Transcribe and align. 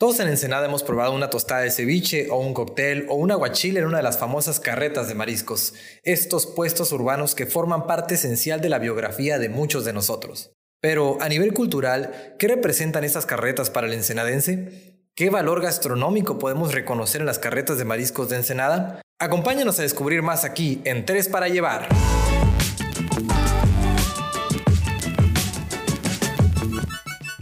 Todos 0.00 0.18
en 0.20 0.28
Ensenada 0.28 0.64
hemos 0.64 0.82
probado 0.82 1.12
una 1.12 1.28
tostada 1.28 1.60
de 1.60 1.70
ceviche 1.70 2.30
o 2.30 2.38
un 2.38 2.54
cóctel 2.54 3.04
o 3.10 3.16
un 3.16 3.30
aguachile 3.30 3.80
en 3.80 3.86
una 3.86 3.98
de 3.98 4.02
las 4.02 4.16
famosas 4.16 4.58
carretas 4.58 5.08
de 5.08 5.14
mariscos, 5.14 5.74
estos 6.04 6.46
puestos 6.46 6.90
urbanos 6.92 7.34
que 7.34 7.44
forman 7.44 7.86
parte 7.86 8.14
esencial 8.14 8.62
de 8.62 8.70
la 8.70 8.78
biografía 8.78 9.38
de 9.38 9.50
muchos 9.50 9.84
de 9.84 9.92
nosotros. 9.92 10.52
Pero 10.80 11.18
a 11.20 11.28
nivel 11.28 11.52
cultural, 11.52 12.34
¿qué 12.38 12.48
representan 12.48 13.04
estas 13.04 13.26
carretas 13.26 13.68
para 13.68 13.88
el 13.88 13.92
ensenadense? 13.92 15.02
¿Qué 15.14 15.28
valor 15.28 15.60
gastronómico 15.60 16.38
podemos 16.38 16.72
reconocer 16.72 17.20
en 17.20 17.26
las 17.26 17.38
carretas 17.38 17.76
de 17.76 17.84
mariscos 17.84 18.30
de 18.30 18.36
Ensenada? 18.36 19.02
Acompáñanos 19.18 19.80
a 19.80 19.82
descubrir 19.82 20.22
más 20.22 20.46
aquí 20.46 20.80
en 20.84 21.04
Tres 21.04 21.28
para 21.28 21.48
Llevar. 21.48 21.90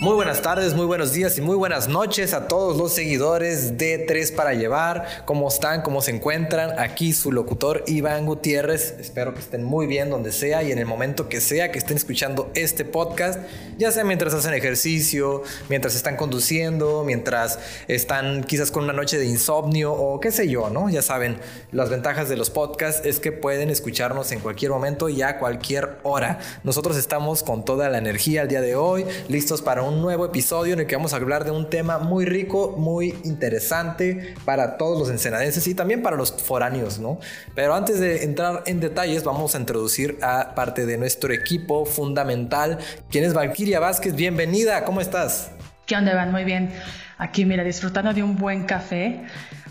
Muy 0.09 0.15
buenas 0.15 0.41
tardes, 0.41 0.73
muy 0.73 0.87
buenos 0.87 1.13
días 1.13 1.37
y 1.37 1.43
muy 1.43 1.55
buenas 1.55 1.87
noches 1.87 2.33
a 2.33 2.49
todos 2.49 2.79
los 2.79 2.95
seguidores 2.95 3.77
de 3.77 3.99
Tres 3.99 4.33
para 4.33 4.55
Llevar. 4.55 5.05
¿Cómo 5.27 5.47
están? 5.47 5.83
¿Cómo 5.83 6.01
se 6.01 6.13
encuentran? 6.13 6.81
Aquí 6.81 7.13
su 7.13 7.31
locutor 7.31 7.85
Iván 7.87 8.25
Gutiérrez. 8.25 8.95
Espero 8.99 9.35
que 9.35 9.41
estén 9.41 9.63
muy 9.63 9.87
bien 9.87 10.09
donde 10.09 10.33
sea 10.33 10.63
y 10.63 10.73
en 10.73 10.79
el 10.79 10.87
momento 10.87 11.29
que 11.29 11.43
sea 11.43 11.71
que 11.71 11.79
estén 11.79 11.99
escuchando 11.99 12.51
este 12.55 12.87
podcast, 12.87 13.39
ya 13.77 13.93
sea 13.93 14.03
mientras 14.03 14.33
hacen 14.33 14.55
ejercicio, 14.55 15.43
mientras 15.69 15.95
están 15.95 16.17
conduciendo, 16.17 17.05
mientras 17.05 17.59
están 17.87 18.45
quizás 18.45 18.71
con 18.71 18.85
una 18.85 18.95
noche 18.95 19.19
de 19.19 19.27
insomnio 19.27 19.93
o 19.93 20.21
qué 20.21 20.33
sé 20.33 20.49
yo, 20.49 20.71
¿no? 20.71 20.89
Ya 20.89 21.03
saben, 21.03 21.37
las 21.71 21.91
ventajas 21.91 22.31
de 22.31 22.39
los 22.39 22.49
podcasts 22.49 23.03
es 23.05 23.21
que 23.21 23.31
pueden 23.31 23.69
escucharnos 23.69 24.33
en 24.33 24.41
cualquier 24.41 24.71
momento 24.71 25.11
y 25.11 25.21
a 25.21 25.39
cualquier 25.39 25.99
hora. 26.03 26.39
Nosotros 26.65 26.97
estamos 26.97 27.43
con 27.43 27.63
toda 27.63 27.91
la 27.91 27.99
energía 27.99 28.41
el 28.41 28.49
día 28.49 28.63
de 28.63 28.75
hoy, 28.75 29.05
listos 29.29 29.61
para 29.61 29.83
un 29.83 29.98
nuevo 30.03 30.25
episodio 30.25 30.73
en 30.75 30.81
el 30.81 30.87
que 30.87 30.97
vamos 30.97 31.13
a 31.13 31.17
hablar 31.17 31.45
de 31.45 31.51
un 31.51 31.69
tema 31.71 31.99
muy 31.99 32.25
rico, 32.25 32.75
muy 32.77 33.19
interesante 33.25 34.35
para 34.45 34.77
todos 34.77 34.99
los 34.99 35.11
ensenadenses 35.11 35.67
y 35.67 35.75
también 35.75 36.03
para 36.03 36.17
los 36.17 36.33
foráneos, 36.33 36.99
¿no? 36.99 37.19
Pero 37.55 37.75
antes 37.75 38.01
de 38.01 38.25
entrar 38.25 38.63
en 38.67 38.81
detalles, 38.81 39.25
vamos 39.25 39.55
a 39.55 39.59
introducir 39.59 40.19
a 40.23 40.55
parte 40.55 40.87
de 40.87 40.99
nuestro 40.99 41.33
equipo 41.33 41.85
fundamental, 41.85 42.79
quien 43.11 43.25
es 43.25 43.35
Valkyria 43.35 43.81
Vázquez. 43.81 44.15
Bienvenida, 44.15 44.85
¿cómo 44.85 45.01
estás? 45.01 45.51
¿Qué 45.87 45.97
onda, 45.97 46.13
Iván? 46.13 46.33
Muy 46.33 46.45
bien. 46.45 46.71
Aquí, 47.19 47.45
mira, 47.45 47.65
disfrutando 47.65 48.15
de 48.15 48.23
un 48.23 48.37
buen 48.37 48.65
café. 48.65 49.21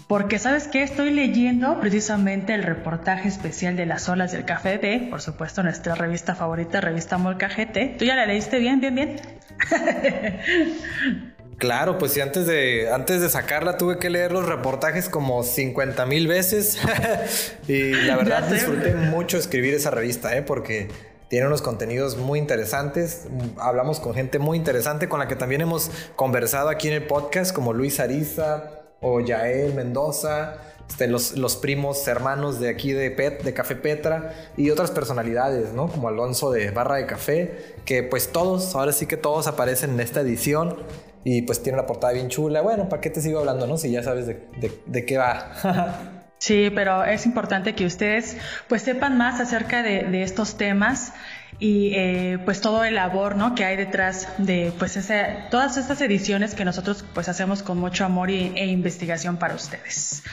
Porque 0.08 0.40
sabes 0.40 0.68
que 0.70 0.84
estoy 0.84 1.12
leyendo 1.12 1.82
precisamente 1.82 2.54
el 2.54 2.64
reportaje 2.64 3.28
especial 3.28 3.76
de 3.76 3.86
las 3.86 4.08
olas 4.08 4.32
del 4.32 4.46
café 4.46 4.78
de, 4.78 5.00
por 5.10 5.22
supuesto, 5.22 5.64
nuestra 5.64 5.96
revista 5.96 6.34
favorita, 6.34 6.80
revista 6.80 7.18
Molcajete. 7.18 7.96
¿Tú 8.00 8.06
ya 8.06 8.16
la 8.16 8.26
leíste 8.26 8.60
bien, 8.60 8.80
bien, 8.80 8.96
bien? 8.96 9.22
Claro, 11.58 11.98
pues 11.98 12.12
sí, 12.12 12.22
antes 12.22 12.46
de, 12.46 12.92
antes 12.94 13.20
de 13.20 13.30
sacarla 13.30 13.78
tuve 13.78 13.98
que 13.98 14.12
leer 14.12 14.32
los 14.32 14.46
reportajes 14.46 15.10
como 15.10 15.42
50 15.42 16.06
mil 16.06 16.28
veces 16.28 16.78
y 17.68 17.94
la 17.94 18.16
verdad 18.18 18.44
disfruté 18.44 18.94
mucho 18.94 19.38
escribir 19.38 19.74
esa 19.74 19.90
revista, 19.90 20.38
¿eh? 20.38 20.44
porque 20.44 20.90
tiene 21.30 21.48
unos 21.48 21.62
contenidos 21.62 22.18
muy 22.18 22.40
interesantes, 22.40 23.28
hablamos 23.58 24.00
con 24.00 24.14
gente 24.14 24.40
muy 24.40 24.58
interesante 24.58 25.10
con 25.10 25.20
la 25.20 25.28
que 25.28 25.36
también 25.36 25.62
hemos 25.62 25.92
conversado 26.16 26.70
aquí 26.70 26.88
en 26.88 26.94
el 26.94 27.06
podcast, 27.06 27.54
como 27.54 27.74
Luis 27.74 28.00
Ariza 28.00 28.72
o 29.02 29.20
Yael 29.20 29.74
Mendoza, 29.74 30.58
este, 30.90 31.08
los, 31.08 31.38
los, 31.38 31.58
primos 31.58 32.08
hermanos 32.08 32.62
de 32.62 32.70
aquí 32.70 32.94
de, 32.94 33.12
Pet, 33.12 33.44
de 33.44 33.54
Café 33.54 33.76
Petra 33.76 34.34
y 34.56 34.70
otras 34.70 34.90
personalidades, 34.90 35.74
¿no? 35.74 35.90
Como 35.90 36.08
Alonso 36.08 36.50
de 36.50 36.72
Barra 36.72 36.96
de 36.96 37.06
Café, 37.06 37.76
que 37.84 38.04
pues 38.04 38.32
todos, 38.32 38.74
ahora 38.74 38.94
sí 38.94 39.06
que 39.06 39.18
todos 39.18 39.48
aparecen 39.48 39.92
en 39.92 40.00
esta 40.00 40.22
edición 40.22 40.78
y 41.26 41.42
pues 41.42 41.62
tiene 41.62 41.78
una 41.78 41.88
portada 41.88 42.14
bien 42.14 42.30
chula. 42.30 42.62
Bueno, 42.62 42.88
¿para 42.88 43.02
qué 43.02 43.10
te 43.10 43.22
sigo 43.22 43.40
hablando, 43.40 43.68
no? 43.68 43.78
Si 43.78 43.92
ya 43.92 44.02
sabes 44.02 44.28
de, 44.28 44.40
de, 44.86 45.06
qué 45.06 45.18
va. 45.18 45.52
Sí, 46.40 46.72
pero 46.74 47.04
es 47.04 47.26
importante 47.26 47.74
que 47.74 47.86
ustedes 47.86 48.38
pues 48.68 48.84
sepan 48.84 49.18
más 49.18 49.40
acerca 49.40 49.82
de, 49.82 50.04
de 50.04 50.24
estos 50.24 50.58
temas 50.58 51.14
y 51.60 51.94
eh, 51.96 52.40
pues 52.46 52.62
todo 52.62 52.84
el 52.84 52.96
labor 52.96 53.36
¿no? 53.36 53.56
que 53.56 53.66
hay 53.66 53.76
detrás 53.76 54.28
de 54.38 54.72
pues 54.78 54.96
ese, 54.98 55.38
todas 55.50 55.78
estas 55.78 56.00
ediciones 56.02 56.54
que 56.54 56.66
nosotros 56.66 57.04
pues 57.14 57.30
hacemos 57.30 57.64
con 57.64 57.80
mucho 57.80 58.06
amor 58.06 58.30
y, 58.30 58.54
e 58.56 58.68
investigación 58.68 59.38
para 59.38 59.56
ustedes. 59.56 60.24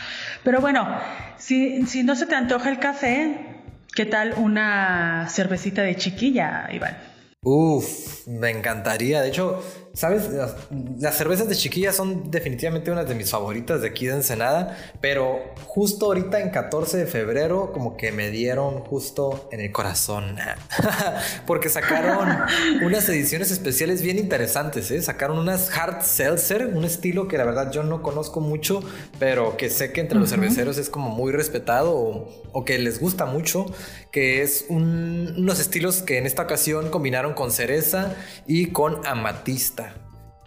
Pero 0.42 0.60
bueno, 0.60 0.86
si, 1.38 1.86
si 1.86 2.02
no 2.02 2.16
se 2.16 2.26
te 2.26 2.34
antoja 2.34 2.68
el 2.68 2.78
café, 2.78 3.38
¿qué 3.94 4.04
tal 4.04 4.34
una 4.36 5.26
cervecita 5.30 5.82
de 5.82 5.96
chiquilla, 5.96 6.68
Iván? 6.70 6.98
Uf, 7.40 8.26
me 8.26 8.50
encantaría. 8.50 9.22
De 9.22 9.28
hecho, 9.28 9.62
¿Sabes? 9.94 10.28
Las, 10.98 11.16
cervezas 11.16 11.48
de 11.48 11.54
chiquilla 11.54 11.92
son 11.92 12.28
definitivamente 12.28 12.90
una 12.90 13.04
de 13.04 13.14
mis 13.14 13.30
favoritas 13.30 13.80
de 13.80 13.88
aquí 13.88 14.06
de 14.06 14.14
Ensenada, 14.14 14.76
pero 15.00 15.54
justo 15.66 16.06
ahorita 16.06 16.40
en 16.40 16.50
14 16.50 16.96
de 16.96 17.06
febrero 17.06 17.70
como 17.72 17.96
que 17.96 18.10
me 18.10 18.30
dieron 18.30 18.80
justo 18.80 19.48
en 19.52 19.60
el 19.60 19.70
corazón, 19.70 20.36
porque 21.46 21.68
sacaron 21.68 22.28
unas 22.82 23.08
ediciones 23.08 23.52
especiales 23.52 24.02
bien 24.02 24.18
interesantes, 24.18 24.90
¿eh? 24.90 25.00
Sacaron 25.00 25.38
unas 25.38 25.70
hard 25.70 26.02
seltzer, 26.02 26.66
un 26.66 26.84
estilo 26.84 27.28
que 27.28 27.38
la 27.38 27.44
verdad 27.44 27.70
yo 27.70 27.84
no 27.84 28.02
conozco 28.02 28.40
mucho, 28.40 28.82
pero 29.20 29.56
que 29.56 29.70
sé 29.70 29.92
que 29.92 30.00
entre 30.00 30.18
los 30.18 30.30
cerveceros 30.30 30.76
es 30.76 30.90
como 30.90 31.10
muy 31.10 31.30
respetado 31.30 31.94
o, 32.52 32.64
que 32.64 32.78
les 32.78 32.98
gusta 32.98 33.26
mucho, 33.26 33.66
que 34.10 34.42
es 34.42 34.66
unos 34.68 35.60
estilos 35.60 36.02
que 36.02 36.18
en 36.18 36.26
esta 36.26 36.42
ocasión 36.42 36.90
combinaron 36.90 37.34
con 37.34 37.52
cereza 37.52 38.14
y 38.46 38.66
con 38.66 39.06
amatista. 39.06 39.83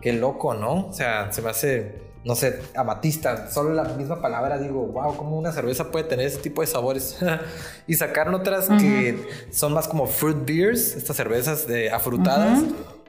Qué 0.07 0.13
loco, 0.13 0.53
¿no? 0.53 0.87
O 0.87 0.93
sea, 0.93 1.33
se 1.33 1.41
me 1.41 1.49
hace, 1.49 1.91
no 2.23 2.33
sé, 2.33 2.61
amatista. 2.77 3.51
Solo 3.51 3.73
la 3.73 3.83
misma 3.83 4.21
palabra 4.21 4.57
digo, 4.57 4.85
wow, 4.85 5.17
¿cómo 5.17 5.37
una 5.37 5.51
cerveza 5.51 5.91
puede 5.91 6.05
tener 6.05 6.27
ese 6.27 6.37
tipo 6.37 6.61
de 6.61 6.67
sabores? 6.67 7.17
y 7.87 7.95
sacaron 7.95 8.33
otras 8.33 8.69
que 8.69 9.27
son 9.51 9.73
más 9.73 9.89
como 9.89 10.07
fruit 10.07 10.37
beers, 10.45 10.95
estas 10.95 11.17
cervezas 11.17 11.67
de 11.67 11.91
afrutadas. 11.91 12.63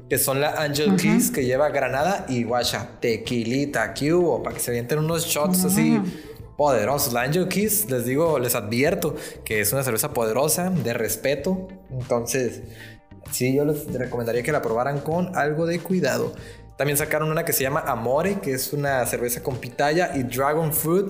Que 0.08 0.18
son 0.18 0.40
la 0.40 0.60
Angel 0.60 0.96
Keys 0.96 1.30
que 1.30 1.44
lleva 1.44 1.68
granada 1.68 2.26
y 2.28 2.42
guacha, 2.42 2.88
tequilita, 2.98 3.94
hubo, 4.12 4.42
para 4.42 4.56
que 4.56 4.60
se 4.60 4.72
avienten 4.72 4.98
unos 4.98 5.24
shots 5.24 5.66
así 5.66 6.02
poderosos. 6.56 7.12
La 7.12 7.22
Angel 7.22 7.46
Keys, 7.46 7.88
les 7.88 8.06
digo, 8.06 8.40
les 8.40 8.56
advierto 8.56 9.14
que 9.44 9.60
es 9.60 9.72
una 9.72 9.84
cerveza 9.84 10.12
poderosa, 10.12 10.70
de 10.70 10.94
respeto. 10.94 11.68
Entonces, 11.92 12.62
sí, 13.30 13.54
yo 13.54 13.64
les 13.64 13.86
recomendaría 13.92 14.42
que 14.42 14.50
la 14.50 14.62
probaran 14.62 14.98
con 14.98 15.36
algo 15.36 15.64
de 15.64 15.78
cuidado. 15.78 16.32
También 16.78 16.96
sacaron 16.96 17.28
una 17.32 17.44
que 17.44 17.52
se 17.52 17.64
llama 17.64 17.80
Amore, 17.80 18.38
que 18.38 18.52
es 18.52 18.72
una 18.72 19.04
cerveza 19.04 19.42
con 19.42 19.56
pitaya 19.56 20.12
y 20.14 20.22
Dragon 20.22 20.72
Fruit, 20.72 21.06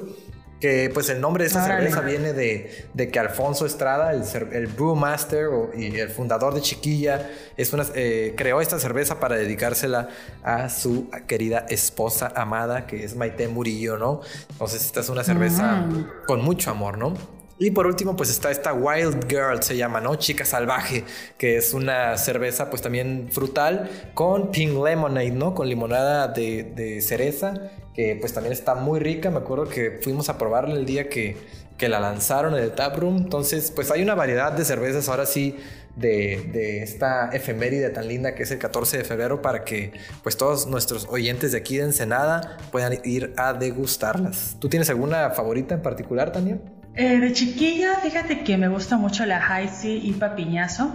que 0.60 0.90
pues 0.94 1.10
el 1.10 1.20
nombre 1.20 1.44
de 1.44 1.48
esta 1.48 1.62
cerveza 1.62 2.00
viene 2.00 2.32
de, 2.32 3.10
que 3.12 3.18
Alfonso 3.18 3.66
Estrada, 3.66 4.14
el, 4.14 4.22
el 4.52 4.66
brewmaster 4.66 5.50
y 5.76 5.98
el 5.98 6.08
fundador 6.08 6.54
de 6.54 6.62
Chiquilla, 6.62 7.30
es 7.58 7.74
una, 7.74 7.84
eh, 7.94 8.32
creó 8.34 8.62
esta 8.62 8.78
cerveza 8.78 9.20
para 9.20 9.36
dedicársela 9.36 10.08
a 10.42 10.70
su 10.70 11.10
querida 11.26 11.66
esposa 11.68 12.32
amada, 12.34 12.86
que 12.86 13.04
es 13.04 13.14
Maite 13.14 13.46
Murillo, 13.46 13.98
¿no? 13.98 14.22
Entonces 14.50 14.86
esta 14.86 15.00
es 15.00 15.10
una 15.10 15.22
cerveza 15.22 15.84
con 16.26 16.42
mucho 16.42 16.70
amor, 16.70 16.96
¿no? 16.96 17.37
Y 17.60 17.72
por 17.72 17.86
último, 17.86 18.14
pues 18.14 18.30
está 18.30 18.52
esta 18.52 18.72
Wild 18.72 19.28
Girl, 19.28 19.60
se 19.62 19.76
llama, 19.76 20.00
¿no? 20.00 20.14
Chica 20.14 20.44
Salvaje, 20.44 21.04
que 21.36 21.56
es 21.56 21.74
una 21.74 22.16
cerveza, 22.16 22.70
pues 22.70 22.82
también 22.82 23.28
frutal, 23.32 23.90
con 24.14 24.52
Pink 24.52 24.72
Lemonade, 24.84 25.32
¿no? 25.32 25.54
Con 25.54 25.68
limonada 25.68 26.28
de, 26.28 27.00
cereza, 27.02 27.54
que 27.94 28.16
pues 28.20 28.32
también 28.32 28.52
está 28.52 28.76
muy 28.76 29.00
rica. 29.00 29.30
Me 29.30 29.38
acuerdo 29.38 29.68
que 29.68 29.98
fuimos 30.02 30.28
a 30.28 30.38
probarla 30.38 30.76
el 30.76 30.86
día 30.86 31.08
que, 31.08 31.36
que 31.76 31.88
la 31.88 31.98
lanzaron 31.98 32.54
en 32.54 32.62
el 32.62 32.72
taproom. 32.72 33.16
Entonces, 33.16 33.72
pues 33.72 33.90
hay 33.90 34.02
una 34.02 34.14
variedad 34.14 34.52
de 34.52 34.64
cervezas 34.64 35.08
ahora 35.08 35.26
sí 35.26 35.56
de, 35.96 36.48
de, 36.52 36.84
esta 36.84 37.30
efeméride 37.30 37.90
tan 37.90 38.06
linda 38.06 38.36
que 38.36 38.44
es 38.44 38.52
el 38.52 38.58
14 38.58 38.98
de 38.98 39.04
febrero 39.04 39.42
para 39.42 39.64
que 39.64 39.90
pues 40.22 40.36
todos 40.36 40.68
nuestros 40.68 41.08
oyentes 41.10 41.50
de 41.50 41.58
aquí 41.58 41.76
de 41.78 41.84
Ensenada 41.84 42.56
puedan 42.70 43.00
ir 43.04 43.34
a 43.36 43.52
degustarlas. 43.52 44.56
¿Tú 44.60 44.68
tienes 44.68 44.88
alguna 44.90 45.30
favorita 45.30 45.74
en 45.74 45.82
particular, 45.82 46.30
Tania? 46.30 46.60
Eh, 47.00 47.20
de 47.20 47.32
chiquilla, 47.32 47.94
fíjate 48.02 48.42
que 48.42 48.56
me 48.56 48.66
gusta 48.66 48.96
mucho 48.96 49.24
la 49.24 49.38
Haisi 49.38 50.00
y 50.02 50.12
Piñazo. 50.34 50.92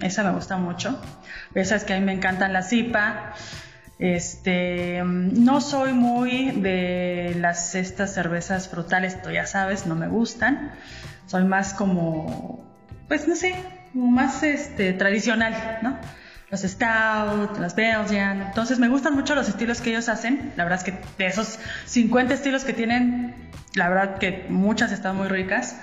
Esa 0.00 0.22
me 0.22 0.30
gusta 0.30 0.56
mucho. 0.56 1.02
Esa 1.52 1.74
es 1.74 1.82
que 1.82 1.94
a 1.94 1.98
mí 1.98 2.06
me 2.06 2.12
encantan 2.12 2.52
las 2.52 2.72
IPA. 2.72 3.34
Este, 3.98 5.02
no 5.04 5.60
soy 5.60 5.94
muy 5.94 6.52
de 6.52 7.34
las 7.40 7.74
estas 7.74 8.14
cervezas 8.14 8.68
frutales, 8.68 9.20
tú 9.20 9.32
ya 9.32 9.44
sabes, 9.46 9.84
no 9.84 9.96
me 9.96 10.06
gustan. 10.06 10.70
Soy 11.26 11.42
más 11.42 11.74
como, 11.74 12.64
pues 13.08 13.26
no 13.26 13.34
sé, 13.34 13.56
más 13.94 14.44
este 14.44 14.92
tradicional, 14.92 15.80
¿no? 15.82 15.98
Los 16.52 16.60
Stout, 16.60 17.58
las 17.58 17.74
Belgian. 17.74 18.42
Entonces 18.42 18.78
me 18.78 18.88
gustan 18.88 19.14
mucho 19.14 19.34
los 19.34 19.48
estilos 19.48 19.80
que 19.80 19.88
ellos 19.88 20.10
hacen. 20.10 20.52
La 20.56 20.64
verdad 20.64 20.80
es 20.80 20.84
que 20.84 21.00
de 21.16 21.26
esos 21.26 21.58
50 21.86 22.34
estilos 22.34 22.64
que 22.64 22.74
tienen, 22.74 23.50
la 23.74 23.88
verdad 23.88 24.18
que 24.18 24.44
muchas 24.50 24.92
están 24.92 25.16
muy 25.16 25.28
ricas. 25.28 25.76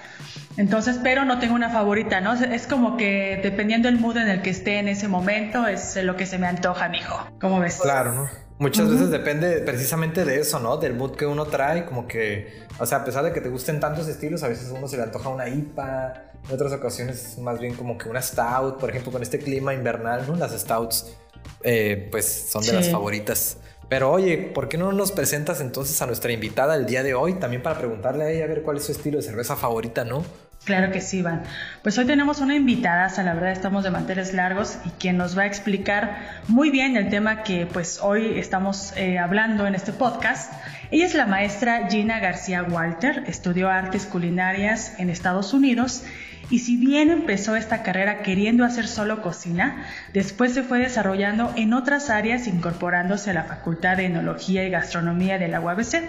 Entonces, 0.57 1.00
pero 1.01 1.25
no 1.25 1.39
tengo 1.39 1.56
una 1.56 1.69
favorita, 1.69 2.21
¿no? 2.21 2.33
Es 2.33 2.68
como 2.68 2.98
que 2.98 3.39
dependiendo 3.42 3.88
del 3.89 3.98
mood 3.98 4.18
en 4.18 4.30
el 4.30 4.44
que 4.44 4.51
esté 4.51 4.77
en 4.77 4.88
ese 4.88 5.07
momento, 5.07 5.66
es 5.66 5.95
lo 6.04 6.16
que 6.16 6.27
se 6.27 6.38
me 6.38 6.45
antoja, 6.45 6.88
mijo. 6.88 7.27
¿Cómo 7.42 7.60
ves? 7.60 7.80
Claro, 7.81 8.13
¿no? 8.13 8.30
Muchas 8.59 8.89
veces 8.89 9.09
depende 9.09 9.61
precisamente 9.61 10.25
de 10.25 10.41
eso, 10.41 10.59
¿no? 10.59 10.75
Del 10.75 10.94
mood 10.94 11.15
que 11.15 11.25
uno 11.25 11.45
trae, 11.45 11.85
como 11.85 12.07
que, 12.09 12.65
o 12.77 12.85
sea, 12.85 13.00
a 13.00 13.06
pesar 13.06 13.23
de 13.23 13.31
que 13.31 13.39
te 13.39 13.47
gusten 13.47 13.79
tantos 13.79 14.09
estilos, 14.09 14.44
a 14.44 14.50
veces 14.50 14.69
uno 14.75 14.85
se 14.85 14.97
le 14.97 15.03
antoja 15.03 15.29
una 15.29 15.47
IPA, 15.47 16.31
en 16.45 16.53
otras 16.53 16.73
ocasiones 16.73 17.38
más 17.38 17.57
bien 17.57 17.73
como 17.73 17.97
que 17.97 18.09
una 18.09 18.21
stout, 18.21 18.77
por 18.77 18.89
ejemplo, 18.89 19.13
con 19.13 19.23
este 19.23 19.39
clima 19.39 19.73
invernal, 19.73 20.27
¿no? 20.27 20.35
Las 20.35 20.51
stouts, 20.51 21.15
eh, 21.63 22.09
pues 22.11 22.25
son 22.25 22.65
de 22.65 22.73
las 22.73 22.89
favoritas. 22.89 23.56
Pero 23.88 24.11
oye, 24.11 24.51
¿por 24.53 24.67
qué 24.67 24.77
no 24.77 24.91
nos 24.91 25.13
presentas 25.13 25.62
entonces 25.62 26.01
a 26.01 26.05
nuestra 26.05 26.33
invitada 26.33 26.75
el 26.75 26.85
día 26.85 27.01
de 27.01 27.13
hoy? 27.13 27.35
También 27.35 27.63
para 27.63 27.77
preguntarle 27.77 28.25
a 28.25 28.29
ella 28.29 28.44
a 28.44 28.47
ver 28.47 28.62
cuál 28.62 28.75
es 28.75 28.83
su 28.83 28.91
estilo 28.91 29.17
de 29.17 29.23
cerveza 29.23 29.55
favorita, 29.55 30.03
¿no? 30.03 30.23
Claro 30.69 30.92
que 30.92 31.01
sí, 31.01 31.18
Iván. 31.18 31.42
Pues 31.81 31.98
hoy 31.98 32.06
tenemos 32.06 32.42
una 32.42 32.54
invitada, 32.54 33.07
a 33.07 33.24
la 33.24 33.33
verdad 33.33 33.51
estamos 33.54 33.83
de 33.83 33.89
manteles 33.89 34.36
largos 34.36 34.77
y 34.86 34.89
quien 35.00 35.18
nos 35.18 35.36
va 35.36 35.42
a 35.42 35.45
explicar 35.48 36.44
muy 36.48 36.69
bien 36.69 36.95
el 36.95 37.10
tema 37.10 37.42
que 37.42 37.66
pues 37.66 37.98
hoy 38.04 38.38
estamos 38.38 38.94
eh, 38.95 39.18
hablando 39.18 39.66
en 39.66 39.74
este 39.74 39.94
podcast. 39.94 40.54
Ella 40.92 41.07
es 41.07 41.16
la 41.16 41.25
maestra 41.25 41.88
Gina 41.89 42.19
García 42.19 42.62
Walter, 42.62 43.24
estudió 43.25 43.68
artes 43.68 44.06
culinarias 44.06 44.94
en 45.00 45.10
Estados 45.10 45.56
Unidos 45.56 46.04
y 46.50 46.60
si 46.60 46.78
bien 46.78 47.10
empezó 47.10 47.56
esta 47.56 47.84
carrera 47.84 48.22
queriendo 48.24 48.66
hacer 48.66 48.88
solo 48.88 49.22
cocina, 49.22 49.86
después 50.13 50.54
se 50.54 50.63
fue 50.63 50.80
desarrollando 50.80 51.54
en 51.56 51.74
otras 51.74 52.10
áreas 52.10 52.48
incorporándose 52.48 53.30
a 53.31 53.34
la 53.34 53.44
Facultad 53.44 53.98
de 53.98 54.06
Enología 54.06 54.66
y 54.66 54.69
Gastronomía 54.69 55.38
de 55.38 55.48
la 55.48 55.62
UABC, 55.62 56.04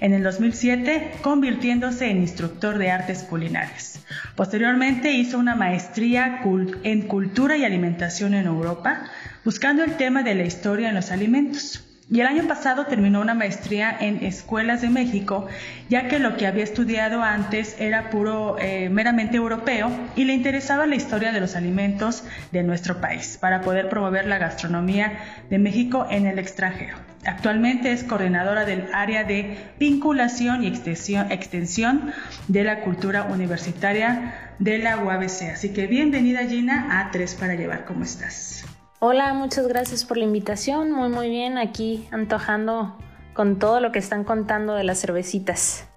en 0.00 0.14
el 0.14 0.22
2007 0.22 1.12
convirtiéndose 1.22 2.10
en 2.10 2.18
instructor 2.18 2.78
de 2.78 2.90
artes 2.90 3.22
culinarias. 3.22 4.00
Posteriormente 4.34 5.12
hizo 5.12 5.38
una 5.38 5.54
maestría 5.54 6.40
en 6.82 7.02
cultura 7.02 7.56
y 7.56 7.64
alimentación 7.64 8.34
en 8.34 8.46
Europa, 8.46 9.04
buscando 9.44 9.84
el 9.84 9.96
tema 9.96 10.22
de 10.22 10.34
la 10.34 10.44
historia 10.44 10.88
en 10.88 10.94
los 10.94 11.10
alimentos. 11.10 11.84
Y 12.10 12.20
el 12.20 12.26
año 12.26 12.46
pasado 12.46 12.86
terminó 12.86 13.20
una 13.20 13.34
maestría 13.34 13.96
en 13.98 14.24
escuelas 14.24 14.82
de 14.82 14.90
México, 14.90 15.46
ya 15.88 16.08
que 16.08 16.18
lo 16.18 16.36
que 16.36 16.46
había 16.46 16.64
estudiado 16.64 17.22
antes 17.22 17.76
era 17.78 18.10
puro, 18.10 18.56
eh, 18.58 18.88
meramente 18.90 19.36
europeo 19.36 19.90
y 20.16 20.24
le 20.24 20.34
interesaba 20.34 20.86
la 20.86 20.96
historia 20.96 21.32
de 21.32 21.40
los 21.40 21.56
alimentos 21.56 22.24
de 22.50 22.62
nuestro 22.64 23.00
país 23.00 23.38
para 23.40 23.62
poder 23.62 23.88
promover 23.88 24.26
la 24.26 24.38
gastronomía 24.38 25.18
de 25.48 25.58
México 25.58 26.06
en 26.10 26.26
el 26.26 26.38
extranjero. 26.38 26.96
Actualmente 27.24 27.92
es 27.92 28.02
coordinadora 28.02 28.64
del 28.64 28.88
área 28.92 29.22
de 29.22 29.56
vinculación 29.78 30.64
y 30.64 30.66
extensión, 30.66 31.30
extensión 31.30 32.12
de 32.48 32.64
la 32.64 32.80
cultura 32.80 33.24
universitaria 33.24 34.52
de 34.58 34.78
la 34.78 34.98
UABC. 34.98 35.52
Así 35.52 35.72
que 35.72 35.86
bienvenida 35.86 36.46
Gina 36.46 37.00
a 37.00 37.10
Tres 37.12 37.36
para 37.36 37.54
Llevar. 37.54 37.84
¿Cómo 37.84 38.02
estás? 38.02 38.64
Hola, 39.04 39.34
muchas 39.34 39.66
gracias 39.66 40.04
por 40.04 40.16
la 40.16 40.22
invitación. 40.22 40.92
Muy, 40.92 41.08
muy 41.08 41.28
bien. 41.28 41.58
Aquí 41.58 42.06
antojando 42.12 42.96
con 43.32 43.58
todo 43.58 43.80
lo 43.80 43.90
que 43.90 43.98
están 43.98 44.22
contando 44.22 44.74
de 44.74 44.84
las 44.84 45.00
cervecitas. 45.00 45.88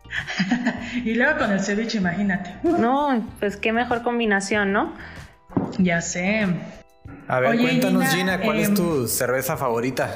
y 1.05 1.13
luego 1.13 1.37
con 1.37 1.51
el 1.51 1.59
ceviche, 1.59 1.99
imagínate. 1.99 2.55
no, 2.63 3.23
pues 3.39 3.57
qué 3.57 3.71
mejor 3.73 4.01
combinación, 4.01 4.73
¿no? 4.73 4.91
Ya 5.77 6.01
sé. 6.01 6.47
A 7.27 7.39
ver, 7.41 7.59
cuéntanos, 7.59 8.05
Gina, 8.05 8.41
¿cuál 8.41 8.57
es 8.57 8.69
em, 8.69 8.75
tu 8.75 9.07
cerveza 9.07 9.55
favorita? 9.55 10.09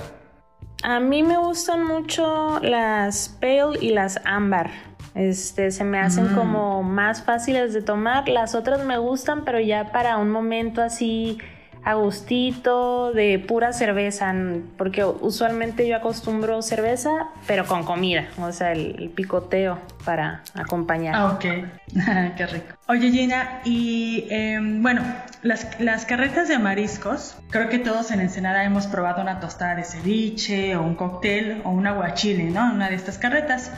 A 0.82 1.00
mí 1.00 1.22
me 1.22 1.38
gustan 1.38 1.86
mucho 1.86 2.60
las 2.64 3.30
Pale 3.40 3.78
y 3.82 3.90
las 3.92 4.20
Ámbar. 4.26 4.72
Este, 5.14 5.70
se 5.70 5.84
me 5.84 6.00
hacen 6.00 6.32
mm. 6.32 6.36
como 6.36 6.82
más 6.82 7.22
fáciles 7.22 7.72
de 7.72 7.84
tomar. 7.84 8.28
Las 8.28 8.56
otras 8.56 8.84
me 8.84 8.98
gustan, 8.98 9.46
pero 9.46 9.60
ya 9.60 9.92
para 9.92 10.18
un 10.18 10.32
momento 10.32 10.82
así 10.82 11.38
a 11.84 11.94
gustito, 11.94 13.14
de 13.14 13.40
pura 13.40 13.74
cerveza, 13.74 14.34
porque 14.78 15.06
usualmente 15.06 15.88
yo 15.88 15.96
acostumbro 15.96 16.62
cerveza, 16.62 17.30
pero 17.48 17.66
con 17.66 17.84
comida, 17.84 18.28
o 18.40 18.52
sea, 18.52 18.74
el, 18.74 19.12
picoteo 19.16 19.80
para 20.06 20.44
acompañar. 20.54 21.16
Ah, 21.16 21.34
ok, 21.34 21.42
qué 22.38 22.46
rico. 22.48 22.76
Oye 22.88 23.12
Gina, 23.12 23.62
y 23.64 24.28
em, 24.30 24.82
bueno, 24.82 25.02
las, 25.42 25.80
las 25.80 26.06
carretas 26.06 26.48
de 26.48 26.60
mariscos, 26.60 27.38
creo 27.50 27.70
que 27.70 27.80
todos 27.80 28.12
en 28.12 28.20
Ensenada 28.20 28.64
hemos 28.64 28.88
probado 28.88 29.22
una 29.22 29.40
tostada 29.40 29.76
de 29.76 29.84
ceviche 29.84 30.76
o 30.76 30.84
un 30.84 30.96
cóctel 30.96 31.62
o 31.64 31.72
un 31.72 31.88
aguachile, 31.88 32.46
¿no? 32.46 32.74
Una 32.74 32.90
de 32.90 32.96
estas 32.96 33.18
carretas. 33.18 33.72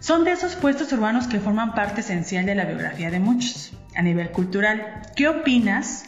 Son 0.00 0.24
de 0.24 0.30
esos 0.30 0.54
puestos 0.54 0.92
urbanos 0.92 1.26
que 1.26 1.40
forman 1.40 1.74
parte 1.74 2.02
esencial 2.02 2.46
de 2.46 2.54
la 2.54 2.64
biografía 2.64 3.10
de 3.10 3.18
muchos. 3.18 3.72
A 3.96 4.02
nivel 4.02 4.30
cultural, 4.30 5.02
¿qué 5.16 5.26
opinas 5.26 6.07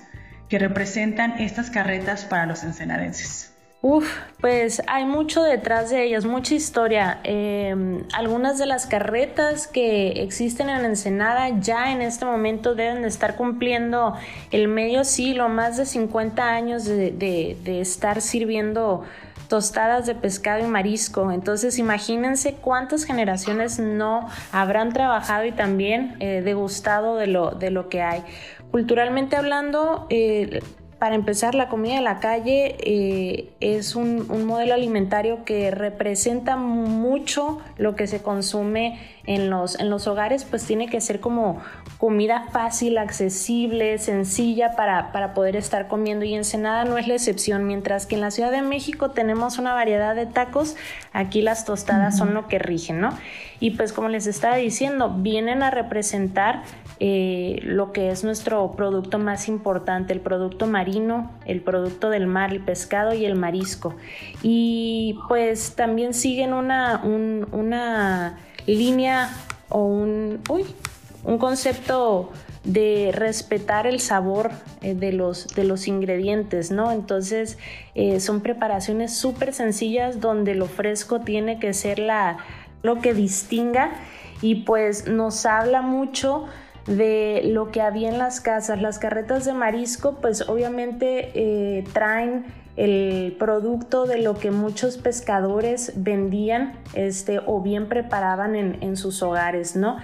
que 0.50 0.58
representan 0.58 1.38
estas 1.38 1.70
carretas 1.70 2.26
para 2.26 2.44
los 2.44 2.64
ensenadenses? 2.64 3.50
Uf, 3.82 4.14
pues 4.42 4.82
hay 4.88 5.06
mucho 5.06 5.42
detrás 5.42 5.88
de 5.88 6.04
ellas, 6.04 6.26
mucha 6.26 6.54
historia. 6.54 7.18
Em, 7.24 8.02
algunas 8.12 8.58
de 8.58 8.66
las 8.66 8.84
carretas 8.84 9.66
que 9.66 10.22
existen 10.22 10.68
en 10.68 10.84
Ensenada 10.84 11.48
ya 11.60 11.90
en 11.90 12.02
este 12.02 12.26
momento 12.26 12.74
deben 12.74 13.00
de 13.00 13.08
estar 13.08 13.36
cumpliendo 13.36 14.16
el 14.50 14.68
medio 14.68 15.04
siglo, 15.04 15.48
más 15.48 15.78
de 15.78 15.86
50 15.86 16.44
años 16.44 16.84
de, 16.84 17.56
estar 17.80 18.20
sirviendo 18.20 19.04
tostadas 19.48 20.04
de 20.04 20.14
pescado 20.14 20.62
y 20.62 20.68
marisco. 20.68 21.32
Entonces 21.32 21.78
imagínense 21.78 22.56
cuántas 22.56 23.04
generaciones 23.04 23.78
no 23.78 24.28
habrán 24.52 24.92
trabajado 24.92 25.46
y 25.46 25.52
también 25.52 26.16
eh, 26.20 26.42
degustado 26.44 27.16
de 27.16 27.28
lo, 27.28 27.52
de 27.52 27.70
lo 27.70 27.88
que 27.88 28.02
hay. 28.02 28.22
Culturalmente 28.70 29.36
hablando, 29.36 30.06
eh, 30.10 30.60
para 31.00 31.14
empezar, 31.14 31.54
la 31.54 31.70
comida 31.70 31.94
de 31.94 32.02
la 32.02 32.20
calle 32.20 32.76
eh, 32.80 33.48
es 33.60 33.96
un, 33.96 34.26
modelo 34.46 34.74
alimentario 34.74 35.46
que 35.46 35.70
representa 35.70 36.56
mucho 36.56 37.58
lo 37.78 37.96
que 37.96 38.06
se 38.06 38.20
consume 38.22 39.00
en 39.24 39.48
los, 39.48 39.80
en 39.80 39.88
los 39.88 40.06
hogares, 40.06 40.44
pues 40.44 40.66
tiene 40.66 40.90
que 40.90 41.00
ser 41.00 41.20
como 41.20 41.62
comida 42.00 42.46
fácil, 42.50 42.96
accesible, 42.96 43.98
sencilla 43.98 44.74
para, 44.74 45.12
para 45.12 45.34
poder 45.34 45.54
estar 45.54 45.86
comiendo 45.86 46.24
y 46.24 46.34
Ensenada 46.34 46.86
no 46.86 46.96
es 46.96 47.06
la 47.06 47.12
excepción, 47.12 47.66
mientras 47.66 48.06
que 48.06 48.14
en 48.14 48.22
la 48.22 48.30
Ciudad 48.30 48.50
de 48.50 48.62
México 48.62 49.10
tenemos 49.10 49.58
una 49.58 49.74
variedad 49.74 50.16
de 50.16 50.24
tacos, 50.24 50.76
aquí 51.12 51.42
las 51.42 51.66
tostadas 51.66 52.16
son 52.16 52.32
lo 52.32 52.48
que 52.48 52.58
rigen, 52.58 53.02
¿no? 53.02 53.10
Y 53.60 53.72
pues 53.72 53.92
como 53.92 54.08
les 54.08 54.26
estaba 54.26 54.56
diciendo, 54.56 55.14
vienen 55.18 55.62
a 55.62 55.70
representar 55.70 56.62
eh, 57.00 57.58
lo 57.64 57.92
que 57.92 58.10
es 58.10 58.24
nuestro 58.24 58.72
producto 58.72 59.18
más 59.18 59.46
importante, 59.46 60.14
el 60.14 60.20
producto 60.20 60.66
marino, 60.66 61.30
el 61.44 61.60
producto 61.60 62.08
del 62.08 62.26
mar, 62.26 62.50
el 62.50 62.60
pescado 62.60 63.12
y 63.12 63.26
el 63.26 63.36
marisco. 63.36 63.94
Y 64.42 65.18
pues 65.28 65.74
también 65.76 66.14
siguen 66.14 66.54
una, 66.54 67.02
una 67.04 68.38
línea 68.66 69.30
o 69.68 69.84
un, 69.84 70.40
un 71.24 71.38
concepto 71.38 72.30
de 72.64 73.10
respetar 73.14 73.86
el 73.86 74.00
sabor 74.00 74.50
eh, 74.82 74.94
de, 74.94 75.12
los, 75.12 75.48
de 75.48 75.64
los 75.64 75.88
ingredientes, 75.88 76.70
¿no? 76.70 76.92
Entonces 76.92 77.58
eh, 77.94 78.20
son 78.20 78.40
preparaciones 78.40 79.16
súper 79.16 79.52
sencillas 79.52 80.20
donde 80.20 80.54
lo 80.54 80.66
fresco 80.66 81.20
tiene 81.20 81.58
que 81.58 81.72
ser 81.72 81.98
la, 81.98 82.38
lo 82.82 83.00
que 83.00 83.14
distinga 83.14 83.92
y 84.42 84.56
pues 84.56 85.06
nos 85.06 85.46
habla 85.46 85.82
mucho 85.82 86.46
de 86.86 87.42
lo 87.44 87.70
que 87.70 87.80
había 87.80 88.08
en 88.08 88.18
las 88.18 88.40
casas. 88.40 88.80
Las 88.80 88.98
carretas 88.98 89.44
de 89.44 89.52
marisco 89.52 90.16
pues 90.20 90.48
obviamente 90.48 91.30
eh, 91.34 91.84
traen 91.92 92.46
el 92.76 93.36
producto 93.38 94.06
de 94.06 94.18
lo 94.18 94.38
que 94.38 94.50
muchos 94.50 94.96
pescadores 94.96 95.92
vendían 95.96 96.74
este, 96.94 97.40
o 97.44 97.60
bien 97.60 97.88
preparaban 97.88 98.54
en, 98.54 98.96
sus 98.96 99.22
hogares, 99.22 99.76
¿no? 99.76 99.98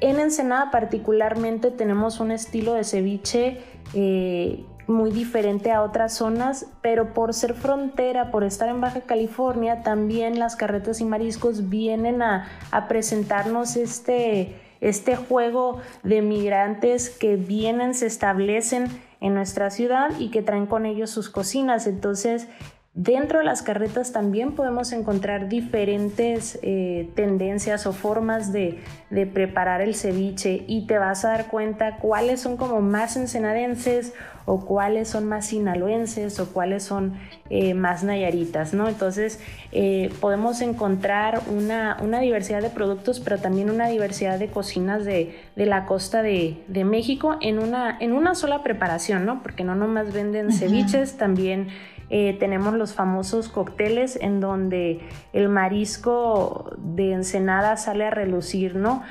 En 0.00 0.18
Ensenada 0.18 0.70
particularmente 0.70 1.70
tenemos 1.70 2.20
un 2.20 2.30
estilo 2.30 2.74
de 2.74 2.84
ceviche 2.84 3.58
eh, 3.94 4.64
muy 4.86 5.10
diferente 5.10 5.70
a 5.72 5.82
otras 5.82 6.14
zonas, 6.14 6.66
pero 6.82 7.12
por 7.12 7.34
ser 7.34 7.54
frontera, 7.54 8.30
por 8.30 8.44
estar 8.44 8.68
en 8.68 8.80
Baja 8.80 9.02
California, 9.02 9.82
también 9.82 10.38
las 10.38 10.56
carretas 10.56 11.00
y 11.00 11.04
mariscos 11.04 11.68
vienen 11.68 12.22
a, 12.22 12.48
a 12.70 12.88
presentarnos 12.88 13.76
este 13.76 14.56
este 14.80 15.14
juego 15.16 15.80
de 16.02 16.22
migrantes 16.22 17.10
que 17.10 17.36
vienen, 17.36 17.94
se 17.94 18.06
establecen 18.06 18.86
en 19.20 19.34
nuestra 19.34 19.70
ciudad 19.70 20.18
y 20.18 20.30
que 20.30 20.42
traen 20.42 20.66
con 20.66 20.86
ellos 20.86 21.10
sus 21.10 21.28
cocinas. 21.28 21.86
Entonces, 21.86 22.48
Dentro 22.92 23.38
de 23.38 23.44
las 23.44 23.62
carretas 23.62 24.10
también 24.10 24.56
podemos 24.56 24.90
encontrar 24.90 25.48
diferentes 25.48 26.58
eh, 26.62 27.08
tendencias 27.14 27.86
o 27.86 27.92
formas 27.92 28.52
de, 28.52 28.80
de, 29.10 29.26
preparar 29.26 29.80
el 29.80 29.94
ceviche 29.94 30.64
y 30.66 30.88
te 30.88 30.98
vas 30.98 31.24
a 31.24 31.28
dar 31.28 31.46
cuenta 31.46 31.98
cuáles 31.98 32.40
son 32.40 32.56
como 32.56 32.80
más 32.80 33.16
ensenadenses 33.16 34.12
o 34.44 34.66
cuáles 34.66 35.06
son 35.06 35.26
más 35.26 35.46
sinaloenses 35.46 36.40
o 36.40 36.52
cuáles 36.52 36.82
son 36.82 37.14
eh, 37.48 37.74
más 37.74 38.02
nayaritas, 38.02 38.74
¿no? 38.74 38.88
Entonces 38.88 39.38
eh, 39.70 40.12
podemos 40.20 40.60
encontrar 40.60 41.42
una, 41.48 41.96
una, 42.02 42.18
diversidad 42.18 42.60
de 42.60 42.70
productos, 42.70 43.20
pero 43.20 43.38
también 43.38 43.70
una 43.70 43.86
diversidad 43.86 44.40
de 44.40 44.48
cocinas 44.48 45.04
de, 45.04 45.38
de 45.54 45.66
la 45.66 45.86
costa 45.86 46.22
de, 46.22 46.64
de, 46.66 46.84
México 46.84 47.36
en 47.40 47.60
una, 47.60 47.96
en 48.00 48.12
una 48.12 48.34
sola 48.34 48.64
preparación, 48.64 49.24
¿no? 49.24 49.40
Porque 49.40 49.62
no 49.62 49.76
nomás 49.76 50.12
venden 50.12 50.50
ceviches, 50.52 51.16
también 51.16 51.68
eh, 52.10 52.36
tenemos 52.38 52.74
los 52.74 52.92
famosos 52.92 53.48
cócteles 53.48 54.18
en 54.20 54.40
donde 54.40 55.00
el 55.32 55.48
marisco 55.48 56.72
de 56.76 57.12
ensenada 57.12 57.76
sale 57.76 58.04
a 58.04 58.10
relucir, 58.10 58.74
¿no? 58.74 59.02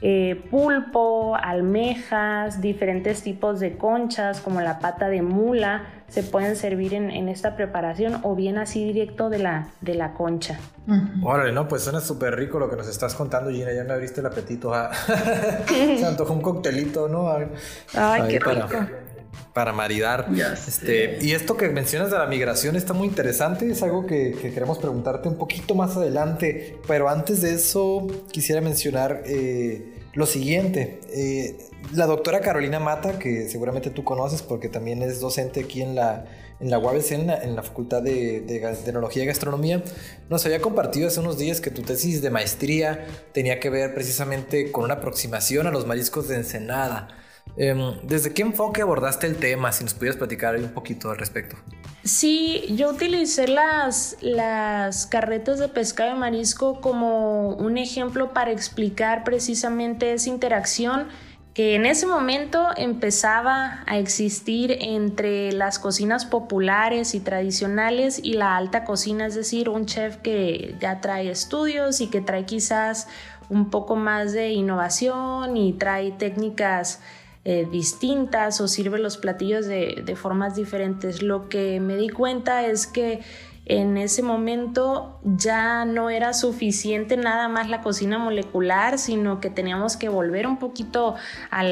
Eh, 0.00 0.44
pulpo, 0.50 1.34
almejas, 1.36 2.60
diferentes 2.60 3.22
tipos 3.22 3.58
de 3.58 3.76
conchas 3.76 4.40
como 4.40 4.60
la 4.60 4.78
pata 4.78 5.08
de 5.08 5.22
mula 5.22 5.86
se 6.06 6.22
pueden 6.22 6.54
servir 6.54 6.94
en, 6.94 7.28
esta 7.28 7.56
preparación 7.56 8.20
o 8.22 8.34
bien 8.36 8.58
así 8.58 8.84
directo 8.84 9.28
de 9.28 9.40
la, 9.40 9.68
de 9.80 9.94
la 9.94 10.14
concha. 10.14 10.58
Órale, 11.22 11.52
no, 11.52 11.68
pues 11.68 11.82
suena 11.82 12.00
súper 12.00 12.36
rico 12.36 12.58
lo 12.58 12.70
que 12.70 12.76
nos 12.76 12.88
estás 12.88 13.14
contando, 13.14 13.50
Gina. 13.50 13.72
Ya 13.72 13.84
me 13.84 13.92
abriste 13.92 14.20
el 14.20 14.26
apetito. 14.26 14.72
Ah. 14.72 14.90
se 15.66 16.06
antojó 16.06 16.32
un 16.32 16.40
coctelito, 16.40 17.08
¿no? 17.08 17.30
Ay, 17.30 18.22
qué 18.28 18.38
rico 18.38 18.68
para 19.52 19.72
maridar. 19.72 20.28
este, 20.66 21.18
y 21.20 21.32
esto 21.32 21.56
que 21.56 21.68
mencionas 21.68 22.10
de 22.10 22.18
la 22.18 22.26
migración 22.26 22.76
está 22.76 22.92
muy 22.92 23.08
interesante, 23.08 23.70
es 23.70 23.82
algo 23.82 24.06
que, 24.06 24.32
queremos 24.54 24.78
preguntarte 24.78 25.28
un 25.28 25.36
poquito 25.36 25.74
más 25.74 25.96
adelante, 25.96 26.76
pero 26.86 27.08
antes 27.08 27.40
de 27.40 27.54
eso 27.54 28.06
quisiera 28.30 28.60
mencionar 28.60 29.22
eh, 29.26 29.94
lo 30.14 30.26
siguiente. 30.26 31.00
Eh, 31.10 31.58
la 31.94 32.06
doctora 32.06 32.40
Carolina 32.40 32.80
Mata, 32.80 33.18
que 33.18 33.48
seguramente 33.48 33.90
tú 33.90 34.04
conoces 34.04 34.42
porque 34.42 34.68
también 34.68 35.02
es 35.02 35.20
docente 35.20 35.60
aquí 35.60 35.82
en 35.82 35.94
la, 35.94 36.26
en 36.60 36.70
la 36.70 36.78
UABC, 36.78 37.12
en 37.12 37.56
la, 37.56 37.62
Facultad 37.62 38.02
de, 38.02 38.40
de, 38.40 38.76
Tecnología 38.84 39.22
y 39.22 39.26
Gastronomía, 39.26 39.82
nos 40.28 40.44
había 40.44 40.60
compartido 40.60 41.08
hace 41.08 41.20
unos 41.20 41.38
días 41.38 41.60
que 41.60 41.70
tu 41.70 41.82
tesis 41.82 42.20
de 42.20 42.30
maestría 42.30 43.06
tenía 43.32 43.60
que 43.60 43.70
ver 43.70 43.94
precisamente 43.94 44.72
con 44.72 44.84
una 44.84 44.94
aproximación 44.94 45.66
a 45.66 45.70
los 45.70 45.86
mariscos 45.86 46.28
de 46.28 46.36
Ensenada. 46.36 47.08
Em, 47.56 48.00
¿Desde 48.02 48.32
qué 48.32 48.42
enfoque 48.42 48.82
abordaste 48.82 49.26
el 49.26 49.36
tema? 49.36 49.72
Si 49.72 49.84
nos 49.84 49.94
pudieras 49.94 50.16
platicar 50.16 50.56
un 50.56 50.68
poquito 50.68 51.10
al 51.10 51.18
respecto. 51.18 51.56
Sí, 52.04 52.64
yo 52.76 52.90
utilicé 52.90 53.48
las, 53.48 54.16
las 54.20 55.06
carretas 55.06 55.58
de 55.58 55.68
pescado 55.68 56.16
y 56.16 56.18
marisco 56.18 56.80
como 56.80 57.50
un 57.50 57.76
ejemplo 57.76 58.32
para 58.32 58.52
explicar 58.52 59.24
precisamente 59.24 60.12
esa 60.12 60.30
interacción 60.30 61.08
que 61.58 61.74
en 61.74 61.86
ese 61.86 62.06
momento 62.06 62.68
empezaba 62.76 63.82
a 63.84 63.98
existir 63.98 64.78
entre 64.80 65.50
las 65.50 65.80
cocinas 65.80 66.24
populares 66.24 67.16
y 67.16 67.20
tradicionales 67.20 68.20
y 68.22 68.34
la 68.34 68.56
alta 68.56 68.84
cocina, 68.84 69.26
es 69.26 69.34
decir, 69.34 69.68
un 69.68 69.84
chef 69.84 70.18
que 70.18 70.76
ya 70.80 71.00
trae 71.00 71.28
estudios 71.28 72.00
y 72.00 72.06
que 72.06 72.20
trae 72.20 72.44
quizás 72.46 73.08
un 73.48 73.70
poco 73.70 73.96
más 73.96 74.32
de 74.32 74.50
innovación 74.50 75.56
y 75.56 75.72
trae 75.72 76.12
técnicas 76.12 77.00
eh, 77.50 77.66
distintas 77.72 78.60
o 78.60 78.68
sirve 78.68 78.98
los 78.98 79.16
platillos 79.16 79.64
de, 79.64 80.14
formas 80.20 80.54
diferentes. 80.54 81.22
Lo 81.22 81.48
que 81.48 81.80
me 81.80 81.96
di 81.96 82.10
cuenta 82.10 82.66
es 82.66 82.86
que 82.86 83.20
en 83.64 83.96
ese 83.96 84.22
momento 84.22 85.18
ya 85.24 85.86
no 85.86 86.10
era 86.10 86.34
suficiente 86.34 87.16
nada 87.16 87.48
más 87.48 87.70
la 87.70 87.80
cocina 87.80 88.18
molecular, 88.18 88.98
sino 88.98 89.40
que 89.40 89.48
teníamos 89.48 89.96
que 89.96 90.10
volver 90.10 90.46
un 90.46 90.58
poquito 90.58 91.14
a 91.50 91.62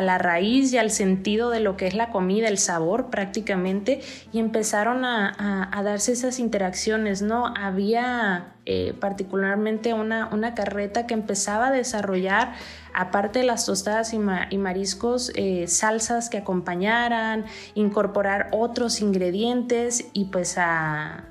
la 0.00 0.16
raíz 0.16 0.72
y 0.72 0.78
al 0.78 0.90
sentido 0.90 1.50
de 1.50 1.60
lo 1.60 1.76
que 1.76 1.86
es 1.86 1.92
la 1.92 2.08
comida, 2.08 2.48
el 2.48 2.56
sabor 2.56 3.10
prácticamente, 3.10 4.00
y 4.32 4.38
empezaron 4.38 5.04
a, 5.04 5.68
darse 5.84 6.12
esas 6.12 6.38
interacciones, 6.38 7.20
¿no? 7.20 7.52
Había 7.58 8.54
eh, 8.64 8.94
particularmente 8.98 9.92
una 9.92 10.54
carreta 10.54 11.06
que 11.06 11.12
empezaba 11.12 11.66
a 11.66 11.72
desarrollar 11.72 12.54
aparte 12.94 13.40
de 13.40 13.44
las 13.44 13.66
tostadas 13.66 14.12
y, 14.12 14.18
mariscos, 14.18 15.32
eh, 15.34 15.66
salsas 15.66 16.30
que 16.30 16.38
acompañaran, 16.38 17.44
incorporar 17.74 18.48
otros 18.52 19.00
ingredientes 19.00 20.08
y 20.12 20.26
pues 20.26 20.56
a, 20.58 21.26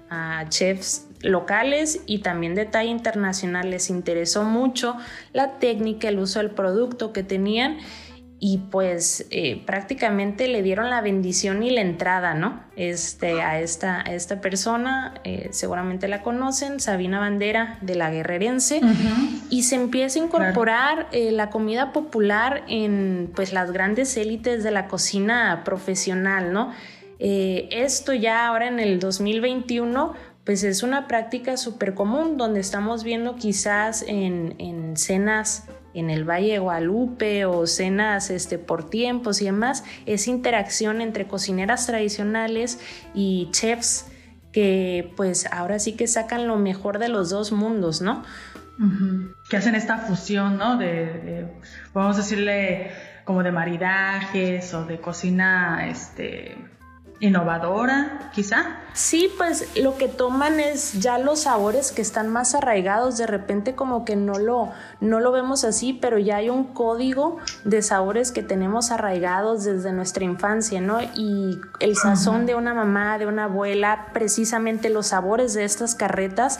chefs 0.49 1.05
locales 1.21 2.01
y 2.07 2.19
también 2.19 2.55
de 2.55 2.65
talla 2.65 2.89
internacional. 2.89 3.69
Les 3.69 3.91
interesó 3.91 4.43
mucho 4.43 4.95
la 5.33 5.59
técnica, 5.59 6.09
el 6.09 6.17
uso 6.17 6.39
del 6.39 6.49
producto 6.49 7.13
que 7.13 7.21
tenían 7.21 7.77
y 8.41 8.59
pues 8.71 9.27
eh, 9.31 9.61
prácticamente 9.65 10.47
le 10.47 10.63
dieron 10.63 10.89
la 10.89 11.01
bendición 11.01 11.61
y 11.61 11.71
la 11.71 11.81
entrada, 11.81 12.33
¿no? 12.33 12.61
Este, 12.77 13.41
a, 13.41 13.59
esta, 13.59 13.99
a 13.99 14.13
esta 14.13 14.39
persona, 14.39 15.15
eh, 15.25 15.49
seguramente 15.51 16.07
la 16.07 16.21
conocen, 16.21 16.79
Sabina 16.79 17.19
Bandera 17.19 17.77
de 17.81 17.95
la 17.95 18.09
Guerrerense, 18.09 18.79
y 19.49 19.63
se 19.63 19.75
empieza 19.75 20.19
a 20.19 20.23
incorporar 20.23 21.07
eh, 21.11 21.31
la 21.31 21.49
comida 21.49 21.91
popular 21.91 22.63
en 22.69 23.29
pues 23.35 23.51
las 23.51 23.73
grandes 23.73 24.15
élites 24.15 24.63
de 24.63 24.71
la 24.71 24.87
cocina 24.87 25.63
profesional, 25.65 26.53
¿no? 26.53 26.73
esto 27.21 28.13
ya 28.13 28.47
ahora 28.47 28.69
en 28.69 28.79
el 28.79 29.01
2021 29.01 30.13
pues 30.45 30.63
es 30.63 30.83
una 30.83 31.05
práctica 31.05 31.57
súper 31.57 31.93
común 31.93 32.37
donde 32.37 32.61
estamos 32.61 33.03
viendo 33.03 33.35
quizás 33.35 34.05
en, 34.07 34.55
en 34.57 34.95
cenas 34.95 35.65
en 35.93 36.09
el 36.09 36.23
Valle 36.23 36.53
de 36.53 36.59
Guadalupe 36.59 37.45
o 37.45 37.65
cenas 37.67 38.29
este, 38.29 38.57
por 38.57 38.89
tiempos 38.89 39.41
y 39.41 39.45
demás, 39.45 39.83
es 40.05 40.27
interacción 40.27 41.01
entre 41.01 41.27
cocineras 41.27 41.87
tradicionales 41.87 42.79
y 43.13 43.49
chefs 43.51 44.05
que 44.51 45.13
pues 45.15 45.47
ahora 45.51 45.79
sí 45.79 45.93
que 45.93 46.07
sacan 46.07 46.47
lo 46.47 46.57
mejor 46.57 46.99
de 46.99 47.09
los 47.09 47.29
dos 47.29 47.51
mundos, 47.51 48.01
¿no? 48.01 48.23
Que 49.49 49.57
hacen 49.57 49.75
esta 49.75 49.97
fusión, 49.97 50.57
¿no? 50.57 50.77
De, 50.77 51.47
podemos 51.91 52.15
decirle 52.17 52.91
como 53.25 53.43
de 53.43 53.51
maridajes 53.51 54.73
o 54.73 54.85
de 54.85 54.99
cocina, 54.99 55.87
este, 55.89 56.57
innovadora, 57.19 58.31
quizá. 58.33 58.77
Sí, 58.93 59.31
pues 59.37 59.77
lo 59.77 59.97
que 59.97 60.07
toman 60.07 60.59
es 60.59 60.93
ya 60.93 61.17
los 61.17 61.41
sabores 61.41 61.91
que 61.91 62.01
están 62.01 62.29
más 62.29 62.55
arraigados, 62.55 63.17
de 63.17 63.27
repente 63.27 63.75
como 63.75 64.05
que 64.05 64.15
no 64.15 64.39
lo, 64.39 64.71
no 64.99 65.19
lo 65.19 65.31
vemos 65.31 65.63
así, 65.63 65.93
pero 65.93 66.17
ya 66.17 66.37
hay 66.37 66.49
un 66.49 66.65
código 66.65 67.37
de 67.63 67.81
sabores 67.81 68.31
que 68.31 68.43
tenemos 68.43 68.91
arraigados 68.91 69.63
desde 69.63 69.91
nuestra 69.91 70.23
infancia, 70.23 70.81
¿no? 70.81 71.01
Y 71.01 71.59
el 71.79 71.95
sazón 71.95 72.45
de 72.45 72.55
una 72.55 72.73
mamá, 72.73 73.17
de 73.17 73.27
una 73.27 73.45
abuela, 73.45 74.07
precisamente 74.13 74.89
los 74.89 75.07
sabores 75.07 75.53
de 75.53 75.65
estas 75.65 75.95
carretas 75.95 76.59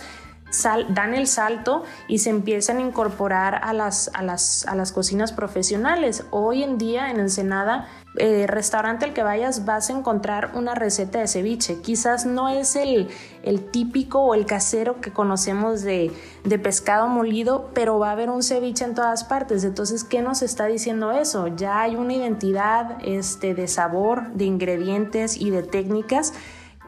dan 0.90 1.14
el 1.14 1.28
salto 1.28 1.84
y 2.08 2.20
se 2.20 2.30
empiezan 2.30 2.78
a 2.78 2.82
incorporar 2.82 3.62
a 3.64 3.74
las, 3.74 4.10
a 4.14 4.24
las, 4.24 4.66
a 4.68 4.76
las 4.76 4.92
cocinas 4.92 5.32
profesionales. 5.32 6.26
Hoy 6.32 6.64
en 6.64 6.78
día 6.78 7.12
en 7.12 7.20
Ensenada, 7.20 7.88
eh, 8.20 8.46
restaurante 8.48 9.06
al 9.06 9.14
que 9.14 9.24
vayas 9.24 9.66
vas 9.66 9.90
a 9.90 9.94
encontrar 9.94 10.52
una 10.54 10.76
receta 10.76 11.20
de 11.20 11.28
ceviche. 11.28 11.82
Quizás 11.82 12.26
no 12.26 12.50
es 12.50 12.76
el, 12.76 13.08
el 13.44 13.72
típico 13.72 14.20
o 14.20 14.36
el 14.36 14.46
casero 14.46 15.00
que 15.00 15.12
conocemos 15.12 15.82
de, 15.82 16.12
de, 16.44 16.60
pescado 16.60 17.08
molido, 17.08 17.72
pero 17.74 17.98
va 17.98 18.10
a 18.10 18.12
haber 18.12 18.30
un 18.30 18.44
ceviche 18.44 18.86
en 18.86 18.94
todas 18.94 19.24
partes. 19.24 19.64
Entonces, 19.64 20.04
¿qué 20.04 20.22
nos 20.22 20.42
está 20.42 20.66
diciendo 20.66 21.12
eso? 21.12 21.48
Ya 21.48 21.82
hay 21.82 21.96
una 21.96 22.14
identidad 22.14 22.98
este, 23.04 23.54
de 23.54 23.68
sabor, 23.68 24.32
de 24.34 24.46
ingredientes 24.46 25.38
y 25.38 25.50
de 25.50 25.64
técnicas 25.64 26.34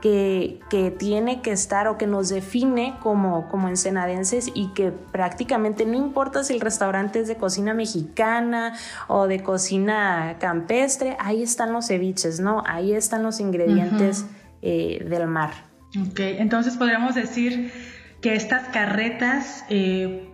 que, 0.01 0.59
tiene 0.97 1.41
que 1.41 1.51
estar 1.51 1.87
o 1.87 1.97
que 1.97 2.07
nos 2.07 2.29
define 2.29 2.95
como, 2.99 3.47
como 3.47 3.69
ensenadenses 3.69 4.49
y 4.53 4.69
que 4.73 4.91
prácticamente 4.91 5.85
no 5.85 5.95
importa 5.95 6.43
si 6.43 6.53
el 6.53 6.61
restaurante 6.61 7.19
es 7.19 7.27
de 7.27 7.35
cocina 7.35 7.73
mexicana 7.73 8.73
o 9.07 9.27
de 9.27 9.41
cocina 9.43 10.37
campestre, 10.39 11.15
ahí 11.19 11.43
están 11.43 11.71
los 11.71 11.87
ceviches, 11.87 12.39
¿no? 12.39 12.63
Ahí 12.65 12.93
están 12.93 13.23
los 13.23 13.39
ingredientes 13.39 14.25
eh, 14.61 15.05
del 15.07 15.27
mar. 15.27 15.51
Ok, 15.99 16.19
entonces 16.19 16.77
podríamos 16.77 17.15
decir 17.15 17.71
que 18.21 18.33
estas 18.35 18.69
carretas 18.69 19.65
eh, 19.69 20.27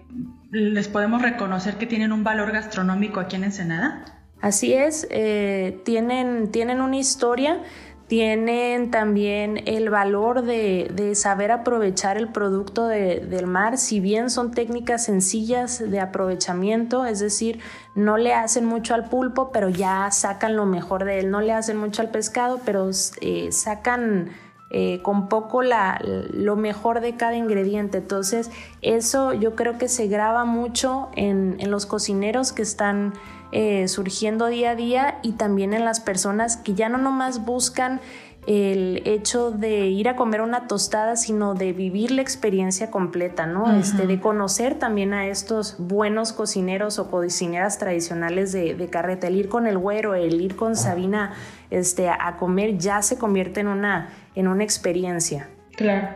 les 0.52 0.88
podemos 0.88 1.22
reconocer 1.22 1.76
que 1.76 1.86
tienen 1.86 2.12
un 2.12 2.24
valor 2.24 2.52
gastronómico 2.52 3.20
aquí 3.20 3.36
en 3.36 3.46
Ensenada. 3.46 4.06
Así 4.40 4.74
es, 4.74 5.08
eh, 5.10 5.80
tienen, 5.84 6.52
tienen 6.52 6.80
una 6.82 6.98
historia 6.98 7.60
tienen 8.08 8.90
también 8.90 9.64
el 9.66 9.90
valor 9.90 10.44
de, 10.44 11.12
saber 11.16 11.52
aprovechar 11.52 12.18
el 12.18 12.30
producto 12.30 12.88
del 12.88 13.48
mar, 13.48 13.78
si 13.78 14.00
bien 14.00 14.30
son 14.30 14.52
técnicas 14.52 15.06
sencillas 15.06 15.80
de 15.80 16.00
aprovechamiento, 16.00 17.06
es 17.06 17.20
decir, 17.20 17.60
no 17.96 18.18
le 18.18 18.34
hacen 18.34 18.66
mucho 18.66 18.94
al 18.94 19.10
pulpo, 19.10 19.52
pero 19.52 19.68
ya 19.70 20.10
sacan 20.12 20.56
lo 20.56 20.66
mejor 20.66 21.04
de 21.04 21.20
él, 21.20 21.32
no 21.32 21.42
le 21.42 21.52
hacen 21.52 21.78
mucho 21.78 22.02
al 22.02 22.10
pescado, 22.10 22.62
pero 22.64 22.90
eh, 23.22 23.52
sacan 23.52 24.30
eh, 24.70 25.02
con 25.02 25.28
poco 25.28 25.62
la, 25.62 26.00
lo 26.04 26.56
mejor 26.56 27.02
de 27.02 27.16
cada 27.16 27.36
ingrediente. 27.36 27.98
Entonces, 27.98 28.52
eso 28.82 29.34
yo 29.34 29.56
creo 29.56 29.78
que 29.78 29.90
se 29.90 30.08
graba 30.08 30.46
mucho 30.46 31.10
en, 31.16 31.58
en 31.60 31.72
los 31.72 31.86
cocineros 31.86 32.54
que 32.54 32.62
están 32.62 33.14
eh, 33.52 33.88
surgiendo 33.88 34.48
día 34.48 34.72
a 34.72 34.76
día 34.76 35.20
y 35.22 35.34
también 35.34 35.74
en 35.74 35.86
las 35.86 36.00
personas 36.00 36.58
que 36.58 36.74
ya 36.74 36.90
no 36.90 36.98
nomás 36.98 37.46
buscan 37.46 38.02
el 38.48 39.02
hecho 39.06 39.52
de 39.52 39.88
ir 39.88 40.08
a 40.08 40.16
comer 40.16 40.40
una 40.40 40.68
tostada, 40.68 41.18
sino 41.18 41.54
de 41.54 41.74
vivir 41.74 42.12
la 42.12 42.22
experiencia 42.22 42.90
completa, 42.90 43.46
¿no? 43.46 43.78
este, 43.78 44.08
de 44.08 44.22
conocer 44.22 44.80
también 44.80 45.14
a 45.14 45.28
estos 45.28 45.76
buenos 45.78 46.32
cocineros 46.32 46.98
o 46.98 47.12
cocineras 47.12 47.78
tradicionales 47.78 48.54
de, 48.54 48.74
de, 48.74 48.88
carreta. 48.88 49.28
El 49.28 49.36
ir 49.36 49.50
con 49.50 49.68
el 49.68 49.78
güero, 49.78 50.16
el 50.16 50.40
ir 50.40 50.56
con 50.56 50.78
Sabina 50.78 51.34
este, 51.72 52.08
a 52.08 52.38
comer 52.38 52.78
ya 52.78 53.02
se 53.02 53.18
convierte 53.18 53.60
en 53.60 53.68
una, 53.68 54.14
en 54.34 54.48
una 54.48 54.64
experiencia. 54.64 55.50
Claro. 55.76 56.08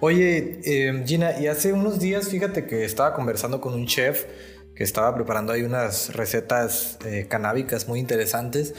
Oye, 0.00 0.60
eh, 0.64 1.04
Gina, 1.06 1.38
y 1.40 1.46
hace 1.46 1.72
unos 1.72 2.00
días, 2.00 2.28
fíjate 2.28 2.66
que 2.66 2.84
estaba 2.84 3.14
conversando 3.14 3.60
con 3.60 3.72
un 3.72 3.86
chef 3.86 4.26
que 4.76 4.84
estaba 4.84 5.14
preparando 5.14 5.52
ahí 5.52 5.62
unas 5.62 6.14
recetas 6.14 6.98
eh, 7.04 7.26
canábicas 7.28 7.88
muy 7.88 7.98
interesantes 7.98 8.74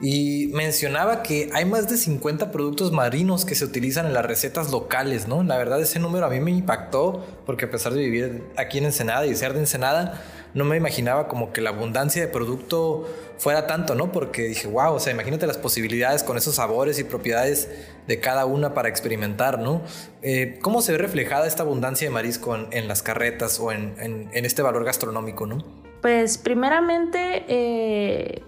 y 0.00 0.48
mencionaba 0.48 1.22
que 1.22 1.50
hay 1.52 1.64
más 1.66 1.88
de 1.88 1.96
50 1.96 2.50
productos 2.50 2.90
marinos 2.90 3.44
que 3.44 3.54
se 3.54 3.64
utilizan 3.64 4.06
en 4.06 4.14
las 4.14 4.24
recetas 4.24 4.72
locales, 4.72 5.28
¿no? 5.28 5.42
La 5.44 5.56
verdad 5.56 5.80
ese 5.80 6.00
número 6.00 6.26
a 6.26 6.30
mí 6.30 6.40
me 6.40 6.50
impactó 6.50 7.24
porque 7.46 7.66
a 7.66 7.70
pesar 7.70 7.92
de 7.92 8.00
vivir 8.00 8.42
aquí 8.56 8.78
en 8.78 8.86
Ensenada 8.86 9.26
y 9.26 9.36
ser 9.36 9.52
de 9.52 9.60
Ensenada, 9.60 10.20
no 10.54 10.64
me 10.64 10.76
imaginaba 10.76 11.28
como 11.28 11.52
que 11.52 11.60
la 11.60 11.70
abundancia 11.70 12.22
de 12.22 12.28
producto 12.28 13.08
fuera 13.38 13.66
tanto, 13.66 13.94
¿no? 13.94 14.12
Porque 14.12 14.42
dije, 14.42 14.68
wow, 14.68 14.94
o 14.94 15.00
sea, 15.00 15.12
imagínate 15.12 15.46
las 15.46 15.58
posibilidades 15.58 16.22
con 16.22 16.36
esos 16.36 16.54
sabores 16.54 16.98
y 17.00 17.04
propiedades 17.04 17.68
de 18.06 18.20
cada 18.20 18.46
una 18.46 18.72
para 18.72 18.88
experimentar, 18.88 19.58
¿no? 19.58 19.82
Eh, 20.22 20.58
¿Cómo 20.62 20.80
se 20.80 20.92
ve 20.92 20.98
reflejada 20.98 21.46
esta 21.46 21.64
abundancia 21.64 22.06
de 22.06 22.14
marisco 22.14 22.56
en, 22.70 22.88
las 22.88 23.02
carretas 23.02 23.58
o 23.58 23.72
en, 23.72 24.30
este 24.32 24.62
valor 24.62 24.84
gastronómico, 24.84 25.46
¿no? 25.46 25.58
Pues 26.00 26.38
primeramente 26.38 27.44
eh, 27.48 28.42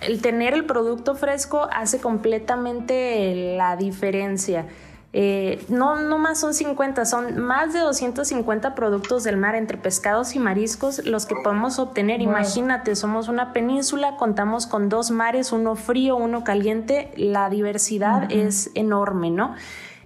el 0.00 0.22
tener 0.22 0.54
el 0.54 0.64
producto 0.64 1.14
fresco 1.16 1.68
hace 1.72 1.98
completamente 1.98 3.56
la 3.56 3.76
diferencia. 3.76 4.66
Eh, 5.12 5.64
no, 5.68 5.96
no 5.96 6.18
más 6.18 6.38
son 6.38 6.54
50, 6.54 7.04
son 7.04 7.40
más 7.40 7.72
de 7.72 7.80
250 7.80 8.76
productos 8.76 9.24
del 9.24 9.36
mar 9.36 9.56
entre 9.56 9.76
pescados 9.76 10.36
y 10.36 10.38
mariscos 10.38 11.04
los 11.04 11.26
que 11.26 11.34
podemos 11.42 11.80
obtener. 11.80 12.20
Imagínate, 12.22 12.94
somos 12.94 13.28
una 13.28 13.52
península, 13.52 14.16
contamos 14.16 14.68
con 14.68 14.88
dos 14.88 15.10
mares, 15.10 15.50
uno 15.50 15.74
frío, 15.74 16.16
uno 16.16 16.44
caliente, 16.44 17.10
la 17.16 17.50
diversidad 17.50 18.30
es 18.30 18.70
enorme, 18.74 19.30
¿no? 19.30 19.54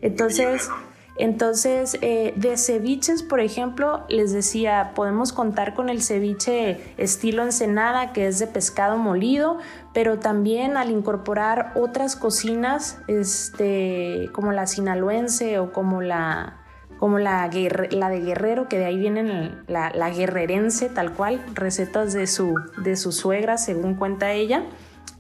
Entonces... 0.00 0.70
Entonces, 1.16 1.96
eh, 2.02 2.32
de 2.36 2.56
ceviches, 2.56 3.22
por 3.22 3.38
ejemplo, 3.38 4.04
les 4.08 4.32
decía, 4.32 4.92
podemos 4.94 5.32
contar 5.32 5.74
con 5.74 5.88
el 5.88 6.02
ceviche 6.02 6.80
estilo 6.96 7.44
ensenada, 7.44 8.12
que 8.12 8.26
es 8.26 8.40
de 8.40 8.48
pescado 8.48 8.98
molido, 8.98 9.58
pero 9.92 10.18
también 10.18 10.76
al 10.76 10.90
incorporar 10.90 11.72
otras 11.76 12.16
cocinas, 12.16 12.98
este, 13.06 14.28
como 14.32 14.50
la 14.50 14.66
sinaloense 14.66 15.60
o 15.60 15.72
como 15.72 16.02
la, 16.02 16.60
como 16.98 17.20
la, 17.20 17.48
de 17.48 18.20
Guerrero, 18.20 18.68
que 18.68 18.78
de 18.78 18.86
ahí 18.86 18.98
viene 18.98 19.52
la, 19.68 19.90
la, 19.94 20.10
guerrerense, 20.10 20.88
tal 20.88 21.12
cual, 21.12 21.44
recetas 21.54 22.12
de 22.12 22.26
su, 22.26 22.56
de 22.82 22.96
su 22.96 23.12
suegra, 23.12 23.56
según 23.56 23.94
cuenta 23.94 24.32
ella 24.32 24.64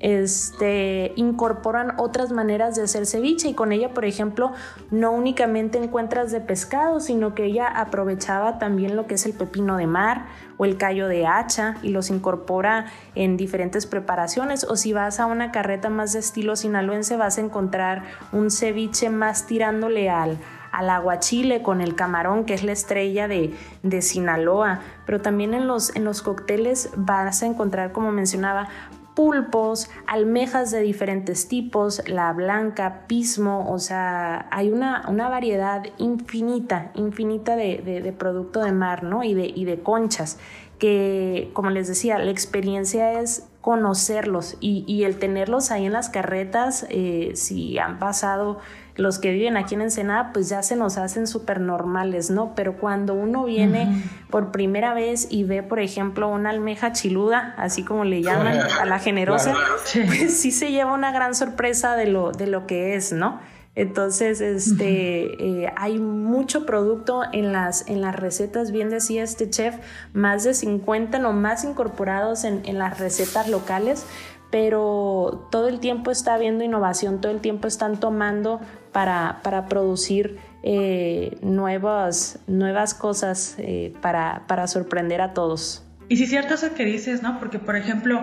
este, 0.04 1.14
incorporan 1.16 1.94
otras 1.96 2.30
maneras 2.30 2.76
de 2.76 2.82
hacer 2.82 3.06
ceviche 3.06 3.48
y 3.48 3.54
con 3.54 3.72
ella, 3.72 3.94
por 3.94 4.04
ejemplo, 4.04 4.52
no 4.90 5.12
únicamente 5.12 5.82
encuentras 5.82 6.30
de 6.30 6.42
pescado, 6.42 7.00
sino 7.00 7.34
que 7.34 7.46
ella 7.46 7.66
aprovechaba 7.66 8.58
también 8.58 8.96
lo 8.96 9.06
que 9.06 9.14
es 9.14 9.24
el 9.24 9.32
pepino 9.32 9.78
de 9.78 9.86
mar 9.86 10.26
o 10.58 10.66
el 10.66 10.76
callo 10.76 11.08
de 11.08 11.26
hacha 11.26 11.76
y 11.82 11.88
los 11.88 12.10
incorpora 12.10 12.84
en 13.14 13.38
diferentes 13.38 13.86
preparaciones 13.86 14.64
o 14.64 14.76
si 14.76 14.92
vas 14.92 15.20
a 15.20 15.26
una 15.26 15.52
carreta 15.52 15.88
más 15.88 16.12
de 16.12 16.18
estilo 16.18 16.54
sinaloense 16.54 17.16
vas 17.16 17.38
a 17.38 17.40
encontrar 17.40 18.02
un 18.30 18.50
ceviche 18.50 19.08
más 19.08 19.46
tirándole 19.46 20.10
al 20.10 20.36
al 20.74 20.90
aguachile 20.90 21.62
con 21.62 21.80
el 21.80 21.94
camarón, 21.94 22.44
que 22.44 22.52
es 22.52 22.64
la 22.64 22.72
estrella 22.72 23.28
de, 23.28 23.54
de, 23.84 24.02
Sinaloa. 24.02 24.80
Pero 25.06 25.20
también 25.20 25.54
en 25.54 25.68
los, 25.68 25.94
en 25.94 26.04
los 26.04 26.20
cócteles 26.20 26.90
vas 26.96 27.44
a 27.44 27.46
encontrar, 27.46 27.92
como 27.92 28.10
mencionaba, 28.10 28.68
pulpos, 29.14 29.88
almejas 30.06 30.70
de 30.70 30.80
diferentes 30.80 31.48
tipos, 31.48 32.02
la 32.08 32.32
blanca, 32.32 33.04
pismo, 33.06 33.70
o 33.72 33.78
sea, 33.78 34.48
hay 34.50 34.70
una, 34.70 35.04
una 35.08 35.28
variedad 35.28 35.84
infinita, 35.98 36.90
infinita 36.94 37.56
de, 37.56 37.80
de, 38.02 38.12
producto 38.12 38.60
de 38.60 38.72
mar, 38.72 39.04
¿no? 39.04 39.22
Y 39.22 39.34
de, 39.34 39.46
y 39.46 39.64
de 39.64 39.80
conchas, 39.80 40.38
que, 40.78 41.50
como 41.52 41.70
les 41.70 41.86
decía, 41.86 42.18
la 42.18 42.30
experiencia 42.30 43.20
es 43.20 43.46
conocerlos 43.60 44.56
y, 44.60 44.84
y 44.86 45.04
el 45.04 45.18
tenerlos 45.18 45.70
ahí 45.70 45.86
en 45.86 45.92
las 45.92 46.10
carretas, 46.10 46.84
eh, 46.90 47.32
si 47.34 47.78
han 47.78 47.98
pasado 47.98 48.58
los 48.96 49.18
que 49.18 49.32
viven 49.32 49.56
aquí 49.56 49.74
en 49.74 49.82
Ensenada, 49.82 50.32
pues 50.32 50.48
ya 50.48 50.62
se 50.62 50.76
nos 50.76 50.98
hacen 50.98 51.26
súper 51.26 51.60
normales, 51.60 52.30
¿no? 52.30 52.54
Pero 52.54 52.76
cuando 52.76 53.14
uno 53.14 53.44
viene 53.44 54.04
por 54.30 54.52
primera 54.52 54.94
vez 54.94 55.26
y 55.30 55.44
ve, 55.44 55.62
por 55.62 55.80
ejemplo, 55.80 56.28
una 56.28 56.50
almeja 56.50 56.92
chiluda, 56.92 57.54
así 57.56 57.82
como 57.82 58.04
le 58.04 58.22
llaman 58.22 58.58
a 58.80 58.84
la 58.84 59.00
generosa, 59.00 59.54
pues 59.92 60.38
sí 60.38 60.52
se 60.52 60.70
lleva 60.70 60.92
una 60.92 61.10
gran 61.10 61.34
sorpresa 61.34 61.96
de 61.96 62.06
lo, 62.06 62.30
de 62.30 62.46
lo 62.46 62.66
que 62.66 62.94
es, 62.94 63.12
¿no? 63.12 63.40
Entonces, 63.76 64.40
este, 64.40 65.64
eh, 65.64 65.72
hay 65.76 65.98
mucho 65.98 66.64
producto 66.64 67.22
en 67.32 67.52
las, 67.52 67.88
en 67.88 68.00
las 68.00 68.14
recetas, 68.14 68.70
bien 68.70 68.88
decía 68.88 69.24
este 69.24 69.50
chef, 69.50 69.74
más 70.12 70.44
de 70.44 70.54
50 70.54 71.18
más 71.32 71.64
incorporados 71.64 72.44
en, 72.44 72.62
en 72.66 72.78
las 72.78 73.00
recetas 73.00 73.48
locales, 73.48 74.06
pero 74.52 75.48
todo 75.50 75.66
el 75.66 75.80
tiempo 75.80 76.12
está 76.12 76.34
habiendo 76.34 76.62
innovación, 76.62 77.20
todo 77.20 77.32
el 77.32 77.40
tiempo 77.40 77.66
están 77.66 77.98
tomando 77.98 78.60
para, 78.94 79.40
para 79.42 79.66
producir 79.66 80.38
eh, 80.62 81.36
nuevas, 81.42 82.38
nuevas 82.46 82.94
cosas 82.94 83.56
eh, 83.58 83.92
para, 84.00 84.44
para 84.46 84.68
sorprender 84.68 85.20
a 85.20 85.34
todos. 85.34 85.84
Y 86.08 86.16
sí 86.16 86.28
cierto 86.28 86.54
eso 86.54 86.72
que 86.74 86.84
dices, 86.84 87.20
¿no? 87.20 87.40
Porque, 87.40 87.58
por 87.58 87.76
ejemplo, 87.76 88.22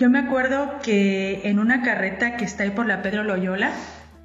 yo 0.00 0.08
me 0.08 0.18
acuerdo 0.18 0.78
que 0.82 1.42
en 1.44 1.58
una 1.58 1.82
carreta 1.82 2.38
que 2.38 2.46
está 2.46 2.62
ahí 2.62 2.70
por 2.70 2.86
la 2.86 3.02
Pedro 3.02 3.24
Loyola, 3.24 3.72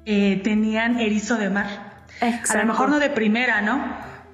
eh, 0.06 0.40
tenían 0.42 0.98
erizo 0.98 1.36
de 1.36 1.50
mar. 1.50 1.66
A 2.20 2.56
lo 2.56 2.64
mejor 2.64 2.88
no 2.88 2.98
de 2.98 3.10
primera, 3.10 3.60
¿no? 3.60 3.84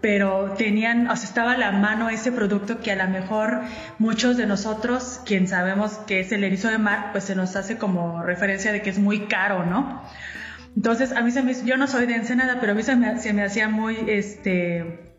Pero 0.00 0.54
tenían, 0.56 1.10
o 1.10 1.16
sea, 1.16 1.28
estaba 1.28 1.52
a 1.52 1.58
la 1.58 1.72
mano 1.72 2.08
ese 2.08 2.30
producto 2.30 2.78
que 2.80 2.92
a 2.92 2.96
lo 2.96 3.10
mejor 3.10 3.62
muchos 3.98 4.36
de 4.36 4.46
nosotros, 4.46 5.20
quien 5.26 5.48
sabemos 5.48 5.94
que 6.06 6.20
es 6.20 6.30
el 6.30 6.44
erizo 6.44 6.68
de 6.68 6.78
mar, 6.78 7.08
pues 7.10 7.24
se 7.24 7.34
nos 7.34 7.56
hace 7.56 7.78
como 7.78 8.22
referencia 8.22 8.70
de 8.70 8.80
que 8.80 8.90
es 8.90 9.00
muy 9.00 9.26
caro, 9.26 9.66
¿no? 9.66 10.04
Entonces, 10.78 11.10
a 11.10 11.22
mí 11.22 11.32
se 11.32 11.42
me, 11.42 11.52
yo 11.64 11.76
no 11.76 11.88
soy 11.88 12.06
de 12.06 12.14
Ensenada, 12.14 12.58
pero 12.60 12.70
a 12.70 12.74
mí 12.76 12.84
se 12.84 12.94
me, 12.94 13.18
se 13.18 13.32
me 13.32 13.42
hacía 13.42 13.68
muy, 13.68 13.96
este, 14.06 15.16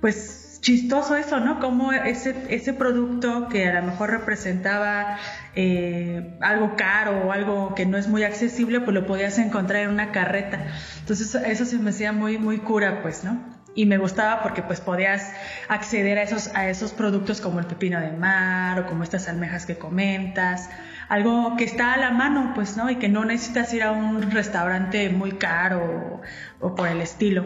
pues 0.00 0.60
chistoso 0.60 1.16
eso, 1.16 1.40
¿no? 1.40 1.58
Como 1.58 1.92
ese, 1.92 2.36
ese 2.48 2.72
producto 2.72 3.48
que 3.48 3.66
a 3.66 3.80
lo 3.80 3.86
mejor 3.88 4.10
representaba 4.10 5.18
eh, 5.56 6.38
algo 6.40 6.76
caro 6.76 7.26
o 7.26 7.32
algo 7.32 7.74
que 7.74 7.86
no 7.86 7.98
es 7.98 8.06
muy 8.06 8.22
accesible, 8.22 8.82
pues 8.82 8.94
lo 8.94 9.04
podías 9.04 9.36
encontrar 9.38 9.82
en 9.82 9.90
una 9.90 10.12
carreta. 10.12 10.64
Entonces, 11.00 11.34
eso 11.44 11.64
se 11.64 11.76
me 11.80 11.90
hacía 11.90 12.12
muy, 12.12 12.38
muy 12.38 12.58
cura, 12.58 13.02
pues, 13.02 13.24
¿no? 13.24 13.52
y 13.76 13.86
me 13.86 13.98
gustaba 13.98 14.40
porque 14.44 14.62
pues 14.62 14.80
podías 14.80 15.32
acceder 15.66 16.18
a 16.18 16.22
esos, 16.22 16.54
a 16.54 16.68
esos 16.68 16.92
productos 16.92 17.40
como 17.40 17.58
el 17.58 17.66
pepino 17.66 18.00
de 18.00 18.12
mar 18.12 18.78
o 18.78 18.86
como 18.86 19.02
estas 19.02 19.26
almejas 19.26 19.66
que 19.66 19.76
comentas 19.76 20.70
algo 21.08 21.56
que 21.56 21.64
está 21.64 21.94
a 21.94 21.96
la 21.96 22.10
mano, 22.10 22.52
pues, 22.54 22.76
¿no? 22.76 22.90
Y 22.90 22.96
que 22.96 23.08
no 23.08 23.24
necesitas 23.24 23.72
ir 23.74 23.82
a 23.82 23.92
un 23.92 24.30
restaurante 24.30 25.08
muy 25.10 25.32
caro 25.32 26.22
o, 26.60 26.74
por 26.74 26.88
el 26.88 27.00
estilo. 27.00 27.44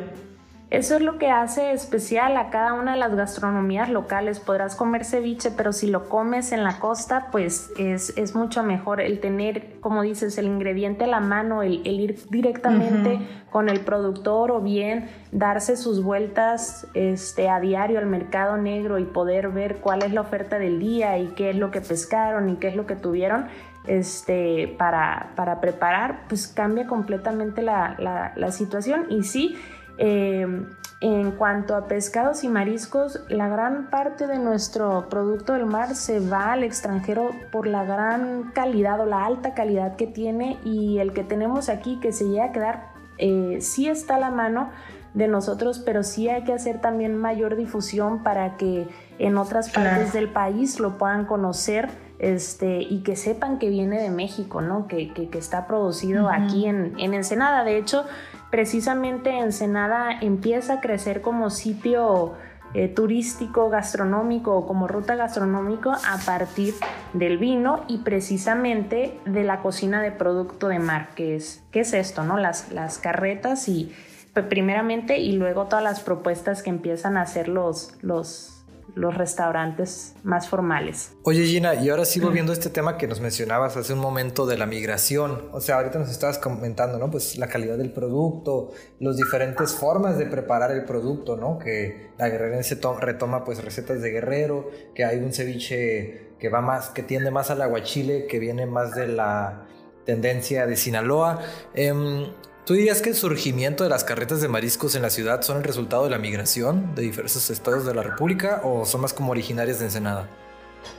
Eso 0.70 0.96
es 0.96 1.00
lo 1.00 1.16
que 1.16 1.30
hace 1.30 1.72
especial 1.72 2.36
a 2.36 2.50
cada 2.50 2.74
una 2.74 2.92
de 2.92 2.98
las 2.98 3.14
gastronomías 3.14 3.88
locales. 3.88 4.38
Podrás 4.38 4.76
comer 4.76 5.06
ceviche, 5.06 5.50
pero 5.50 5.72
si 5.72 5.86
lo 5.86 6.10
comes 6.10 6.52
en 6.52 6.62
la 6.62 6.78
costa, 6.78 7.28
pues 7.32 7.70
es, 7.78 8.12
es 8.18 8.34
mucho 8.34 8.62
mejor 8.62 9.00
el 9.00 9.18
tener, 9.18 9.80
como 9.80 10.02
dices, 10.02 10.36
el 10.36 10.44
ingrediente 10.44 11.04
a 11.04 11.06
la 11.06 11.20
mano, 11.20 11.62
el, 11.62 11.86
ir 11.86 12.18
directamente 12.28 13.18
con 13.50 13.70
el 13.70 13.80
productor 13.80 14.50
o 14.50 14.60
bien 14.60 15.08
darse 15.32 15.74
sus 15.74 16.02
vueltas 16.02 16.86
este, 16.92 17.48
a 17.48 17.60
diario 17.60 17.98
al 17.98 18.06
mercado 18.06 18.58
negro 18.58 18.98
y 18.98 19.04
poder 19.04 19.48
ver 19.48 19.76
cuál 19.76 20.02
es 20.02 20.12
la 20.12 20.20
oferta 20.20 20.58
del 20.58 20.80
día 20.80 21.16
y 21.16 21.28
qué 21.28 21.48
es 21.48 21.56
lo 21.56 21.70
que 21.70 21.80
pescaron 21.80 22.50
y 22.50 22.56
qué 22.56 22.68
es 22.68 22.76
lo 22.76 22.84
que 22.84 22.94
tuvieron 22.94 23.46
este, 23.86 24.74
para, 24.76 25.30
para 25.34 25.62
preparar, 25.62 26.24
pues 26.28 26.46
cambia 26.46 26.86
completamente 26.86 27.62
la, 27.62 27.96
la, 27.98 28.32
la 28.36 28.52
situación. 28.52 29.06
Y 29.08 29.24
sí, 29.24 29.56
Em, 29.98 30.66
en 31.00 31.30
cuanto 31.32 31.76
a 31.76 31.86
pescados 31.86 32.42
y 32.42 32.48
mariscos, 32.48 33.20
la 33.28 33.48
gran 33.48 33.88
parte 33.90 34.26
de 34.26 34.38
nuestro 34.38 35.08
producto 35.08 35.52
del 35.52 35.66
mar 35.66 35.94
se 35.94 36.18
va 36.18 36.52
al 36.52 36.64
extranjero 36.64 37.30
por 37.52 37.66
la 37.66 37.84
gran 37.84 38.50
calidad 38.52 39.00
o 39.00 39.06
la 39.06 39.24
alta 39.24 39.54
calidad 39.54 39.94
que 39.96 40.06
tiene 40.06 40.58
y 40.64 40.98
el 40.98 41.12
que 41.12 41.22
tenemos 41.22 41.68
aquí 41.68 42.00
que 42.00 42.12
se 42.12 42.28
llega 42.28 42.46
a 42.46 42.52
quedar 42.52 42.88
eh, 43.18 43.58
sí 43.60 43.88
está 43.88 44.16
a 44.16 44.20
la 44.20 44.30
mano, 44.30 44.70
de 45.14 45.28
nosotros, 45.28 45.80
pero 45.84 46.02
sí 46.02 46.28
hay 46.28 46.44
que 46.44 46.52
hacer 46.52 46.80
también 46.80 47.16
mayor 47.16 47.56
difusión 47.56 48.22
para 48.22 48.56
que 48.56 48.86
en 49.18 49.36
otras 49.36 49.70
partes 49.70 50.12
del 50.12 50.28
país 50.28 50.78
lo 50.80 50.98
puedan 50.98 51.24
conocer 51.24 51.88
este, 52.18 52.82
y 52.82 53.02
que 53.02 53.16
sepan 53.16 53.58
que 53.58 53.68
viene 53.68 54.00
de 54.00 54.10
México, 54.10 54.60
¿no? 54.60 54.86
que, 54.86 55.12
que, 55.12 55.38
está 55.38 55.66
producido 55.66 56.28
aquí 56.28 56.66
en, 56.66 56.94
en 56.98 57.14
Ensenada. 57.14 57.64
De 57.64 57.78
hecho, 57.78 58.04
precisamente 58.50 59.38
Ensenada 59.38 60.18
empieza 60.20 60.74
a 60.74 60.80
crecer 60.80 61.20
como 61.20 61.50
sitio 61.50 62.34
eh, 62.74 62.88
turístico, 62.88 63.70
gastronómico 63.70 64.54
o 64.54 64.66
como 64.66 64.88
ruta 64.88 65.16
gastronómico 65.16 65.90
a 65.90 66.18
partir 66.26 66.74
del 67.14 67.38
vino 67.38 67.84
y 67.88 67.98
precisamente 67.98 69.18
de 69.24 69.42
la 69.42 69.62
cocina 69.62 70.02
de 70.02 70.12
producto 70.12 70.68
de 70.68 70.78
mar, 70.78 71.08
que 71.14 71.36
es, 71.36 71.62
¿qué 71.70 71.80
es 71.80 71.94
esto? 71.94 72.24
¿no? 72.24 72.36
Las, 72.36 72.70
las 72.70 72.98
carretas 72.98 73.68
y 73.68 73.94
pues, 74.34 74.44
primeramente 74.46 75.18
y 75.18 75.32
luego 75.32 75.64
todas 75.64 75.82
las 75.82 76.00
propuestas 76.00 76.62
que 76.62 76.68
empiezan 76.70 77.16
a 77.16 77.22
hacer 77.22 77.48
los, 77.48 77.96
los 78.02 78.57
los 78.94 79.16
restaurantes 79.16 80.14
más 80.22 80.48
formales. 80.48 81.12
Oye 81.22 81.44
Gina, 81.44 81.74
y 81.74 81.88
ahora 81.90 82.04
sigo 82.04 82.30
viendo 82.30 82.52
este 82.52 82.70
tema 82.70 82.96
que 82.96 83.06
nos 83.06 83.20
mencionabas 83.20 83.76
hace 83.76 83.92
un 83.92 83.98
momento 83.98 84.46
de 84.46 84.58
la 84.58 84.66
migración. 84.66 85.48
O 85.52 85.60
sea, 85.60 85.76
ahorita 85.76 85.98
nos 85.98 86.10
estabas 86.10 86.38
comentando, 86.38 86.98
¿no? 86.98 87.10
Pues 87.10 87.38
la 87.38 87.48
calidad 87.48 87.78
del 87.78 87.92
producto, 87.92 88.72
las 89.00 89.16
diferentes 89.16 89.72
formas 89.72 90.18
de 90.18 90.26
preparar 90.26 90.70
el 90.70 90.84
producto, 90.84 91.36
¿no? 91.36 91.58
Que 91.58 92.10
la 92.18 92.28
guerrerense 92.28 92.78
retoma 93.00 93.44
pues 93.44 93.62
recetas 93.62 94.00
de 94.00 94.10
guerrero, 94.10 94.70
que 94.94 95.04
hay 95.04 95.18
un 95.18 95.32
ceviche 95.32 96.32
que 96.38 96.48
va 96.48 96.60
más, 96.60 96.90
que 96.90 97.02
tiende 97.02 97.30
más 97.30 97.50
al 97.50 97.62
aguachile, 97.62 98.26
que 98.26 98.38
viene 98.38 98.66
más 98.66 98.94
de 98.94 99.08
la 99.08 99.66
tendencia 100.04 100.66
de 100.66 100.76
Sinaloa. 100.76 101.40
Em, 101.74 102.26
¿Tú 102.68 102.74
dirías 102.74 103.00
que 103.00 103.08
el 103.08 103.14
surgimiento 103.14 103.82
de 103.82 103.88
las 103.88 104.04
carretas 104.04 104.42
de 104.42 104.48
mariscos 104.48 104.94
en 104.94 105.00
la 105.00 105.08
ciudad 105.08 105.40
son 105.40 105.56
el 105.56 105.64
resultado 105.64 106.04
de 106.04 106.10
la 106.10 106.18
migración 106.18 106.94
de 106.94 107.00
diversos 107.00 107.48
estados 107.48 107.86
de 107.86 107.94
la 107.94 108.02
República 108.02 108.60
o 108.62 108.84
son 108.84 109.00
más 109.00 109.14
como 109.14 109.30
originarias 109.30 109.78
de 109.78 109.86
Ensenada? 109.86 110.28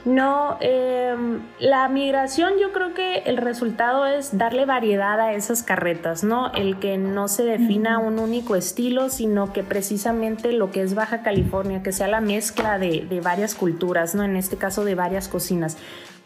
No, 0.04 0.58
em, 0.60 1.42
la 1.60 1.88
migración 1.88 2.54
yo 2.60 2.72
creo 2.72 2.92
que 2.92 3.18
el 3.18 3.36
resultado 3.36 4.04
es 4.04 4.36
darle 4.36 4.66
variedad 4.66 5.20
a 5.20 5.32
esas 5.34 5.62
carretas, 5.62 6.24
¿no? 6.24 6.52
El 6.54 6.80
que 6.80 6.98
no 6.98 7.28
se 7.28 7.44
defina 7.44 8.00
un 8.00 8.18
único 8.18 8.56
estilo, 8.56 9.08
sino 9.08 9.52
que 9.52 9.62
precisamente 9.62 10.50
lo 10.50 10.72
que 10.72 10.82
es 10.82 10.96
Baja 10.96 11.22
California, 11.22 11.84
que 11.84 11.92
sea 11.92 12.08
la 12.08 12.20
mezcla 12.20 12.80
de, 12.80 13.06
de 13.08 13.20
varias 13.20 13.54
culturas, 13.54 14.16
¿no? 14.16 14.24
En 14.24 14.34
este 14.34 14.56
caso 14.56 14.84
de 14.84 14.96
varias 14.96 15.28
cocinas 15.28 15.76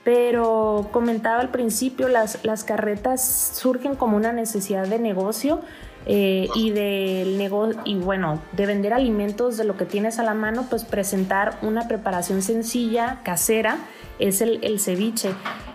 pero 0.04 0.88
comentaba 0.92 1.40
al 1.40 1.50
principio, 1.50 2.08
las, 2.08 2.44
las 2.44 2.62
carretas 2.62 3.52
surgen 3.54 3.96
como 3.96 4.16
una 4.16 4.32
necesidad 4.32 4.86
de 4.86 4.98
negocio 4.98 5.62
eh, 6.06 6.48
y 6.54 6.70
del 6.70 7.38
negocio 7.38 7.80
y 7.86 7.94
bueno 7.96 8.42
de 8.52 8.66
vender 8.66 8.92
alimentos 8.92 9.56
de 9.56 9.64
lo 9.64 9.78
que 9.78 9.86
tienes 9.86 10.18
a 10.18 10.22
la 10.22 10.34
mano 10.34 10.66
pues 10.68 10.84
presentar 10.84 11.56
una 11.62 11.88
preparación 11.88 12.42
sencilla 12.42 13.22
casera 13.24 13.78
es 14.18 14.42
el, 14.42 14.62
el 14.62 14.80
ceviche 14.80 15.30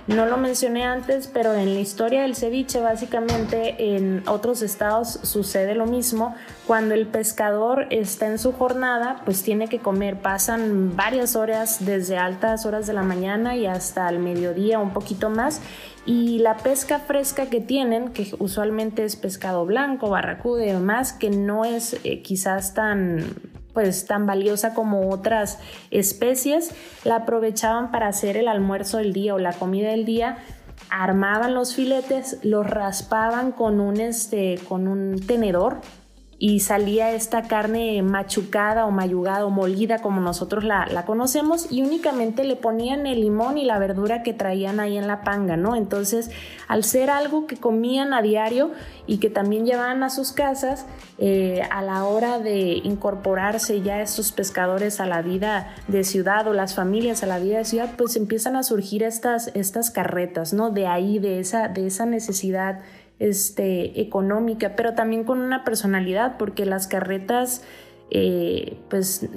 no 0.10 0.26
lo 0.26 0.38
mencioné 0.38 0.86
antes, 0.86 1.28
pero 1.32 1.54
en 1.54 1.76
la 1.76 1.80
historia 1.80 2.24
del 2.24 2.36
ceviche, 2.36 2.80
básicamente 2.80 3.96
en 3.96 4.28
otros 4.28 4.64
estados 4.64 5.20
sucede 5.22 5.76
lo 5.76 5.86
mismo. 5.86 6.36
Cuando 6.66 6.96
el 6.96 7.06
pescador 7.06 7.86
está 7.92 8.26
en 8.26 8.40
su 8.40 8.52
jornada, 8.52 9.22
pues 9.24 9.44
tiene 9.44 9.68
que 9.68 9.78
comer. 9.78 10.20
Pasan 10.20 10.96
varias 10.96 11.36
horas, 11.36 11.86
desde 11.86 12.18
altas 12.18 12.66
horas 12.66 12.88
de 12.88 12.94
la 12.94 13.04
mañana 13.04 13.56
y 13.56 13.68
hasta 13.68 14.10
el 14.10 14.18
mediodía, 14.18 14.80
un 14.80 14.94
poquito 14.94 15.30
más. 15.30 15.62
Y 16.08 16.40
la 16.40 16.58
pesca 16.58 16.98
fresca 16.98 17.46
que 17.46 17.62
tienen, 17.62 18.10
que 18.10 18.34
usualmente 18.40 19.04
es 19.04 19.16
pescado 19.16 19.68
blanco, 19.68 20.10
barracuda 20.10 20.66
y 20.66 20.72
demás, 20.72 21.14
que 21.14 21.30
no 21.30 21.66
es 21.66 21.98
eh, 22.04 22.24
quizás 22.24 22.74
tan 22.74 23.28
pues 23.74 24.06
tan 24.06 24.26
valiosa 24.26 24.74
como 24.74 25.10
otras 25.10 25.60
especies, 25.92 26.72
la 27.04 27.18
aprovechaban 27.18 27.92
para 27.92 28.08
hacer 28.08 28.38
el 28.38 28.48
almuerzo 28.48 28.98
del 28.98 29.14
día 29.14 29.36
o 29.36 29.40
la 29.40 29.54
comida 29.54 29.92
del 29.92 30.06
día, 30.06 30.38
armaban 30.90 31.54
los 31.54 31.76
filetes, 31.76 32.40
los 32.44 32.68
raspaban 32.68 33.52
con 33.52 33.80
un, 33.80 34.00
este, 34.00 34.60
con 34.68 34.88
un 34.88 35.20
tenedor 35.26 35.82
y 36.42 36.62
salía 36.62 37.12
esta 37.12 37.44
carne 37.44 38.02
machucada 38.02 38.86
o 38.86 38.92
mayugada 38.92 39.46
o 39.46 39.50
molida 39.50 40.00
como 40.00 40.22
nosotros 40.22 40.64
la, 40.64 41.04
conocemos 41.06 41.70
y 41.70 41.82
únicamente 41.82 42.46
le 42.46 42.56
ponían 42.56 43.06
el 43.06 43.20
limón 43.20 43.58
y 43.58 43.66
la 43.66 43.78
verdura 43.78 44.24
que 44.24 44.34
traían 44.34 44.80
ahí 44.80 44.98
en 44.98 45.06
la 45.06 45.22
panga, 45.24 45.58
¿no? 45.58 45.76
Entonces, 45.76 46.32
al 46.70 46.86
ser 46.86 47.10
algo 47.10 47.46
que 47.46 47.58
comían 47.58 48.14
a 48.14 48.22
diario 48.22 48.72
y 49.06 49.18
que 49.18 49.30
también 49.30 49.66
llevaban 49.66 50.02
a 50.02 50.10
sus 50.10 50.32
casas, 50.32 50.86
eh, 51.18 51.62
a 51.72 51.82
la 51.82 52.06
hora 52.06 52.40
de 52.40 52.80
incorporarse 52.84 53.82
ya 53.82 54.02
estos 54.02 54.32
pescadores 54.32 55.02
a 55.02 55.06
la 55.06 55.22
vida 55.22 55.76
de 55.90 56.06
ciudad 56.06 56.48
o 56.48 56.54
las 56.54 56.74
familias 56.74 57.22
a 57.22 57.28
la 57.28 57.40
vida 57.40 57.58
de 57.58 57.66
ciudad, 57.66 57.96
pues 57.98 58.16
empiezan 58.16 58.56
a 58.56 58.64
surgir 58.64 59.04
estas, 59.04 59.52
estas 59.56 59.92
carretas, 59.92 60.54
¿no? 60.54 60.70
De 60.70 60.88
ahí, 60.88 61.20
de 61.20 61.42
esa, 61.42 61.68
de 61.68 61.88
esa 61.88 62.06
necesidad 62.06 62.80
este, 63.20 64.02
económica, 64.02 64.76
pero 64.76 64.94
también 64.94 65.24
con 65.24 65.40
una 65.42 65.64
personalidad, 65.64 66.38
porque 66.38 66.66
las 66.66 66.88
carretas, 66.88 67.64
eh, 68.12 68.78
pues 68.90 69.28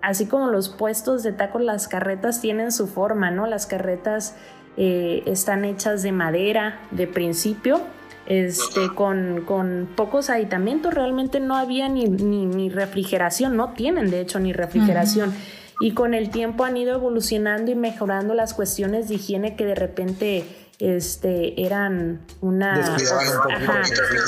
así 0.00 0.26
como 0.26 0.48
los 0.48 0.68
puestos 0.68 1.22
de 1.22 1.32
tacos, 1.32 1.62
las 1.62 1.88
carretas 1.88 2.40
tienen 2.40 2.72
su 2.72 2.86
forma, 2.86 3.30
¿no? 3.30 3.46
Las 3.46 3.66
carretas 3.66 4.36
eh, 4.76 5.22
están 5.26 5.64
hechas 5.64 6.02
de 6.02 6.12
madera 6.12 6.80
de 6.92 7.06
principio. 7.06 7.80
Este, 8.24 8.88
con, 8.94 9.42
con, 9.44 9.88
pocos 9.96 10.30
aditamentos, 10.30 10.94
realmente 10.94 11.40
no 11.40 11.56
había 11.56 11.88
ni, 11.88 12.04
ni, 12.04 12.70
refrigeración, 12.70 13.56
no 13.56 13.70
tienen 13.70 14.10
de 14.10 14.20
hecho 14.20 14.38
ni 14.38 14.52
refrigeración. 14.52 15.34
Y 15.80 15.92
con 15.92 16.14
el 16.14 16.30
tiempo 16.30 16.64
han 16.64 16.76
ido 16.76 16.94
evolucionando 16.94 17.72
y 17.72 17.74
mejorando 17.74 18.34
las 18.34 18.54
cuestiones 18.54 19.08
de 19.08 19.16
higiene 19.16 19.56
que 19.56 19.66
de 19.66 19.74
repente 19.74 20.44
este, 20.82 21.64
eran 21.64 22.20
una... 22.40 22.96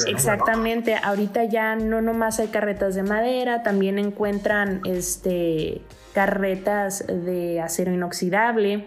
exactamente, 0.06 0.94
ahorita 0.94 1.44
ya 1.44 1.74
no 1.74 2.00
nomás 2.00 2.38
hay 2.38 2.48
carretas 2.48 2.94
de 2.94 3.02
madera, 3.02 3.64
también 3.64 3.98
encuentran 3.98 4.80
este, 4.84 5.82
carretas 6.12 7.04
de 7.08 7.60
acero 7.60 7.92
inoxidable. 7.92 8.86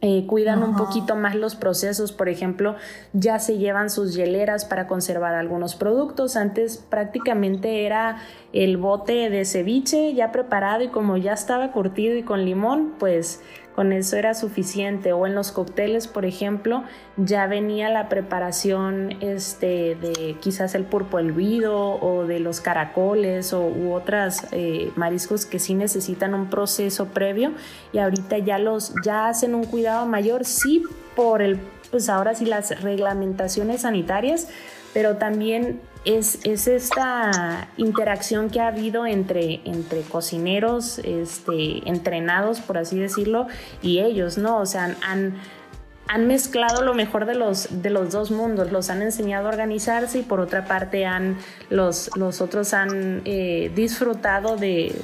Eh, 0.00 0.26
cuidan 0.28 0.62
un 0.62 0.76
poquito 0.76 1.16
más 1.16 1.34
los 1.34 1.56
procesos, 1.56 2.12
por 2.12 2.28
ejemplo, 2.28 2.76
ya 3.12 3.40
se 3.40 3.58
llevan 3.58 3.90
sus 3.90 4.14
hieleras 4.14 4.64
para 4.64 4.86
conservar 4.86 5.34
algunos 5.34 5.74
productos. 5.74 6.36
Antes 6.36 6.78
prácticamente 6.78 7.84
era 7.84 8.18
el 8.52 8.76
bote 8.76 9.28
de 9.28 9.44
ceviche 9.44 10.14
ya 10.14 10.30
preparado 10.30 10.84
y 10.84 10.88
como 10.88 11.16
ya 11.16 11.32
estaba 11.32 11.72
curtido 11.72 12.16
y 12.16 12.22
con 12.22 12.44
limón, 12.44 12.94
pues 13.00 13.40
con 13.78 13.92
eso 13.92 14.16
era 14.16 14.34
suficiente. 14.34 15.12
O 15.12 15.24
en 15.24 15.36
los 15.36 15.52
cócteles, 15.52 16.08
por 16.08 16.24
ejemplo, 16.24 16.82
ya 17.16 17.46
venía 17.46 17.88
la 17.90 18.08
preparación 18.08 19.16
este, 19.20 19.94
de 19.94 20.36
quizás 20.40 20.74
el 20.74 20.82
pulpo 20.82 21.18
o 21.18 22.24
de 22.26 22.40
los 22.40 22.60
caracoles 22.60 23.52
o, 23.52 23.64
u 23.68 23.92
otras 23.92 24.48
eh, 24.50 24.90
mariscos 24.96 25.46
que 25.46 25.60
sí 25.60 25.74
necesitan 25.74 26.34
un 26.34 26.50
proceso 26.50 27.06
previo 27.06 27.52
y 27.92 27.98
ahorita 27.98 28.38
ya 28.38 28.58
los 28.58 28.92
ya 29.04 29.28
hacen 29.28 29.54
un 29.54 29.62
cuidado 29.62 30.06
mayor, 30.06 30.44
sí 30.44 30.82
por 31.14 31.40
el, 31.40 31.60
pues 31.92 32.08
ahora 32.08 32.34
sí 32.34 32.46
las 32.46 32.82
reglamentaciones 32.82 33.82
sanitarias, 33.82 34.48
pero 34.92 35.18
también 35.18 35.80
es, 36.16 36.66
esta 36.66 37.68
interacción 37.76 38.48
que 38.48 38.60
ha 38.60 38.68
habido 38.68 39.04
entre, 39.06 39.60
entre 39.64 40.00
cocineros 40.02 40.98
este, 41.00 41.86
entrenados, 41.88 42.60
por 42.60 42.78
así 42.78 42.98
decirlo, 42.98 43.46
y 43.82 43.98
ellos, 44.00 44.38
¿no? 44.38 44.58
O 44.58 44.66
sea, 44.66 44.96
han, 45.02 45.34
han 46.06 46.26
mezclado 46.26 46.82
lo 46.82 46.94
mejor 46.94 47.26
de 47.26 47.34
los, 47.34 47.82
de 47.82 47.90
los 47.90 48.10
dos 48.10 48.30
mundos, 48.30 48.72
los 48.72 48.88
han 48.88 49.02
enseñado 49.02 49.46
a 49.46 49.50
organizarse 49.50 50.20
y 50.20 50.22
por 50.22 50.40
otra 50.40 50.64
parte 50.64 51.04
han, 51.04 51.36
los, 51.68 52.10
los 52.16 52.40
otros 52.40 52.72
han 52.72 53.20
eh, 53.26 53.70
disfrutado 53.74 54.56
de, 54.56 54.98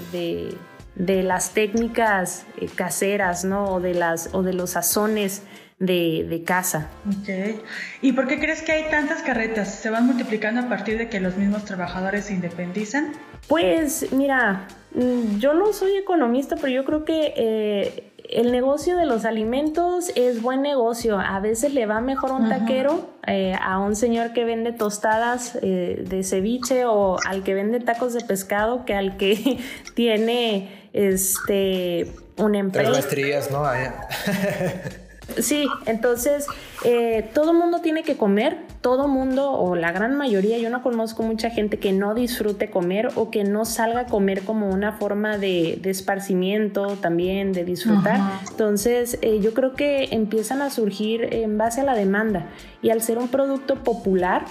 de, 0.97 1.23
las 1.23 1.51
técnicas 1.51 2.47
eh, 2.57 2.67
caseras, 2.75 3.45
¿no? 3.45 3.75
O 3.75 3.81
de, 3.81 3.93
las, 3.93 4.31
o 4.33 4.43
de 4.43 4.55
los 4.55 4.71
sazones 4.71 5.43
de, 5.87 6.43
casa. 6.47 6.91
Ok. 7.09 7.61
¿Y 8.03 8.13
por 8.13 8.27
qué 8.27 8.39
crees 8.39 8.63
que 8.63 8.73
hay 8.73 8.91
tantas 8.91 9.23
carretas? 9.23 9.75
¿Se 9.75 9.91
van 9.91 10.07
multiplicando 10.07 10.61
a 10.61 10.69
partir 10.69 10.99
de 10.99 11.09
que 11.09 11.21
los 11.21 11.37
mismos 11.37 11.65
trabajadores 11.65 12.27
se 12.27 12.35
independizan? 12.35 13.13
Pues 13.49 14.13
mira, 14.13 14.67
mm, 14.95 15.39
yo 15.39 15.55
no 15.55 15.73
soy 15.73 15.97
economista, 15.97 16.57
pero 16.57 16.69
yo 16.69 16.85
creo 16.85 17.05
que 17.05 17.35
eh, 17.37 18.13
el 18.29 18.53
negocio 18.53 18.97
de 18.97 19.07
los 19.07 19.25
alimentos 19.25 20.11
es 20.15 20.41
buen 20.41 20.63
negocio. 20.63 21.19
A 21.19 21.41
veces 21.41 21.75
le 21.75 21.87
va 21.87 22.01
mejor 22.01 22.31
a 22.31 22.35
un 22.35 22.49
taquero, 22.49 23.11
eh, 23.27 23.55
a 23.61 23.79
un 23.79 23.97
señor 23.97 24.33
que 24.33 24.45
vende 24.45 24.73
tostadas 24.73 25.59
eh, 25.63 26.05
de 26.07 26.25
ceviche 26.25 26.85
o 26.87 27.19
al 27.27 27.43
que 27.43 27.55
vende 27.55 27.81
tacos 27.81 28.15
de 28.15 28.23
pescado 28.23 28.85
que 28.85 28.95
al 28.95 29.17
que 29.17 29.59
tiene 29.95 30.89
este 30.93 32.11
una 32.37 32.59
empresa. 32.59 32.91
Tres 32.91 33.05
maestrías, 33.05 33.51
¿no? 33.51 33.63
Sí, 35.39 35.67
entonces 35.87 36.47
eh, 36.85 37.31
todo 37.33 37.55
mundo 37.55 37.81
tiene 37.81 38.03
que 38.03 38.17
comer, 38.17 38.59
todo 38.81 39.09
mundo 39.09 39.53
o 39.53 39.75
la 39.75 39.91
gran 39.91 40.17
mayoría, 40.17 40.59
yo 40.59 40.71
no 40.71 40.83
conozco 40.83 41.23
mucha 41.23 41.51
gente 41.51 41.79
que 41.79 41.93
no 41.93 42.15
disfrute 42.15 42.71
comer 42.71 43.09
o 43.17 43.31
que 43.31 43.45
no 43.45 43.65
salga 43.65 44.01
a 44.01 44.07
comer 44.07 44.43
como 44.43 44.69
una 44.69 44.93
forma 44.93 45.39
de, 45.39 45.81
esparcimiento 45.85 46.97
también, 46.97 47.53
de 47.53 47.65
disfrutar. 47.65 48.21
Entonces 48.49 49.19
eh, 49.23 49.41
yo 49.41 49.55
creo 49.55 49.75
que 49.75 50.09
empiezan 50.13 50.63
a 50.63 50.71
surgir 50.71 51.35
en 51.35 51.59
base 51.59 51.81
a 51.81 51.85
la 51.85 51.95
demanda 51.95 52.47
y 52.83 52.91
al 52.91 53.01
ser 53.01 53.19
un 53.19 53.29
producto 53.29 53.83
popular, 53.83 54.45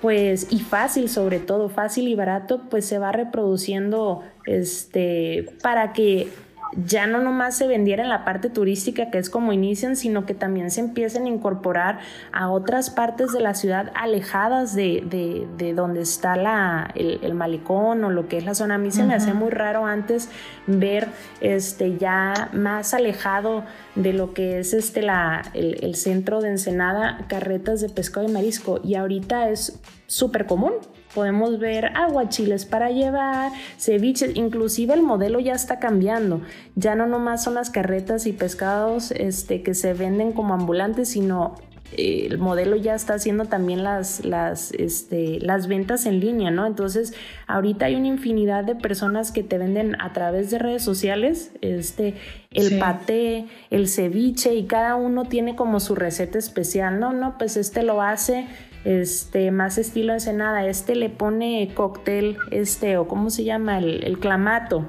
pues 0.00 0.46
y 0.50 0.60
fácil 0.60 1.08
sobre 1.08 1.40
todo, 1.40 1.68
fácil 1.68 2.08
y 2.08 2.14
barato, 2.14 2.62
pues 2.70 2.86
se 2.86 2.98
va 2.98 3.12
reproduciendo 3.12 4.22
este 4.46 5.46
para 5.62 5.92
que 5.92 6.28
ya 6.72 7.06
no 7.06 7.20
nomás 7.20 7.56
se 7.56 7.66
vendiera 7.66 8.02
en 8.02 8.08
la 8.08 8.24
parte 8.24 8.50
turística, 8.50 9.10
que 9.10 9.18
es 9.18 9.30
como 9.30 9.52
inician, 9.52 9.96
sino 9.96 10.26
que 10.26 10.34
también 10.34 10.70
se 10.70 10.80
empiecen 10.80 11.24
a 11.24 11.28
incorporar 11.28 11.98
a 12.32 12.50
otras 12.50 12.90
partes 12.90 13.32
de 13.32 13.40
la 13.40 13.54
ciudad 13.54 13.90
alejadas 13.94 14.74
de, 14.74 15.02
de, 15.04 15.46
de 15.56 15.74
donde 15.74 16.02
está 16.02 16.36
la, 16.36 16.90
el, 16.94 17.34
malecón 17.34 18.04
o 18.04 18.10
lo 18.10 18.28
que 18.28 18.38
es 18.38 18.44
la 18.44 18.54
zona. 18.54 18.76
A 18.76 18.78
mí 18.78 18.90
se 18.90 19.04
me 19.04 19.14
hace 19.14 19.34
muy 19.34 19.50
raro 19.50 19.86
antes 19.86 20.28
ver 20.66 21.08
este, 21.40 21.96
ya 21.98 22.50
más 22.52 22.94
alejado 22.94 23.64
de 23.94 24.12
lo 24.12 24.34
que 24.34 24.60
es 24.60 24.72
este, 24.72 25.02
la, 25.02 25.42
el, 25.54 25.82
el 25.82 25.94
centro 25.94 26.40
de 26.40 26.50
Ensenada 26.50 27.24
carretas 27.28 27.80
de 27.80 27.88
pescado 27.88 28.28
y 28.28 28.32
marisco 28.32 28.80
y 28.82 28.94
ahorita 28.94 29.50
es 29.50 29.80
súper 30.06 30.46
común. 30.46 30.72
Podemos 31.14 31.58
ver 31.58 31.86
aguachiles 31.96 32.66
para 32.66 32.90
llevar, 32.90 33.52
ceviches, 33.78 34.36
inclusive 34.36 34.94
el 34.94 35.02
modelo 35.02 35.40
ya 35.40 35.54
está 35.54 35.78
cambiando. 35.78 36.40
Ya 36.76 36.94
no 36.94 37.06
nomás 37.06 37.42
son 37.42 37.54
las 37.54 37.70
carretas 37.70 38.26
y 38.26 38.32
pescados 38.32 39.10
este, 39.10 39.62
que 39.62 39.74
se 39.74 39.92
venden 39.94 40.32
como 40.32 40.54
ambulantes, 40.54 41.08
sino 41.08 41.56
eh, 41.92 42.26
el 42.30 42.38
modelo 42.38 42.76
ya 42.76 42.94
está 42.94 43.14
haciendo 43.14 43.46
también 43.46 43.82
las, 43.82 44.24
las, 44.24 44.70
este, 44.72 45.40
las 45.40 45.66
ventas 45.66 46.06
en 46.06 46.20
línea, 46.20 46.52
¿no? 46.52 46.66
Entonces, 46.66 47.14
ahorita 47.48 47.86
hay 47.86 47.96
una 47.96 48.06
infinidad 48.06 48.62
de 48.62 48.76
personas 48.76 49.32
que 49.32 49.42
te 49.42 49.58
venden 49.58 50.00
a 50.00 50.12
través 50.12 50.50
de 50.50 50.60
redes 50.60 50.84
sociales, 50.84 51.50
este, 51.60 52.14
el 52.52 52.78
paté, 52.78 53.46
el 53.70 53.88
ceviche, 53.88 54.54
y 54.54 54.64
cada 54.64 54.94
uno 54.94 55.24
tiene 55.24 55.56
como 55.56 55.80
su 55.80 55.96
receta 55.96 56.38
especial, 56.38 57.00
¿no? 57.00 57.12
No, 57.12 57.36
pues 57.38 57.56
este 57.56 57.82
lo 57.82 58.02
hace 58.02 58.46
este, 58.84 59.50
más 59.50 59.78
estilo 59.78 60.12
ensenada. 60.12 60.66
Este 60.66 60.94
le 60.94 61.10
pone 61.10 61.70
cóctel, 61.74 62.38
este, 62.50 62.96
o 62.96 63.06
cómo 63.08 63.30
se 63.30 63.44
llama, 63.44 63.78
el, 63.78 64.18
clamato. 64.18 64.86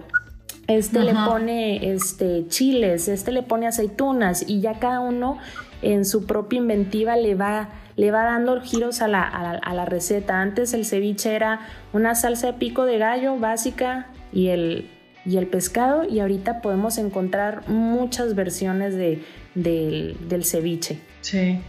Este 0.68 1.00
le 1.00 1.14
pone 1.14 1.92
este, 1.92 2.48
chiles, 2.48 3.08
este 3.08 3.32
le 3.32 3.44
pone 3.44 3.68
aceitunas 3.68 4.48
y 4.48 4.62
ya 4.62 4.80
cada 4.80 5.02
uno 5.02 5.38
en 5.82 6.06
su 6.06 6.26
propia 6.26 6.58
inventiva 6.58 7.18
le 7.18 7.36
va, 7.36 7.70
le 7.98 8.12
va 8.12 8.24
dando 8.24 8.62
giros 8.62 9.02
a 9.02 9.08
la, 9.08 9.24
a, 9.24 9.74
la, 9.74 9.86
receta. 9.86 10.42
Antes 10.42 10.74
el 10.74 10.86
ceviche 10.86 11.36
era 11.36 11.68
una 11.92 12.16
salsa 12.16 12.48
de 12.48 12.54
pico 12.54 12.86
de 12.86 13.00
gallo 13.00 13.38
básica 13.38 14.08
y 14.32 14.48
el, 14.48 14.90
y 15.26 15.38
el 15.38 15.48
pescado 15.48 16.08
y 16.08 16.20
ahorita 16.20 16.62
podemos 16.62 16.98
encontrar 16.98 17.68
muchas 17.68 18.36
versiones 18.36 18.96
de, 18.96 19.22
del 19.56 20.46
ceviche. 20.46 21.00
Sí. 21.22 21.60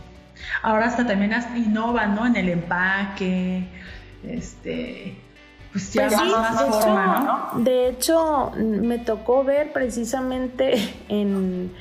Ahora 0.63 0.87
hasta 0.87 1.07
también 1.07 1.35
innovan, 1.57 2.15
¿no? 2.15 2.27
En 2.27 2.37
el 2.37 2.49
empaque, 2.49 3.65
este, 4.27 5.17
pues 5.73 5.93
ya 5.93 6.07
pues 6.07 6.21
más, 6.21 6.63
forma, 6.63 7.51
¿no? 7.55 7.61
De 7.63 7.89
hecho, 7.89 8.53
me 8.57 8.99
tocó 8.99 9.43
ver 9.43 9.73
precisamente 9.73 10.75
en, 11.09 11.73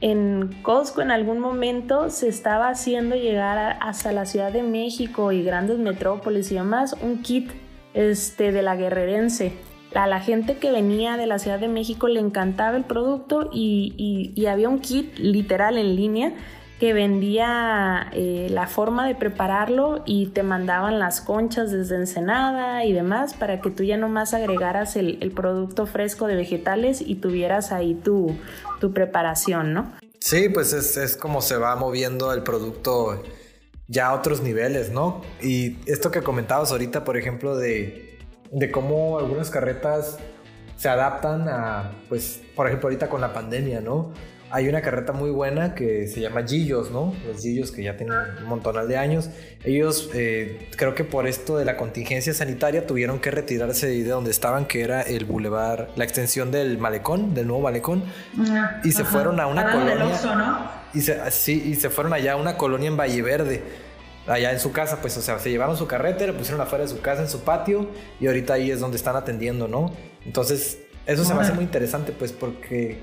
en 0.00 0.56
Costco 0.62 1.02
en 1.02 1.10
algún 1.10 1.38
momento 1.38 2.10
se 2.10 2.28
estaba 2.28 2.68
haciendo 2.68 3.16
llegar 3.16 3.76
hasta 3.80 4.12
la 4.12 4.24
Ciudad 4.24 4.50
de 4.50 4.62
México 4.62 5.30
y 5.30 5.42
grandes 5.42 5.78
metrópolis 5.78 6.50
y 6.52 6.54
demás 6.54 6.96
un 7.00 7.22
kit 7.22 7.50
este, 7.92 8.50
de 8.50 8.62
la 8.62 8.76
guerrerense. 8.76 9.52
A 9.94 10.08
la 10.08 10.18
gente 10.18 10.56
que 10.56 10.72
venía 10.72 11.16
de 11.16 11.26
la 11.26 11.38
Ciudad 11.38 11.60
de 11.60 11.68
México 11.68 12.08
le 12.08 12.18
encantaba 12.18 12.76
el 12.76 12.84
producto 12.84 13.50
y, 13.52 14.32
y 14.34 14.46
había 14.46 14.68
un 14.68 14.80
kit 14.80 15.16
literal 15.18 15.78
en 15.78 15.94
línea 15.94 16.32
que 16.78 16.92
vendía 16.92 18.10
eh, 18.12 18.48
la 18.50 18.66
forma 18.66 19.06
de 19.06 19.14
prepararlo 19.14 20.02
y 20.06 20.26
te 20.28 20.42
mandaban 20.42 20.98
las 20.98 21.20
conchas 21.20 21.70
desde 21.70 21.96
Ensenada 21.96 22.84
y 22.84 22.92
demás 22.92 23.34
para 23.34 23.60
que 23.60 23.70
tú 23.70 23.84
ya 23.84 23.96
nomás 23.96 24.34
agregaras 24.34 24.96
el, 24.96 25.32
producto 25.34 25.86
fresco 25.86 26.26
de 26.26 26.36
vegetales 26.36 27.00
y 27.00 27.16
tuvieras 27.16 27.72
ahí 27.72 27.94
tu, 27.94 28.36
tu 28.80 28.92
preparación, 28.92 29.72
¿no? 29.72 29.92
Sí, 30.20 30.48
pues 30.48 30.72
es, 30.72 30.96
es, 30.96 31.16
como 31.16 31.42
se 31.42 31.56
va 31.56 31.76
moviendo 31.76 32.32
el 32.32 32.42
producto 32.42 33.22
ya 33.86 34.08
a 34.08 34.14
otros 34.14 34.42
niveles, 34.42 34.90
¿no? 34.90 35.20
Y 35.42 35.76
esto 35.86 36.10
que 36.10 36.22
comentabas 36.22 36.72
ahorita, 36.72 37.04
por 37.04 37.16
ejemplo, 37.16 37.56
de, 37.56 38.18
de 38.50 38.70
cómo 38.70 39.18
algunas 39.18 39.50
carretas 39.50 40.18
se 40.76 40.88
adaptan 40.88 41.48
a, 41.48 41.92
pues, 42.08 42.40
por 42.56 42.66
ejemplo, 42.66 42.88
ahorita 42.88 43.08
con 43.08 43.20
la 43.20 43.32
pandemia, 43.32 43.80
¿no? 43.80 44.12
Hay 44.54 44.68
una 44.68 44.80
carreta 44.82 45.12
muy 45.12 45.30
buena 45.30 45.74
que 45.74 46.06
se 46.06 46.20
llama 46.20 46.44
Gillos, 46.46 46.92
¿no? 46.92 47.12
Los 47.26 47.42
Gillos 47.42 47.72
que 47.72 47.82
ya 47.82 47.96
tienen 47.96 48.16
un 48.40 48.44
montonal 48.44 48.86
de 48.86 48.96
años. 48.96 49.28
Ellos, 49.64 50.10
eh, 50.14 50.68
creo 50.76 50.94
que 50.94 51.02
por 51.02 51.26
esto 51.26 51.58
de 51.58 51.64
la 51.64 51.76
contingencia 51.76 52.32
sanitaria, 52.32 52.86
tuvieron 52.86 53.18
que 53.18 53.32
retirarse 53.32 53.88
de 53.88 54.04
donde 54.04 54.30
estaban, 54.30 54.66
que 54.66 54.82
era 54.82 55.02
el 55.02 55.24
bulevar, 55.24 55.90
la 55.96 56.04
extensión 56.04 56.52
del 56.52 56.78
malecón, 56.78 57.34
del 57.34 57.48
nuevo 57.48 57.64
malecón. 57.64 58.04
y 58.84 58.92
se 58.92 59.02
fueron 59.02 59.40
a 59.40 59.48
una 59.48 59.72
colonia. 59.72 60.04
¿no? 60.36 60.70
Y 60.94 61.00
se, 61.00 61.18
sí, 61.32 61.60
y 61.66 61.74
se 61.74 61.90
fueron 61.90 62.12
allá 62.12 62.34
a 62.34 62.36
una 62.36 62.56
colonia 62.56 62.86
en 62.86 62.96
Valle 62.96 63.22
Verde 63.22 63.62
allá 64.26 64.52
en 64.52 64.60
su 64.60 64.72
casa, 64.72 65.00
pues, 65.00 65.16
o 65.18 65.20
sea, 65.20 65.38
se 65.38 65.50
llevaron 65.50 65.76
su 65.76 65.86
carreta, 65.86 66.26
le 66.26 66.32
pusieron 66.32 66.60
afuera 66.60 66.84
de 66.84 66.90
su 66.90 67.00
casa, 67.00 67.22
en 67.22 67.28
su 67.28 67.40
patio, 67.40 67.88
y 68.20 68.26
ahorita 68.26 68.54
ahí 68.54 68.70
es 68.70 68.80
donde 68.80 68.96
están 68.96 69.16
atendiendo, 69.16 69.68
¿no? 69.68 69.92
Entonces, 70.24 70.78
eso 71.06 71.24
se 71.24 71.34
me 71.34 71.40
hace 71.40 71.52
muy 71.52 71.64
interesante, 71.64 72.12
pues, 72.12 72.32
porque 72.32 72.98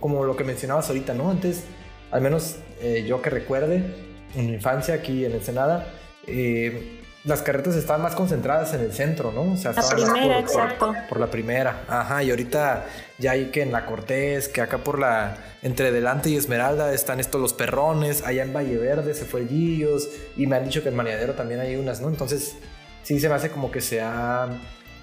como 0.00 0.24
lo 0.24 0.36
que 0.36 0.44
mencionabas 0.44 0.88
ahorita, 0.88 1.14
¿no? 1.14 1.30
Antes, 1.30 1.64
al 2.10 2.20
menos 2.20 2.56
eh, 2.80 3.04
yo 3.06 3.22
que 3.22 3.30
recuerde, 3.30 3.94
en 4.34 4.46
mi 4.46 4.54
infancia 4.54 4.94
aquí 4.94 5.24
en 5.24 5.32
Ensenada, 5.32 5.86
eh, 6.26 7.02
las 7.24 7.42
carretas 7.42 7.74
estaban 7.74 8.02
más 8.02 8.14
concentradas 8.14 8.72
en 8.74 8.80
el 8.80 8.92
centro, 8.92 9.32
¿no? 9.32 9.52
O 9.52 9.56
sea, 9.56 9.72
la 9.72 9.82
primera, 9.88 10.34
por, 10.34 10.44
exacto. 10.44 10.94
Por, 11.08 11.20
la 11.20 11.26
primera, 11.26 11.84
ajá, 11.88 12.22
y 12.22 12.30
ahorita 12.30 12.86
ya 13.18 13.32
hay 13.32 13.46
que 13.46 13.62
en 13.62 13.72
la 13.72 13.84
Cortés, 13.84 14.48
que 14.48 14.60
acá 14.60 14.78
por 14.78 14.98
la, 14.98 15.36
entre 15.62 15.90
Delante 15.90 16.30
y 16.30 16.36
Esmeralda 16.36 16.92
están 16.92 17.18
estos 17.18 17.40
los 17.40 17.52
perrones, 17.52 18.22
allá 18.24 18.42
en 18.42 18.52
Valle 18.52 18.76
Verde 18.76 19.14
se 19.14 19.24
fue 19.24 19.46
Gillos, 19.46 20.08
y 20.36 20.46
me 20.46 20.56
han 20.56 20.64
dicho 20.64 20.82
que 20.82 20.88
en 20.88 20.96
Maniadero 20.96 21.34
también 21.34 21.60
hay 21.60 21.74
unas, 21.74 22.00
¿no? 22.00 22.08
Entonces, 22.08 22.56
sí 23.02 23.18
se 23.18 23.28
me 23.28 23.34
hace 23.34 23.50
como 23.50 23.72
que 23.72 23.80
se 23.80 24.00
ha 24.00 24.48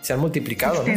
se 0.03 0.11
han 0.11 0.19
multiplicado, 0.19 0.83
¿no? 0.85 0.93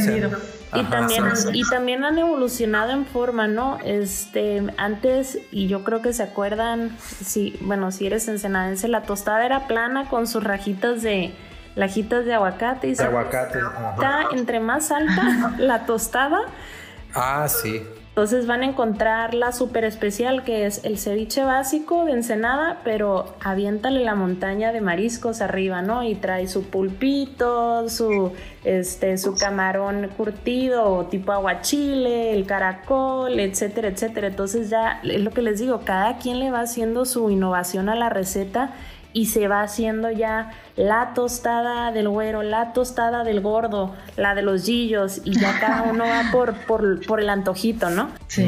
y, 0.80 0.84
también, 0.84 1.24
y 1.52 1.62
también 1.70 2.04
han 2.04 2.18
evolucionado 2.18 2.90
en 2.90 3.06
forma, 3.06 3.46
¿no? 3.46 3.78
Este, 3.84 4.64
antes, 4.76 5.38
y 5.52 5.68
yo 5.68 5.84
creo 5.84 6.02
que 6.02 6.12
se 6.12 6.24
acuerdan, 6.24 6.96
si, 6.98 7.56
bueno, 7.60 7.92
si 7.92 8.08
eres 8.08 8.26
ensenadense, 8.26 8.88
la 8.88 9.02
tostada 9.02 9.46
era 9.46 9.68
plana 9.68 10.08
con 10.08 10.26
sus 10.26 10.42
rajitas 10.42 11.02
de, 11.02 11.32
lajitas 11.76 12.24
de 12.24 12.34
aguacate. 12.34 12.88
Y 12.88 12.94
de 12.96 13.04
aguacate. 13.04 13.60
Está 13.94 14.24
entre 14.32 14.58
más 14.58 14.90
alta 14.90 15.54
la 15.58 15.86
tostada. 15.86 16.40
Ah, 17.14 17.46
sí. 17.48 17.86
Entonces 18.16 18.46
van 18.46 18.62
a 18.62 18.64
encontrar 18.64 19.35
la 19.35 19.52
super 19.52 19.85
especial 19.85 20.42
que 20.42 20.64
es 20.64 20.83
el 20.87 20.96
ceviche 20.96 21.44
básico 21.44 22.07
de 22.07 22.12
Ensenada, 22.12 22.81
pero 22.83 23.35
aviéntale 23.40 24.02
la 24.05 24.14
montaña 24.14 24.72
de 24.72 24.81
mariscos 24.81 25.42
arriba, 25.42 25.83
¿no? 25.83 26.02
Y 26.02 26.14
trae 26.14 26.48
su 26.48 26.62
pulpito, 26.64 27.90
su, 27.90 28.33
este, 28.64 29.18
su 29.18 29.35
camarón 29.35 30.09
curtido 30.16 31.05
tipo 31.11 31.31
aguachile, 31.31 32.33
el 32.33 32.46
caracol, 32.46 33.38
etcétera, 33.38 33.88
etcétera. 33.88 34.29
Entonces 34.29 34.70
ya 34.70 34.98
es 35.05 35.20
lo 35.20 35.31
que 35.31 35.42
les 35.42 35.61
digo, 35.61 35.83
cada 35.85 36.16
quien 36.16 36.38
le 36.38 36.50
va 36.50 36.61
haciendo 36.61 37.05
su 37.05 37.29
innovación 37.29 37.90
a 37.90 37.96
la 37.96 38.09
receta 38.09 38.70
y 39.16 39.24
se 39.24 39.48
va 39.48 39.62
haciendo 39.62 40.11
ya 40.11 40.52
la 40.76 41.14
tostada 41.14 41.90
del 41.90 42.07
güero, 42.07 42.42
la 42.42 42.74
tostada 42.74 43.24
del 43.24 43.40
gordo, 43.40 43.96
la 44.18 44.35
de 44.35 44.42
los 44.42 44.66
gillos 44.66 45.22
y 45.24 45.40
ya 45.40 45.59
cada 45.61 45.85
uno 45.85 46.05
va 46.05 46.31
por, 46.31 46.55
por, 47.07 47.20
el 47.20 47.31
antojito, 47.31 47.88
¿no? 47.88 48.11
Sí. 48.26 48.46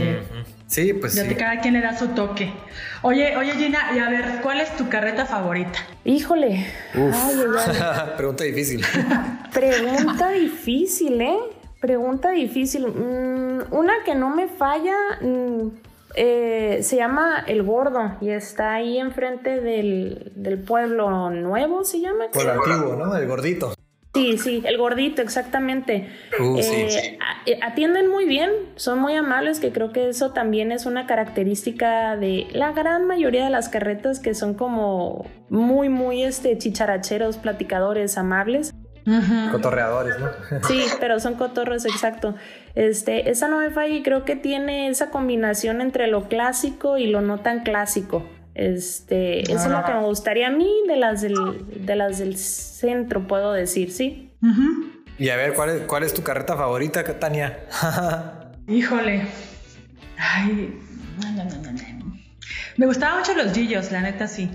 Sí, 0.67 0.93
pues 0.93 1.15
ya 1.15 1.25
sí. 1.25 1.35
cada 1.37 1.61
quien 1.63 1.73
le 1.73 1.81
da 1.81 1.99
su 1.99 2.09
toque. 2.09 2.53
Oye, 3.01 3.35
oye 3.39 3.53
Gina, 3.53 3.93
y 3.97 3.99
a 3.99 4.11
ver, 4.11 4.41
¿cuál 4.43 4.61
es 4.61 4.77
tu 4.77 4.91
carreta 4.91 5.25
favorita? 5.25 5.79
Híjole. 6.05 6.67
Pregunta 8.19 8.45
difícil. 8.45 8.85
Pregunta 9.55 10.29
difícil, 10.29 11.19
¿eh? 11.23 11.39
Pregunta 11.81 12.31
difícil. 12.33 12.89
Mm, 12.89 13.75
una 13.75 13.95
que 14.05 14.15
no 14.15 14.29
me 14.29 14.49
falla, 14.49 14.97
mm, 15.23 15.69
eh, 16.15 16.81
se 16.83 16.97
llama 16.97 17.45
El 17.47 17.63
Gordo 17.63 18.17
y 18.21 18.31
está 18.31 18.75
ahí 18.75 18.99
enfrente 18.99 19.61
del, 19.61 20.33
del 20.35 20.59
pueblo 20.59 21.31
nuevo, 21.31 21.85
se 21.85 22.01
llama. 22.01 22.27
Pueblo 22.33 22.53
antiguo, 22.53 22.97
¿no? 22.97 23.17
El 23.17 23.27
gordito. 23.27 23.75
Sí, 24.15 24.39
sí, 24.39 24.63
el 24.65 24.79
gordito, 24.79 25.23
exactamente. 25.23 26.09
Uh, 26.41 26.59
eh, 26.59 27.19
eh, 27.47 27.59
atienden 27.63 28.11
muy 28.11 28.25
bien, 28.25 28.51
son 28.75 28.99
muy 28.99 29.15
amables, 29.15 29.61
que 29.61 29.71
creo 29.71 29.93
que 29.93 30.09
eso 30.09 30.33
también 30.33 30.73
es 30.73 30.87
una 30.87 31.07
característica 31.07 32.17
de 32.17 32.49
la 32.53 32.73
gran 32.73 33.07
mayoría 33.07 33.45
de 33.45 33.51
las 33.51 33.69
carretas 33.69 34.19
que 34.19 34.35
son 34.35 34.55
como 34.55 35.27
muy, 35.51 35.89
muy 35.89 36.25
este, 36.25 36.57
chicharacheros, 36.59 37.37
platicadores, 37.37 38.19
amables. 38.19 38.75
Cotorreadores, 39.51 40.17
¿no? 40.19 40.29
sí, 40.67 40.85
pero 41.01 41.21
son 41.21 41.35
cotorros, 41.35 41.85
exacto. 41.85 42.35
Este, 42.75 43.31
esa 43.31 43.49
no 43.49 43.59
me 43.59 43.71
falla 43.71 43.95
y 43.95 44.03
creo 44.03 44.25
que 44.25 44.37
tiene 44.37 44.89
esa 44.89 45.11
combinación 45.11 45.81
entre 45.81 46.07
lo 46.07 46.29
clásico 46.29 46.99
y 46.99 47.07
lo 47.07 47.21
no 47.21 47.41
tan 47.41 47.63
clásico. 47.63 48.29
Este, 48.55 49.43
eso 49.43 49.67
es 49.67 49.71
lo 49.71 49.85
que 49.85 49.95
me 49.95 50.05
gustaría 50.05 50.49
a 50.49 50.51
mí 50.51 50.69
de 50.89 50.97
las 50.97 51.23
del, 51.23 51.37
de 51.87 51.95
las 51.95 52.19
del 52.19 52.37
centro, 52.37 53.27
puedo 53.27 53.53
decir, 53.53 53.93
sí. 53.93 54.33
Y 55.19 55.29
a 55.31 55.37
ver, 55.37 55.55
¿cuál 55.55 55.71
es, 55.71 55.83
¿cuál 55.83 56.03
es 56.03 56.13
tu 56.13 56.23
carreta 56.23 56.57
favorita, 56.57 57.05
Tania? 57.19 57.61
Híjole. 58.69 59.27
Ay, 60.17 60.77
no, 61.23 61.33
no, 61.33 61.45
no, 61.45 61.73
no. 61.73 62.19
Me 62.77 62.87
gustaban 62.87 63.19
mucho 63.19 63.35
los 63.35 63.53
Gillos, 63.53 63.91
la 63.91 64.01
neta 64.01 64.29
sí. 64.29 64.51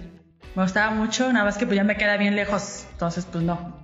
Me 0.55 0.63
gustaba 0.63 0.91
mucho, 0.91 1.31
nada 1.33 1.45
más 1.45 1.57
que 1.57 1.65
pues 1.65 1.75
ya 1.75 1.83
me 1.83 1.97
queda 1.97 2.15
bien 2.17 2.35
lejos, 2.35 2.85
entonces 2.91 3.25
pues 3.25 3.43
no. 3.43 3.83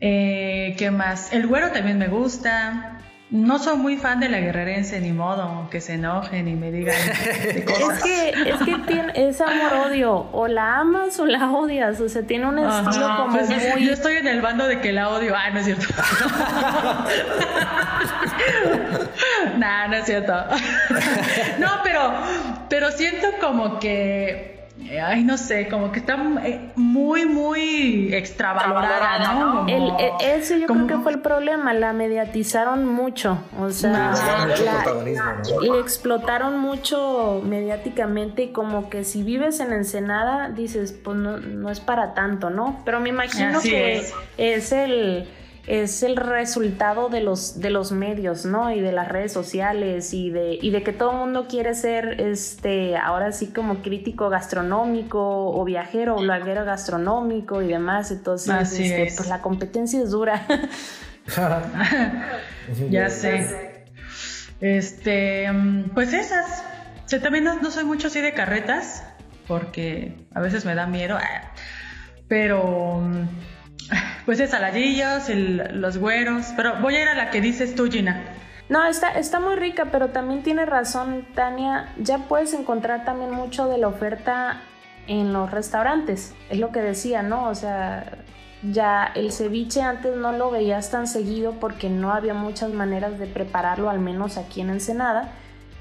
Eh, 0.00 0.74
¿Qué 0.78 0.90
más? 0.90 1.32
El 1.32 1.46
güero 1.46 1.70
también 1.70 1.98
me 1.98 2.08
gusta. 2.08 2.92
No 3.28 3.58
soy 3.58 3.76
muy 3.76 3.96
fan 3.96 4.20
de 4.20 4.28
la 4.28 4.38
guerrerense, 4.38 5.00
ni 5.00 5.10
modo, 5.10 5.68
que 5.68 5.80
se 5.80 5.94
enojen 5.94 6.46
y 6.46 6.54
me 6.54 6.70
digan 6.70 6.94
Es 7.10 8.00
que, 8.00 8.30
es 8.30 8.56
que 8.64 8.76
tiene, 8.86 9.12
es 9.16 9.40
amor-odio, 9.40 10.28
o 10.30 10.46
la 10.46 10.78
amas 10.78 11.18
o 11.18 11.26
la 11.26 11.50
odias, 11.50 12.00
o 12.00 12.08
sea, 12.08 12.22
tiene 12.22 12.46
un 12.46 12.60
estilo 12.60 13.16
como 13.16 13.32
pues, 13.32 13.48
muy... 13.48 13.84
Yo 13.84 13.94
estoy 13.94 14.18
en 14.18 14.28
el 14.28 14.40
bando 14.40 14.68
de 14.68 14.80
que 14.80 14.92
la 14.92 15.08
odio, 15.08 15.34
ah, 15.36 15.50
no 15.50 15.58
es 15.58 15.64
cierto. 15.64 15.86
nah, 19.58 19.88
no 19.88 19.96
es 19.96 20.04
cierto. 20.04 20.32
no, 21.58 21.68
pero, 21.82 22.12
pero 22.68 22.92
siento 22.92 23.26
como 23.40 23.80
que 23.80 24.55
ay, 25.02 25.24
no 25.24 25.36
sé, 25.38 25.68
como 25.68 25.90
que 25.90 26.00
está 26.00 26.16
eh, 26.44 26.72
muy, 26.76 27.26
muy 27.26 28.14
extravalorada, 28.14 29.34
¿no? 29.34 29.66
El, 29.68 29.90
eh, 29.98 30.12
eso 30.20 30.56
yo 30.56 30.66
creo 30.66 30.86
que 30.86 30.98
fue 30.98 31.12
el 31.12 31.20
problema, 31.20 31.72
la 31.74 31.92
mediatizaron 31.92 32.86
mucho, 32.86 33.38
o 33.58 33.70
sea, 33.70 34.14
le 35.60 35.80
explotaron 35.80 36.58
mucho 36.58 37.42
mediáticamente 37.44 38.44
y 38.44 38.52
como 38.52 38.88
que 38.90 39.04
si 39.04 39.22
vives 39.22 39.60
en 39.60 39.72
Ensenada 39.72 40.50
dices, 40.50 40.92
pues 40.92 41.16
no, 41.16 41.38
no 41.38 41.70
es 41.70 41.80
para 41.80 42.14
tanto, 42.14 42.50
¿no? 42.50 42.82
Pero 42.84 43.00
me 43.00 43.08
imagino 43.08 43.60
que 43.60 44.02
es 44.36 44.72
el 44.72 45.28
es 45.66 46.04
el 46.04 46.16
resultado 46.16 47.08
de 47.08 47.20
los, 47.20 47.60
de 47.60 47.70
los 47.70 47.90
medios, 47.90 48.46
¿no? 48.46 48.70
Y 48.70 48.80
de 48.80 48.92
las 48.92 49.08
redes 49.08 49.32
sociales 49.32 50.14
y 50.14 50.30
de, 50.30 50.58
y 50.60 50.70
de 50.70 50.82
que 50.84 50.92
todo 50.92 51.10
el 51.10 51.16
mundo 51.18 51.48
quiere 51.48 51.74
ser, 51.74 52.20
este, 52.20 52.96
ahora 52.96 53.32
sí 53.32 53.48
como 53.48 53.82
crítico 53.82 54.28
gastronómico 54.28 55.50
o 55.50 55.64
viajero 55.64 56.16
o 56.16 56.20
bloguero 56.20 56.64
gastronómico 56.64 57.62
y 57.62 57.68
demás. 57.68 58.12
Entonces, 58.12 58.78
este, 58.78 59.12
pues 59.16 59.28
la 59.28 59.42
competencia 59.42 60.00
es 60.00 60.10
dura. 60.10 60.46
ya 62.90 63.10
sé. 63.10 63.84
Este, 64.60 65.50
pues 65.94 66.12
esas. 66.12 66.62
O 67.12 67.20
también 67.20 67.44
no, 67.44 67.60
no, 67.60 67.70
soy 67.70 67.84
mucho 67.84 68.06
así 68.06 68.20
de 68.20 68.32
carretas, 68.32 69.04
porque 69.46 70.26
a 70.32 70.40
veces 70.40 70.64
me 70.64 70.74
da 70.74 70.86
miedo. 70.86 71.16
Ah, 71.20 71.52
pero 72.28 73.02
pues 74.24 74.40
es 74.40 74.50
saladillos, 74.50 75.28
los 75.28 75.98
güeros, 75.98 76.46
pero 76.56 76.80
voy 76.80 76.96
a 76.96 77.02
ir 77.02 77.08
a 77.08 77.14
la 77.14 77.30
que 77.30 77.40
dices 77.40 77.74
tú, 77.74 77.90
Gina. 77.90 78.22
No, 78.68 78.84
está, 78.84 79.10
está 79.12 79.38
muy 79.38 79.54
rica, 79.54 79.88
pero 79.92 80.08
también 80.08 80.42
tiene 80.42 80.66
razón, 80.66 81.24
Tania. 81.34 81.88
Ya 81.98 82.18
puedes 82.18 82.52
encontrar 82.52 83.04
también 83.04 83.30
mucho 83.30 83.68
de 83.68 83.78
la 83.78 83.86
oferta 83.86 84.60
en 85.06 85.32
los 85.32 85.50
restaurantes. 85.52 86.34
Es 86.50 86.58
lo 86.58 86.72
que 86.72 86.80
decía, 86.80 87.22
¿no? 87.22 87.48
O 87.48 87.54
sea, 87.54 88.18
ya 88.62 89.12
el 89.14 89.30
ceviche 89.30 89.82
antes 89.82 90.16
no 90.16 90.32
lo 90.32 90.50
veías 90.50 90.90
tan 90.90 91.06
seguido 91.06 91.52
porque 91.60 91.88
no 91.88 92.12
había 92.12 92.34
muchas 92.34 92.72
maneras 92.72 93.18
de 93.20 93.26
prepararlo, 93.26 93.88
al 93.88 94.00
menos 94.00 94.36
aquí 94.36 94.62
en 94.62 94.70
Ensenada. 94.70 95.32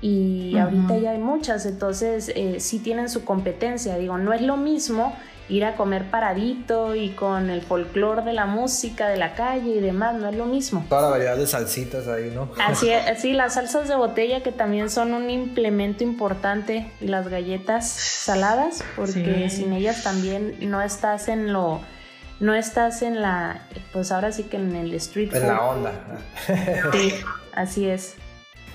Y 0.01 0.55
ahorita 0.57 0.97
ya 0.99 1.11
hay 1.11 1.17
muchas, 1.17 1.65
entonces 1.65 2.31
eh, 2.35 2.59
sí 2.59 2.77
tienen 2.77 3.09
su 3.09 3.25
competencia. 3.25 3.97
Digo, 3.97 4.19
no 4.19 4.33
es 4.33 4.41
lo 4.41 4.57
mismo 4.57 5.15
ir 5.47 5.63
a 5.65 5.75
comer 5.75 6.10
paradito 6.10 6.95
y 6.95 7.10
con 7.12 7.49
el 7.49 7.62
folclore 7.62 8.23
de 8.23 8.34
la 8.34 8.45
música 8.45 9.08
de 9.08 9.17
la 9.17 9.36
calle 9.36 9.75
y 9.75 9.79
demás, 9.79 10.15
no 10.15 10.29
es 10.29 10.36
lo 10.36 10.45
mismo. 10.45 10.86
Toda 10.89 11.03
la 11.03 11.10
variedad 11.10 11.38
de 11.38 11.45
salsitas 11.45 12.08
ahí, 12.08 12.31
¿no? 12.34 12.51
Así, 12.63 12.91
así 12.91 13.34
las 13.34 13.53
salsas 13.53 13.88
de 13.88 13.95
botella 13.95 14.41
que 14.41 14.51
también 14.51 14.89
son 14.89 15.13
un 15.13 15.29
implemento 15.29 16.03
importante 16.03 16.91
y 16.99 17.08
las 17.08 17.27
galletas 17.27 17.88
saladas, 17.89 18.84
porque 18.95 19.49
sin 19.49 19.73
ellas 19.73 20.03
también 20.03 20.55
no 20.62 20.81
estás 20.81 21.27
en 21.27 21.53
lo 21.53 21.81
no 22.39 22.53
estás 22.53 23.01
en 23.01 23.21
la 23.21 23.62
pues 23.93 24.12
ahora 24.12 24.34
sí 24.34 24.43
que 24.43 24.58
en 24.58 24.75
el 24.75 24.93
street 24.95 25.34
en 25.34 25.47
la 25.47 25.62
onda. 25.62 25.91
Sí, 26.91 27.13
así 27.53 27.88
es. 27.88 28.15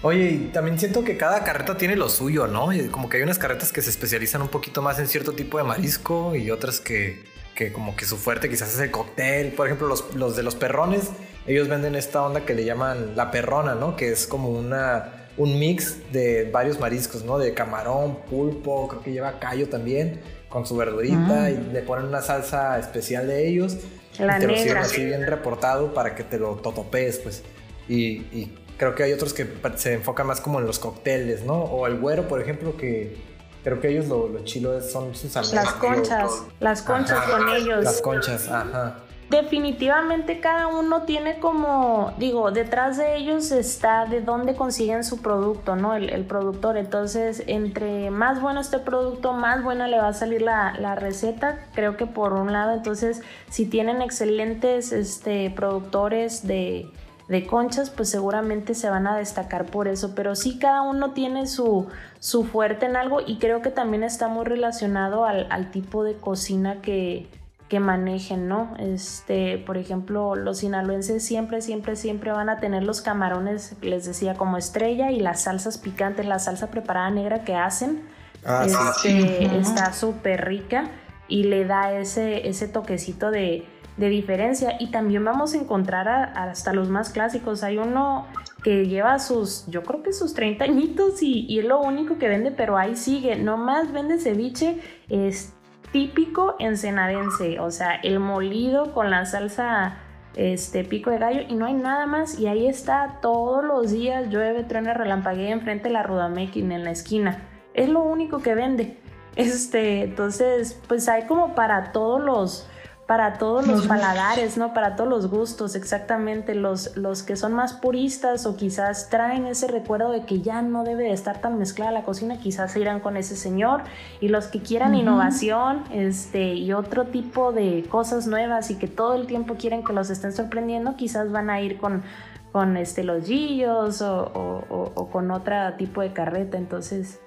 Oye, 0.03 0.31
y 0.31 0.39
también 0.53 0.79
siento 0.79 1.05
que 1.05 1.19
cada 1.19 1.45
carreta 1.45 1.77
tiene 1.77 1.95
lo 1.95 2.09
suyo, 2.09 2.47
¿no? 2.47 2.71
Como 2.91 3.11
que 3.11 3.19
hay 3.19 3.23
unas 3.23 3.39
carretas 3.39 3.71
que 3.71 3.83
se 3.83 3.91
especializan 3.91 4.41
un 4.41 4.49
poquito 4.49 4.81
más 4.81 4.99
en 4.99 5.09
cierto 5.09 5.33
tipo 5.33 5.59
de 5.59 5.65
marisco 5.65 6.35
y 6.35 6.51
otras 6.51 6.81
que, 6.81 7.23
que 7.55 7.71
como 7.71 7.95
que 7.95 8.07
su 8.07 8.17
fuerte 8.17 8.49
quizás 8.49 8.73
es 8.73 8.81
el 8.81 8.91
cóctel. 8.91 9.53
Por 9.53 9.67
ejemplo, 9.67 9.87
los, 9.87 10.15
los, 10.15 10.37
de 10.37 10.43
los 10.43 10.55
perrones, 10.55 11.11
ellos 11.47 11.69
venden 11.69 11.97
esta 11.97 12.23
onda 12.23 12.47
que 12.47 12.55
le 12.55 12.65
llaman 12.65 13.15
la 13.15 13.31
perrona, 13.31 13.75
¿no? 13.75 13.95
Que 13.95 14.11
es 14.11 14.27
como 14.27 14.49
una, 14.49 15.29
un 15.37 15.59
mix 15.59 16.11
de 16.13 16.51
varios 16.51 16.81
mariscos, 16.81 17.23
¿no? 17.23 17.37
De 17.37 17.53
camarón, 17.53 18.21
pulpo, 18.23 18.89
creo 18.89 19.03
que 19.03 19.13
lleva 19.13 19.39
callo 19.39 19.69
también, 19.69 20.23
con 20.49 20.67
su 20.67 20.77
verdurita 20.77 21.17
mm. 21.17 21.49
y 21.49 21.73
le 21.75 21.83
ponen 21.83 22.07
una 22.07 22.23
salsa 22.23 22.79
especial 22.79 23.27
de 23.27 23.49
ellos. 23.49 23.77
La 24.19 24.39
y 24.39 24.41
te 24.41 24.47
lo 24.47 24.57
sirven 24.57 24.79
así 24.79 25.05
bien 25.05 25.27
reportado 25.27 25.93
para 25.93 26.15
que 26.15 26.25
te 26.25 26.39
lo 26.39 26.57
totopees, 26.57 27.19
pues. 27.19 27.43
Y, 27.89 28.23
y 28.33 28.57
creo 28.81 28.95
que 28.95 29.03
hay 29.03 29.13
otros 29.13 29.35
que 29.35 29.47
se 29.77 29.93
enfocan 29.93 30.27
más 30.27 30.41
como 30.41 30.59
en 30.59 30.67
los 30.67 30.79
cócteles, 30.79 31.45
¿no? 31.45 31.53
O 31.53 31.87
el 31.87 32.01
güero, 32.01 32.27
por 32.29 32.41
ejemplo, 32.41 32.79
que 32.79 33.15
creo 33.63 33.79
que 33.79 33.89
ellos 33.91 34.07
lo, 34.07 34.27
lo 34.27 34.43
chilo 34.45 34.81
son 34.81 35.15
sus 35.15 35.35
Las 35.53 35.75
conchas, 35.75 36.45
las 36.61 36.81
conchas 36.81 37.29
con 37.29 37.47
ellos. 37.51 37.85
Las 37.85 38.01
conchas, 38.01 38.49
ajá. 38.49 38.97
Definitivamente 39.29 40.41
cada 40.41 40.69
uno 40.69 41.03
tiene 41.03 41.41
como, 41.41 42.15
digo, 42.17 42.53
detrás 42.53 42.97
de 42.97 43.17
ellos 43.17 43.53
está 43.53 44.07
de 44.07 44.23
dónde 44.23 44.55
consiguen 44.55 45.05
su 45.05 45.21
producto, 45.21 45.77
¿no? 45.77 45.95
El, 45.95 46.25
productor. 46.25 46.79
Entonces, 46.79 47.45
entre 47.49 48.11
más 48.11 48.41
bueno 48.41 48.63
este 48.63 48.79
producto, 48.79 49.35
más 49.35 49.63
buena 49.63 49.89
le 49.89 49.99
va 49.99 50.09
a 50.09 50.15
salir 50.15 50.41
la, 50.41 50.73
la, 50.81 50.95
receta. 50.95 51.61
Creo 51.75 51.99
que 51.99 52.07
por 52.07 52.33
un 52.33 52.51
lado, 52.51 52.73
entonces, 52.73 53.21
si 53.51 53.67
tienen 53.67 54.01
excelentes 54.01 54.91
este, 54.91 55.51
productores 55.55 56.47
de, 56.47 56.91
de 57.31 57.47
conchas, 57.47 57.91
pues 57.91 58.11
seguramente 58.11 58.75
se 58.75 58.91
van 58.91 59.07
a 59.07 59.17
destacar 59.17 59.67
por 59.67 59.87
eso. 59.87 60.17
Pero 60.17 60.35
sí, 60.35 60.59
cada 60.59 60.83
uno 60.83 61.13
tiene 61.13 61.47
su, 61.47 61.87
su 62.19 62.43
fuerte 62.43 62.87
en 62.87 62.97
algo 62.97 63.21
y 63.25 63.39
creo 63.39 63.63
que 63.63 63.71
también 63.71 64.03
está 64.03 64.27
muy 64.27 64.45
relacionado 64.45 65.25
al, 65.25 65.71
tipo 65.71 66.03
de 66.03 66.17
cocina 66.17 66.83
que, 66.83 67.29
que 67.69 67.79
manejen, 67.79 68.49
¿no? 68.49 68.75
Este, 68.81 69.59
por 69.59 69.77
ejemplo, 69.77 70.35
los 70.35 70.59
sinaloenses 70.59 71.25
siempre, 71.25 71.63
siempre, 71.63 71.95
siempre 71.95 72.33
van 72.33 72.49
a 72.49 72.59
tener 72.59 72.83
los 72.83 73.01
camarones, 73.01 73.77
les 73.81 74.07
decía, 74.07 74.35
como 74.35 74.57
estrella 74.57 75.13
y 75.13 75.21
las 75.21 75.43
salsas 75.43 75.79
picantes, 75.79 76.27
la 76.27 76.41
salsa 76.41 76.67
preparada 76.67 77.11
negra 77.11 77.45
que 77.45 77.55
hacen. 77.55 78.03
Ah, 78.45 78.67
este, 78.67 79.57
Está 79.57 79.93
súper 79.93 80.47
rica 80.47 80.91
y 81.29 81.45
le 81.45 81.65
da 81.65 81.93
ese, 81.93 82.49
ese 82.49 82.67
toquecito 82.67 83.31
de, 83.31 83.69
de 83.97 84.09
diferencia 84.09 84.77
y 84.79 84.91
también 84.91 85.25
vamos 85.25 85.55
a 85.55 85.59
encontrar 85.59 86.09
hasta 86.09 86.73
los 86.73 86.89
más 86.89 87.11
clásicos. 87.11 87.63
Hay 87.63 87.79
uno 87.79 88.27
que 88.63 88.87
lleva 88.87 89.19
sus, 89.19 89.67
yo 89.69 89.83
creo 89.83 90.03
que 90.03 90.13
sus 90.13 90.35
30 90.35 90.65
añitos 90.65 91.23
y, 91.23 91.59
es 91.59 91.65
lo 91.65 91.81
único 91.81 92.19
que 92.19 92.29
vende, 92.29 92.51
pero 92.51 92.77
ahí 92.77 92.97
sigue. 92.97 93.37
Nomás 93.37 93.93
vende 93.93 94.19
ceviche, 94.19 94.81
es 95.09 95.55
típico 95.93 96.57
ensenadense, 96.59 97.59
o 97.61 97.71
sea, 97.71 97.97
el 97.97 98.21
molido 98.21 98.93
con 98.95 99.11
la 99.11 99.27
salsa 99.27 99.99
este 100.37 100.85
pico 100.85 101.11
de 101.11 101.19
gallo 101.19 101.41
y 101.49 101.55
no 101.55 101.67
hay 101.67 101.75
nada 101.75 102.07
más 102.07 102.39
y 102.39 102.47
ahí 102.47 102.69
está 102.69 103.19
todos 103.21 103.65
los 103.65 103.91
días 103.91 104.29
llueve, 104.29 104.63
truena, 104.63 104.95
relampaguea 104.95 105.51
enfrente 105.51 105.89
de 105.89 105.95
la 105.95 106.05
Rudamequín 106.05 106.71
en 106.71 106.85
la 106.85 106.93
esquina. 106.93 107.43
Es 107.75 107.89
lo 107.89 108.03
único 108.03 108.41
que 108.41 108.55
vende. 108.55 108.97
Este, 109.37 110.03
entonces, 110.03 110.81
pues 110.89 111.09
hay 111.09 111.27
como 111.27 111.55
para 111.55 111.93
todos 111.93 112.21
los 112.21 112.70
para 113.11 113.33
todos 113.39 113.67
los 113.67 113.89
paladares, 113.89 114.57
¿no? 114.57 114.73
Para 114.73 114.95
todos 114.95 115.11
los 115.11 115.29
gustos, 115.29 115.75
exactamente. 115.75 116.55
Los, 116.55 116.97
los 116.97 117.25
que 117.25 117.35
son 117.35 117.53
más 117.53 117.73
puristas 117.73 118.47
o 118.47 118.57
quizás 118.57 119.09
traen 119.11 119.47
ese 119.47 119.67
recuerdo 119.67 120.13
de 120.13 120.23
que 120.23 120.43
ya 120.43 120.63
no 120.63 120.85
debe 120.85 121.03
de 121.03 121.13
estar 121.13 121.41
tan 121.41 121.59
mezclada 121.59 121.91
la 121.91 122.03
cocina, 122.03 122.39
quizás 122.39 122.71
se 122.71 122.79
irán 122.79 123.01
con 123.01 123.17
ese 123.17 123.35
señor. 123.35 123.83
Y 124.21 124.29
los 124.29 124.47
que 124.47 124.63
quieran 124.63 124.95
innovación 124.95 125.83
este, 125.91 126.55
y 126.55 126.73
otro 126.73 127.07
tipo 127.07 127.51
de 127.51 127.85
cosas 127.91 128.29
nuevas 128.29 128.71
y 128.71 128.77
que 128.77 128.87
todo 128.87 129.17
el 129.17 129.27
tiempo 129.27 129.57
quieren 129.57 129.83
que 129.83 129.93
los 129.93 130.09
estén 130.09 130.33
sorprendiendo, 130.33 130.95
quizás 130.95 131.33
van 131.33 131.51
a 131.51 131.61
ir 131.61 131.79
con, 131.79 132.05
con 132.53 132.77
este, 132.77 133.03
los 133.03 133.25
gillos 133.25 134.03
o, 134.03 135.09
con 135.11 135.33
otro 135.33 135.75
tipo 135.77 136.01
de 136.01 136.13
carreta. 136.13 136.59
Entonces, 136.59 137.21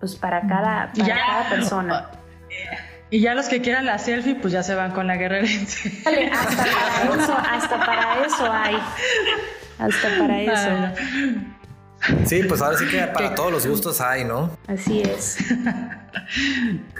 pues 0.00 0.16
para 0.16 0.42
cada, 0.42 0.92
para 0.92 1.14
cada 1.14 1.48
persona. 1.48 2.10
Y 3.10 3.20
ya 3.20 3.34
los 3.34 3.46
que 3.46 3.60
quieran 3.60 3.86
la 3.86 3.98
selfie, 3.98 4.36
pues 4.36 4.52
ya 4.52 4.62
se 4.62 4.74
van 4.74 4.92
con 4.92 5.06
la 5.08 5.16
guerrerense. 5.16 5.92
hasta 6.32 6.64
para 6.64 7.14
eso, 7.14 7.36
hasta 7.50 7.78
para 7.80 8.26
eso 8.26 8.52
hay. 8.52 8.76
Hasta 9.78 10.08
para 10.18 10.42
eso. 10.42 11.02
Sí, 12.24 12.42
pues 12.44 12.62
ahora 12.62 12.78
sí 12.78 12.86
que 12.88 12.98
para 13.08 13.34
todos 13.34 13.52
los 13.52 13.66
gustos 13.66 14.00
hay, 14.00 14.24
¿no? 14.24 14.56
Así 14.66 15.02
es. 15.02 15.38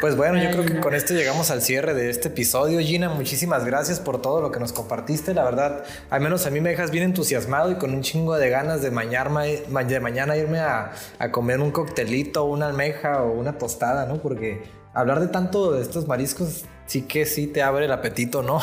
Pues 0.01 0.17
bueno, 0.17 0.41
yo 0.43 0.51
creo 0.51 0.65
que 0.65 0.81
con 0.81 0.95
esto 0.95 1.15
llegamos 1.15 1.51
al 1.51 1.63
cierre 1.63 1.95
de 1.95 2.11
este 2.11 2.29
episodio. 2.29 2.81
Gina, 2.81 3.09
muchísimas 3.09 3.65
gracias 3.65 3.99
por 3.99 4.23
todo 4.23 4.41
lo 4.41 4.53
que 4.53 4.61
nos 4.61 4.73
compartiste. 4.73 5.35
La 5.35 5.45
verdad, 5.45 5.85
al 6.11 6.21
menos 6.21 6.47
a 6.47 6.51
mí 6.51 6.61
me 6.61 6.71
dejas 6.71 6.91
bien 6.91 7.05
entusiasmado 7.05 7.73
y 7.73 7.75
con 7.75 7.93
un 7.93 8.03
chingo 8.03 8.37
de 8.37 8.51
ganas 8.51 8.83
de 8.83 8.91
mañana, 8.91 9.43
de 9.43 10.01
mañana 10.01 10.37
irme 10.37 10.61
a, 10.61 10.93
a 11.19 11.31
comer 11.31 11.61
un 11.61 11.71
coctelito, 11.71 12.45
una 12.45 12.67
almeja 12.67 13.23
o 13.23 13.33
una 13.33 13.59
tostada, 13.59 14.07
¿no? 14.07 14.23
Porque 14.23 14.63
hablar 14.95 15.21
de 15.21 15.29
tanto 15.29 15.73
de 15.73 15.83
estos 15.83 16.07
mariscos 16.07 16.65
sí 16.87 17.03
que 17.03 17.27
sí 17.27 17.47
te 17.47 17.63
abre 17.63 17.85
el 17.85 17.93
apetito, 17.93 18.43
¿no? 18.43 18.61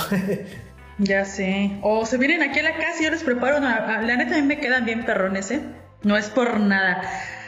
ya 0.97 1.25
sé. 1.25 1.79
O 1.81 2.05
se 2.05 2.17
vienen 2.17 2.43
aquí 2.43 2.59
a 2.59 2.63
la 2.63 2.75
casa 2.75 3.01
y 3.01 3.05
yo 3.05 3.11
les 3.11 3.23
preparo. 3.23 3.59
la 3.59 4.01
neta 4.01 4.35
a 4.35 4.41
mí 4.41 4.47
me 4.47 4.59
quedan 4.59 4.85
bien 4.85 5.05
perrones, 5.05 5.51
¿eh? 5.51 5.61
No 6.03 6.17
es 6.17 6.29
por 6.29 6.59
nada. 6.59 7.01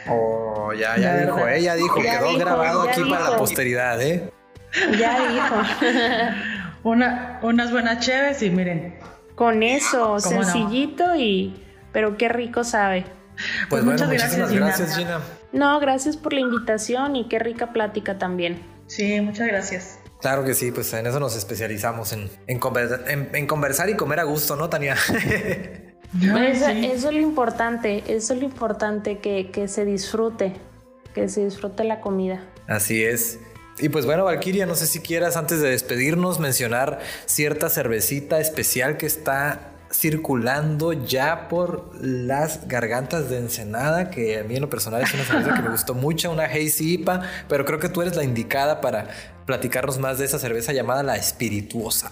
Oh, 0.08 0.72
ya, 0.72 0.96
ya 0.96 1.16
dijo, 1.18 1.46
¿eh? 1.46 1.62
Ya 1.62 1.74
dijo, 1.74 2.00
quedó 2.00 2.36
grabado 2.38 2.82
aquí 2.82 3.02
para 3.08 3.30
la 3.30 3.36
posteridad, 3.36 4.00
¿eh? 4.00 4.30
Ya 4.98 5.28
dijo. 5.28 5.56
Una, 6.82 7.38
unas 7.42 7.70
buenas 7.70 8.00
cheves 8.00 8.42
y 8.42 8.48
miren. 8.48 8.98
Con 9.34 9.62
eso, 9.62 10.18
sencillito 10.18 11.14
y... 11.14 11.62
Pero 11.92 12.16
qué 12.16 12.28
rico 12.28 12.64
sabe. 12.64 13.04
Pues, 13.68 13.82
pues 13.82 13.84
muchas 13.84 14.10
gracias, 14.10 14.52
gracias 14.52 14.96
Gina. 14.96 15.20
No, 15.52 15.80
gracias 15.80 16.16
por 16.16 16.32
la 16.32 16.40
invitación 16.40 17.16
y 17.16 17.28
qué 17.28 17.38
rica 17.38 17.72
plática 17.72 18.18
también. 18.18 18.62
Sí, 18.86 19.20
muchas 19.20 19.48
gracias. 19.48 19.98
Claro 20.20 20.44
que 20.44 20.54
sí, 20.54 20.70
pues 20.70 20.92
en 20.92 21.06
eso 21.06 21.18
nos 21.18 21.34
especializamos, 21.34 22.12
en, 22.12 22.28
en, 22.46 22.58
conversar 23.46 23.88
y 23.88 23.94
comer 23.94 24.20
a 24.20 24.24
gusto, 24.24 24.54
¿no, 24.54 24.68
Tania? 24.68 24.94
eso, 26.22 26.68
es 26.68 27.04
lo 27.04 27.20
importante, 27.20 28.04
eso 28.06 28.34
es 28.34 28.40
lo 28.40 28.44
importante, 28.44 29.18
que, 29.18 29.50
que 29.50 29.66
se 29.66 29.86
disfrute, 29.86 30.52
que 31.14 31.28
se 31.28 31.44
disfrute 31.44 31.84
la 31.84 32.00
comida. 32.00 32.44
Así 32.66 33.02
es. 33.02 33.38
Y 33.78 33.88
pues 33.88 34.04
bueno, 34.04 34.24
Valkyria, 34.24 34.66
no 34.66 34.74
sé 34.74 34.86
si 34.86 35.00
quieras 35.00 35.38
antes 35.38 35.62
de 35.62 35.70
despedirnos 35.70 36.38
mencionar 36.38 36.98
cierta 37.24 37.70
cervecita 37.70 38.38
especial 38.40 38.98
que 38.98 39.06
está 39.06 39.72
circulando 39.90 40.92
ya 40.92 41.48
por 41.48 41.90
las 42.00 42.68
gargantas 42.68 43.28
de 43.28 43.38
Ensenada, 43.38 44.10
que 44.10 44.38
a 44.38 44.44
mí 44.44 44.54
en 44.54 44.62
lo 44.62 44.70
personal 44.70 45.02
es 45.02 45.12
una 45.12 45.24
cerveza 45.24 45.54
que 45.54 45.62
me 45.62 45.70
gustó 45.70 45.94
mucho, 45.94 46.30
una 46.30 46.44
Hazy 46.44 46.94
IPA, 46.94 47.22
pero 47.48 47.64
creo 47.64 47.78
que 47.78 47.88
tú 47.88 48.02
eres 48.02 48.16
la 48.16 48.24
indicada 48.24 48.80
para 48.80 49.08
platicarnos 49.46 49.98
más 49.98 50.18
de 50.18 50.26
esa 50.26 50.38
cerveza 50.38 50.72
llamada 50.72 51.02
la 51.02 51.16
Espirituosa. 51.16 52.08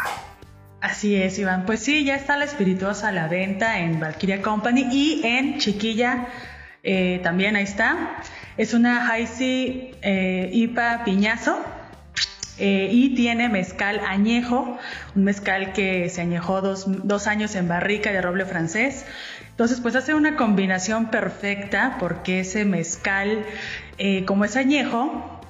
Así 0.80 1.16
es, 1.16 1.38
Iván. 1.38 1.66
Pues 1.66 1.80
sí, 1.80 2.04
ya 2.04 2.16
está 2.16 2.36
la 2.36 2.44
Espirituosa 2.44 3.08
a 3.08 3.12
la 3.12 3.28
venta 3.28 3.80
en 3.80 3.98
Valkyria 4.00 4.42
Company 4.42 4.86
y 4.90 5.26
en 5.26 5.58
Chiquilla 5.58 6.28
eh, 6.82 7.20
también 7.22 7.56
ahí 7.56 7.64
está. 7.64 8.22
Es 8.56 8.74
una 8.74 9.12
Hazy 9.12 9.92
eh, 10.02 10.50
IPA 10.52 11.04
piñazo 11.04 11.64
eh, 12.58 12.88
y 12.90 13.14
tiene 13.14 13.48
mezcal 13.48 14.00
añejo, 14.06 14.78
un 15.14 15.24
mezcal 15.24 15.72
que 15.72 16.08
se 16.08 16.22
añejó 16.22 16.60
dos, 16.60 17.26
años 17.26 17.54
en 17.54 17.68
barrica 17.68 18.12
de 18.12 18.20
roble 18.20 18.44
francés. 18.44 19.04
Entonces, 19.50 19.80
pues 19.80 19.94
hace 19.96 20.14
una 20.14 20.36
combinación 20.36 21.10
perfecta 21.10 21.96
porque 21.98 22.40
ese 22.40 22.64
mezcal, 22.64 23.44
eh, 23.98 24.24
como 24.24 24.44
es 24.44 24.56
añejo, 24.56 25.40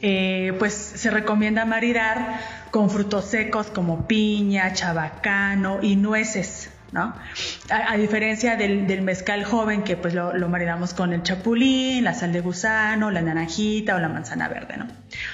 eh, 0.00 0.54
pues 0.58 0.74
se 0.74 1.10
recomienda 1.10 1.64
maridar 1.64 2.40
con 2.70 2.90
frutos 2.90 3.26
secos 3.26 3.68
como 3.68 4.08
piña, 4.08 4.72
chabacano 4.72 5.78
y 5.82 5.96
nueces. 5.96 6.70
A, 6.94 7.96
diferencia 7.96 8.56
del, 8.56 9.02
mezcal 9.02 9.44
joven 9.44 9.82
que 9.82 9.96
pues 9.96 10.14
lo, 10.14 10.48
maridamos 10.48 10.92
con 10.92 11.12
el 11.12 11.22
chapulín, 11.22 12.04
la 12.04 12.14
sal 12.14 12.32
de 12.32 12.40
gusano, 12.40 13.10
la 13.10 13.22
naranjita 13.22 13.96
o 13.96 13.98
la 13.98 14.08
manzana 14.08 14.48
verde, 14.48 14.76
¿no? 14.76 14.86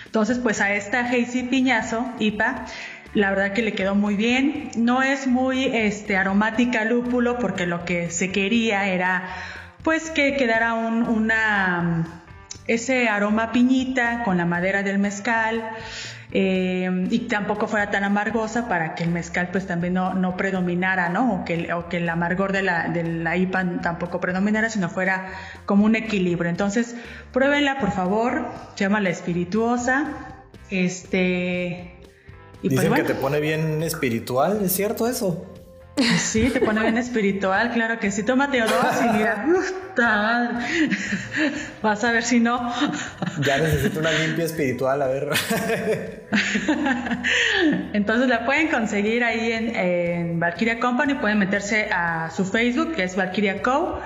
Entonces 0.06 0.38
pues 0.38 0.60
a 0.60 0.72
esta 0.72 1.00
Hazy 1.00 1.44
Piñazo, 1.44 2.12
IPA, 2.20 2.66
la 3.14 3.30
verdad 3.30 3.52
que 3.52 3.62
le 3.62 3.72
quedó 3.72 3.94
muy 3.94 4.14
bien. 4.14 4.70
No 4.76 5.02
es 5.02 5.26
muy 5.26 5.64
este, 5.64 6.16
aromática 6.16 6.84
lúpulo 6.84 7.38
porque 7.38 7.66
lo 7.66 7.84
que 7.84 8.10
se 8.10 8.30
quería 8.30 8.86
era 8.88 9.28
pues 9.82 10.10
que 10.10 10.36
quedara 10.36 10.74
un, 10.74 11.02
una, 11.02 12.22
ese 12.66 13.08
aroma 13.08 13.52
piñita 13.52 14.22
con 14.24 14.36
la 14.36 14.46
madera 14.46 14.82
del 14.82 14.98
mezcal. 14.98 15.70
Eh, 16.30 17.06
y 17.10 17.20
tampoco 17.20 17.66
fuera 17.68 17.90
tan 17.90 18.04
amargosa 18.04 18.68
para 18.68 18.94
que 18.94 19.04
el 19.04 19.10
mezcal 19.10 19.48
pues 19.50 19.66
también 19.66 19.94
no, 19.94 20.36
predominara, 20.36 21.08
¿no? 21.08 21.34
O 21.34 21.44
que, 21.44 21.72
o 21.72 21.88
que 21.88 21.98
el 21.98 22.08
amargor 22.08 22.52
de 22.52 22.62
la, 22.62 22.88
de 22.88 23.02
la 23.02 23.36
IPA 23.36 23.80
tampoco 23.80 24.20
predominara, 24.20 24.68
sino 24.68 24.90
fuera 24.90 25.30
como 25.64 25.86
un 25.86 25.96
equilibrio. 25.96 26.50
Entonces, 26.50 26.94
pruébenla, 27.32 27.78
por 27.78 27.92
favor, 27.92 28.46
se 28.74 28.84
llama 28.84 29.00
la 29.00 29.10
espirituosa. 29.10 30.44
Este... 30.70 31.94
Y 32.60 32.70
pues 32.70 32.82
Dicen 32.82 32.94
que 32.94 33.04
te 33.04 33.14
pone 33.14 33.38
bien 33.40 33.82
espiritual, 33.84 34.60
¿es 34.64 34.72
cierto 34.72 35.06
eso? 35.06 35.46
Sí, 36.18 36.50
te 36.50 36.60
pone 36.60 36.80
bien 36.82 36.98
espiritual, 36.98 37.72
claro 37.72 37.98
que 37.98 38.10
sí. 38.10 38.22
Tómate 38.22 38.60
dos 38.60 38.70
y 39.04 39.16
mira, 39.16 39.44
vas 41.82 42.04
a 42.04 42.12
ver 42.12 42.22
si 42.22 42.40
no. 42.40 42.72
Ya 43.40 43.58
necesito 43.58 44.00
una 44.00 44.12
limpia 44.12 44.44
espiritual, 44.44 45.02
a 45.02 45.08
ver. 45.08 45.28
Entonces 47.92 48.28
la 48.28 48.44
pueden 48.44 48.68
conseguir 48.68 49.24
ahí 49.24 49.52
en, 49.52 49.74
en 49.74 50.40
Valkyria 50.40 50.78
Company, 50.78 51.14
pueden 51.14 51.38
meterse 51.38 51.88
a 51.92 52.30
su 52.30 52.44
Facebook, 52.44 52.94
que 52.94 53.04
es 53.04 53.16
Valkyria 53.16 53.62
Co 53.62 54.00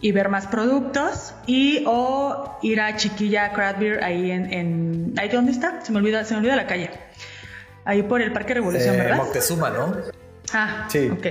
y 0.00 0.12
ver 0.12 0.28
más 0.28 0.46
productos. 0.46 1.34
Y 1.46 1.84
o 1.86 2.58
ir 2.62 2.80
a 2.80 2.96
Chiquilla 2.96 3.52
Craft 3.52 3.78
Beer 3.78 4.04
ahí 4.04 4.30
en, 4.30 4.52
en 4.52 5.14
ahí 5.18 5.28
dónde 5.28 5.52
está 5.52 5.80
se 5.82 5.92
me 5.92 5.98
olvida 5.98 6.24
se 6.24 6.34
me 6.34 6.40
olvida 6.40 6.56
la 6.56 6.66
calle. 6.66 6.90
Ahí 7.84 8.02
por 8.02 8.20
el 8.20 8.32
Parque 8.32 8.54
Revolución 8.54 8.94
eh, 8.94 8.98
verdad 8.98 9.16
Moctezuma 9.18 9.70
no 9.70 9.94
Ah, 10.52 10.88
sí. 10.90 11.08
ok. 11.10 11.26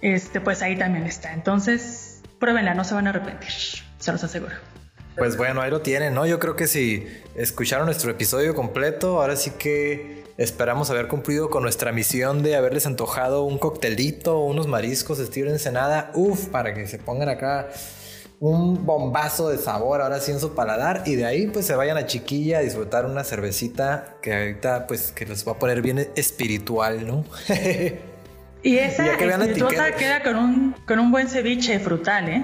Este, 0.00 0.40
pues 0.40 0.62
ahí 0.62 0.76
también 0.76 1.06
está. 1.06 1.32
Entonces, 1.32 2.22
pruébenla, 2.38 2.74
no 2.74 2.84
se 2.84 2.94
van 2.94 3.06
a 3.06 3.10
arrepentir, 3.10 3.50
se 3.98 4.12
los 4.12 4.22
aseguro. 4.22 4.54
Pues 5.16 5.36
bueno, 5.36 5.60
ahí 5.60 5.70
lo 5.70 5.80
tienen, 5.80 6.14
¿no? 6.14 6.26
Yo 6.26 6.38
creo 6.38 6.54
que 6.54 6.68
si 6.68 7.06
escucharon 7.34 7.86
nuestro 7.86 8.10
episodio 8.12 8.54
completo, 8.54 9.20
ahora 9.20 9.34
sí 9.34 9.50
que 9.58 10.22
esperamos 10.36 10.90
haber 10.90 11.08
cumplido 11.08 11.50
con 11.50 11.64
nuestra 11.64 11.90
misión 11.90 12.44
de 12.44 12.54
haberles 12.54 12.86
antojado 12.86 13.42
un 13.42 13.58
coctelito, 13.58 14.38
unos 14.38 14.68
mariscos 14.68 15.18
estilo 15.18 15.50
ensenada, 15.50 16.12
uf, 16.14 16.46
para 16.46 16.72
que 16.72 16.86
se 16.86 16.98
pongan 16.98 17.28
acá 17.28 17.68
un 18.40 18.86
bombazo 18.86 19.48
de 19.48 19.58
sabor 19.58 20.00
ahora 20.00 20.20
sí 20.20 20.30
en 20.30 20.38
su 20.38 20.54
paladar 20.54 21.02
y 21.06 21.16
de 21.16 21.24
ahí 21.24 21.48
pues 21.48 21.66
se 21.66 21.74
vayan 21.74 21.96
a 21.96 22.06
Chiquilla 22.06 22.58
a 22.58 22.60
disfrutar 22.60 23.04
una 23.04 23.24
cervecita 23.24 24.16
que 24.22 24.32
ahorita 24.32 24.86
pues 24.86 25.10
que 25.10 25.26
les 25.26 25.46
va 25.46 25.52
a 25.52 25.58
poner 25.58 25.82
bien 25.82 26.08
espiritual, 26.14 27.04
¿no? 27.04 27.24
Y 28.62 28.78
esa 28.78 29.06
ya 29.06 29.16
que 29.16 29.26
queda 29.96 30.22
con 30.22 30.36
un, 30.36 30.74
con 30.86 30.98
un 30.98 31.10
buen 31.10 31.28
ceviche 31.28 31.78
frutal, 31.78 32.28
¿eh? 32.28 32.42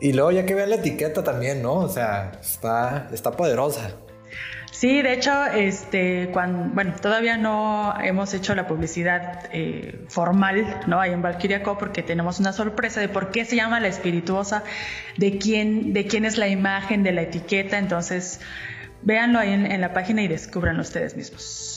Y 0.00 0.12
luego 0.12 0.32
ya 0.32 0.44
que 0.44 0.54
vean 0.54 0.70
la 0.70 0.76
etiqueta 0.76 1.24
también, 1.24 1.62
¿no? 1.62 1.74
O 1.74 1.88
sea, 1.88 2.32
está, 2.40 3.08
está 3.12 3.32
poderosa. 3.32 3.92
Sí, 4.70 5.02
de 5.02 5.12
hecho, 5.12 5.46
este, 5.46 6.28
cuando, 6.32 6.74
bueno, 6.74 6.94
todavía 7.00 7.38
no 7.38 7.94
hemos 8.02 8.34
hecho 8.34 8.54
la 8.56 8.66
publicidad 8.66 9.48
eh, 9.52 10.04
formal, 10.08 10.80
¿no? 10.88 11.00
Ahí 11.00 11.12
en 11.12 11.22
Valkyria 11.22 11.62
Co, 11.62 11.78
porque 11.78 12.02
tenemos 12.02 12.40
una 12.40 12.52
sorpresa 12.52 13.00
de 13.00 13.08
por 13.08 13.30
qué 13.30 13.44
se 13.44 13.56
llama 13.56 13.78
la 13.78 13.88
espirituosa, 13.88 14.64
de 15.16 15.38
quién, 15.38 15.92
de 15.92 16.06
quién 16.06 16.24
es 16.24 16.38
la 16.38 16.48
imagen 16.48 17.04
de 17.04 17.12
la 17.12 17.22
etiqueta. 17.22 17.78
Entonces, 17.78 18.40
véanlo 19.02 19.38
ahí 19.38 19.52
en, 19.52 19.70
en 19.70 19.80
la 19.80 19.94
página 19.94 20.22
y 20.22 20.28
descubran 20.28 20.78
ustedes 20.80 21.16
mismos. 21.16 21.73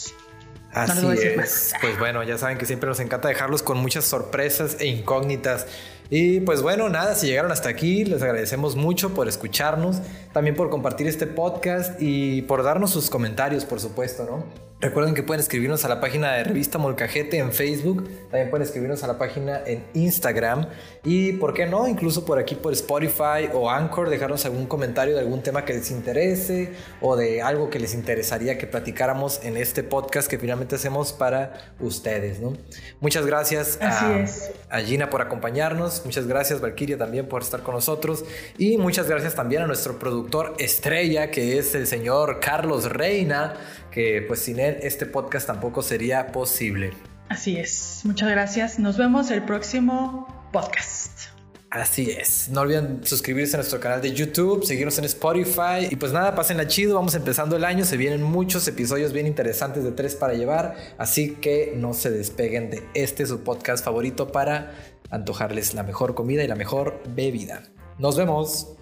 Así 0.73 1.07
es. 1.07 1.73
Pues 1.81 1.97
bueno, 1.97 2.23
ya 2.23 2.37
saben 2.37 2.57
que 2.57 2.65
siempre 2.65 2.87
nos 2.87 2.99
encanta 2.99 3.27
dejarlos 3.27 3.63
con 3.63 3.77
muchas 3.77 4.05
sorpresas 4.05 4.77
e 4.79 4.87
incógnitas. 4.87 5.65
Y 6.09 6.39
pues 6.41 6.61
bueno, 6.61 6.87
nada, 6.89 7.15
si 7.15 7.27
llegaron 7.27 7.51
hasta 7.51 7.69
aquí, 7.69 8.05
les 8.05 8.21
agradecemos 8.21 8.75
mucho 8.75 9.13
por 9.13 9.27
escucharnos, 9.27 10.01
también 10.33 10.55
por 10.55 10.69
compartir 10.69 11.07
este 11.07 11.27
podcast 11.27 12.01
y 12.01 12.43
por 12.43 12.63
darnos 12.63 12.91
sus 12.91 13.09
comentarios, 13.09 13.65
por 13.65 13.79
supuesto, 13.79 14.23
¿no? 14.23 14.66
Recuerden 14.79 15.15
que 15.15 15.23
pueden 15.23 15.41
escribirnos 15.41 15.85
a 15.85 15.89
la 15.89 15.99
página 15.99 16.33
de 16.33 16.43
Revista 16.43 16.77
Molcajete 16.77 17.39
en 17.39 17.51
Facebook, 17.51 18.07
también 18.29 18.51
pueden 18.51 18.63
escribirnos 18.63 19.03
a 19.03 19.07
la 19.07 19.17
página 19.17 19.59
en 19.65 19.83
Instagram 19.95 20.67
y, 21.03 21.31
¿por 21.33 21.55
qué 21.55 21.65
no? 21.65 21.87
Incluso 21.87 22.25
por 22.25 22.37
aquí 22.37 22.53
por 22.53 22.73
Spotify 22.73 23.49
o 23.53 23.71
Anchor, 23.71 24.07
dejarnos 24.07 24.45
algún 24.45 24.67
comentario 24.67 25.15
de 25.15 25.21
algún 25.21 25.41
tema 25.41 25.65
que 25.65 25.73
les 25.73 25.89
interese 25.89 26.73
o 27.01 27.15
de 27.15 27.41
algo 27.41 27.71
que 27.71 27.79
les 27.79 27.95
interesaría 27.95 28.59
que 28.59 28.67
platicáramos 28.67 29.43
en 29.43 29.57
este 29.57 29.81
podcast 29.81 30.29
que 30.29 30.37
finalmente 30.37 30.75
hacemos 30.75 31.11
para 31.11 31.73
ustedes, 31.79 32.39
¿no? 32.39 32.53
Muchas 32.99 33.25
gracias 33.25 33.79
a, 33.81 34.25
a, 34.69 34.79
Gina 34.81 35.09
por 35.09 35.23
acompañarnos, 35.23 36.03
muchas 36.05 36.27
gracias 36.27 36.61
Valkyria 36.61 36.99
también 36.99 37.27
por 37.27 37.41
estar 37.41 37.63
con 37.63 37.73
nosotros 37.73 38.25
y 38.59 38.77
muchas 38.77 39.09
gracias 39.09 39.33
también 39.33 39.63
a 39.63 39.65
nuestro 39.65 39.97
productor 39.97 40.53
estrella 40.59 41.31
que 41.31 41.57
es 41.57 41.73
el 41.73 41.87
señor 41.87 42.39
Carlos 42.39 42.85
Reina 42.91 43.55
que 43.91 44.23
pues 44.27 44.39
sin 44.41 44.59
él 44.59 44.77
este 44.81 45.05
podcast 45.05 45.47
tampoco 45.47 45.81
sería 45.81 46.31
posible. 46.31 46.91
Así 47.29 47.57
es, 47.57 48.01
muchas 48.03 48.29
gracias. 48.29 48.79
Nos 48.79 48.97
vemos 48.97 49.31
el 49.31 49.43
próximo 49.43 50.49
podcast. 50.53 51.37
Así 51.69 52.09
es. 52.11 52.47
No 52.49 52.61
olviden 52.61 53.01
suscribirse 53.03 53.57
a 53.57 53.59
nuestro 53.59 53.79
canal 53.81 54.01
de 54.01 54.13
YouTube, 54.13 54.63
seguirnos 54.63 54.97
en 54.99 55.05
Spotify. 55.05 55.87
Y 55.89 55.97
pues 55.97 56.13
nada, 56.13 56.33
pásenla 56.33 56.65
chido. 56.67 56.95
Vamos 56.95 57.13
empezando 57.13 57.57
el 57.57 57.65
año. 57.65 57.83
Se 57.83 57.97
vienen 57.97 58.23
muchos 58.23 58.65
episodios 58.69 59.11
bien 59.11 59.27
interesantes 59.27 59.83
de 59.83 59.91
tres 59.91 60.15
para 60.15 60.33
llevar. 60.33 60.75
Así 60.97 61.35
que 61.35 61.73
no 61.75 61.93
se 61.93 62.09
despeguen 62.09 62.69
de 62.69 62.83
este 62.93 63.25
su 63.25 63.41
podcast 63.43 63.83
favorito 63.83 64.31
para 64.31 64.71
antojarles 65.09 65.73
la 65.73 65.83
mejor 65.83 66.15
comida 66.15 66.43
y 66.43 66.47
la 66.47 66.55
mejor 66.55 67.01
bebida. 67.13 67.63
Nos 67.99 68.15
vemos. 68.15 68.76